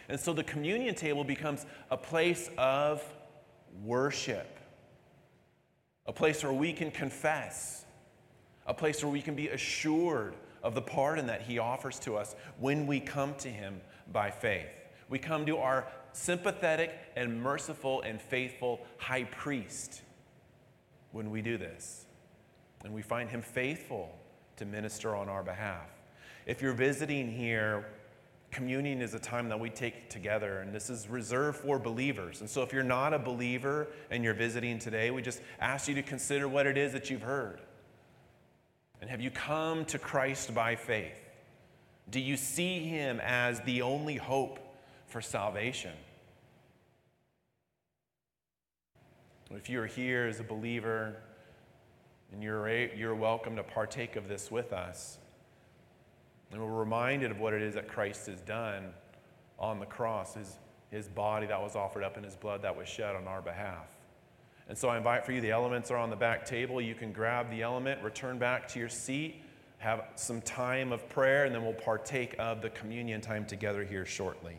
And 0.07 0.19
so 0.19 0.33
the 0.33 0.43
communion 0.43 0.93
table 0.93 1.23
becomes 1.23 1.65
a 1.89 1.97
place 1.97 2.47
of 2.59 3.03
worship, 3.83 4.59
a 6.05 6.13
place 6.13 6.43
where 6.43 6.53
we 6.53 6.73
can 6.73 6.91
confess, 6.91 7.85
a 8.67 8.73
place 8.73 9.03
where 9.03 9.11
we 9.11 9.21
can 9.21 9.33
be 9.33 9.47
assured 9.47 10.35
of 10.63 10.73
the 10.73 10.81
pardon 10.81 11.27
that 11.27 11.41
he 11.41 11.59
offers 11.59 11.99
to 11.99 12.15
us 12.15 12.35
when 12.57 12.87
we 12.87 12.99
come 12.99 13.35
to 13.35 13.49
him 13.49 13.81
by 14.11 14.31
faith. 14.31 14.69
We 15.09 15.19
come 15.19 15.45
to 15.45 15.57
our 15.57 15.87
sympathetic 16.13 16.97
and 17.15 17.41
merciful 17.41 18.01
and 18.01 18.21
faithful 18.21 18.79
high 18.97 19.25
priest 19.25 20.01
when 21.11 21.29
we 21.29 21.41
do 21.41 21.57
this. 21.57 22.05
And 22.83 22.93
we 22.93 23.01
find 23.01 23.29
him 23.29 23.41
faithful 23.41 24.17
to 24.57 24.65
minister 24.65 25.15
on 25.15 25.29
our 25.29 25.43
behalf. 25.43 25.89
If 26.45 26.61
you're 26.61 26.73
visiting 26.73 27.31
here, 27.31 27.85
communion 28.51 29.01
is 29.01 29.13
a 29.13 29.19
time 29.19 29.49
that 29.49 29.59
we 29.59 29.69
take 29.69 30.09
together, 30.09 30.59
and 30.59 30.73
this 30.73 30.89
is 30.89 31.07
reserved 31.07 31.59
for 31.59 31.79
believers. 31.79 32.41
And 32.41 32.49
so, 32.49 32.61
if 32.61 32.73
you're 32.73 32.83
not 32.83 33.13
a 33.13 33.19
believer 33.19 33.87
and 34.11 34.23
you're 34.23 34.33
visiting 34.33 34.79
today, 34.79 35.11
we 35.11 35.21
just 35.21 35.41
ask 35.59 35.87
you 35.87 35.95
to 35.95 36.03
consider 36.03 36.47
what 36.47 36.67
it 36.67 36.77
is 36.77 36.93
that 36.93 37.09
you've 37.09 37.21
heard. 37.21 37.61
And 39.03 39.11
have 39.11 39.19
you 39.19 39.31
come 39.31 39.83
to 39.85 39.99
Christ 39.99 40.55
by 40.55 40.77
faith? 40.77 41.19
Do 42.09 42.21
you 42.21 42.37
see 42.37 42.79
him 42.79 43.19
as 43.21 43.59
the 43.59 43.81
only 43.81 44.15
hope 44.15 44.59
for 45.13 45.21
salvation. 45.21 45.91
If 49.51 49.69
you're 49.69 49.85
here 49.85 50.25
as 50.25 50.39
a 50.39 50.43
believer 50.43 51.17
and 52.31 52.41
you're, 52.41 52.67
you're 52.95 53.13
welcome 53.13 53.55
to 53.57 53.61
partake 53.61 54.15
of 54.15 54.27
this 54.27 54.49
with 54.49 54.73
us, 54.73 55.19
and 56.51 56.59
we're 56.59 56.79
reminded 56.79 57.29
of 57.29 57.39
what 57.39 57.53
it 57.53 57.61
is 57.61 57.75
that 57.75 57.87
Christ 57.87 58.25
has 58.25 58.41
done 58.41 58.91
on 59.59 59.79
the 59.79 59.85
cross, 59.85 60.33
his, 60.33 60.57
his 60.89 61.07
body 61.07 61.45
that 61.45 61.61
was 61.61 61.75
offered 61.75 62.03
up 62.03 62.15
and 62.15 62.25
his 62.25 62.35
blood 62.35 62.63
that 62.63 62.75
was 62.75 62.87
shed 62.89 63.15
on 63.15 63.27
our 63.27 63.43
behalf. 63.43 63.92
And 64.69 64.77
so 64.77 64.89
I 64.89 64.97
invite 64.97 65.25
for 65.25 65.31
you, 65.31 65.41
the 65.41 65.51
elements 65.51 65.91
are 65.91 65.97
on 65.97 66.09
the 66.09 66.15
back 66.15 66.45
table. 66.45 66.79
You 66.79 66.95
can 66.95 67.11
grab 67.11 67.49
the 67.49 67.61
element, 67.61 68.01
return 68.01 68.37
back 68.37 68.67
to 68.69 68.79
your 68.79 68.89
seat, 68.89 69.41
have 69.77 70.05
some 70.15 70.41
time 70.41 70.91
of 70.91 71.07
prayer, 71.09 71.45
and 71.45 71.53
then 71.53 71.63
we'll 71.63 71.73
partake 71.73 72.35
of 72.39 72.61
the 72.61 72.69
communion 72.69 73.19
time 73.19 73.45
together 73.45 73.83
here 73.83 74.05
shortly. 74.05 74.55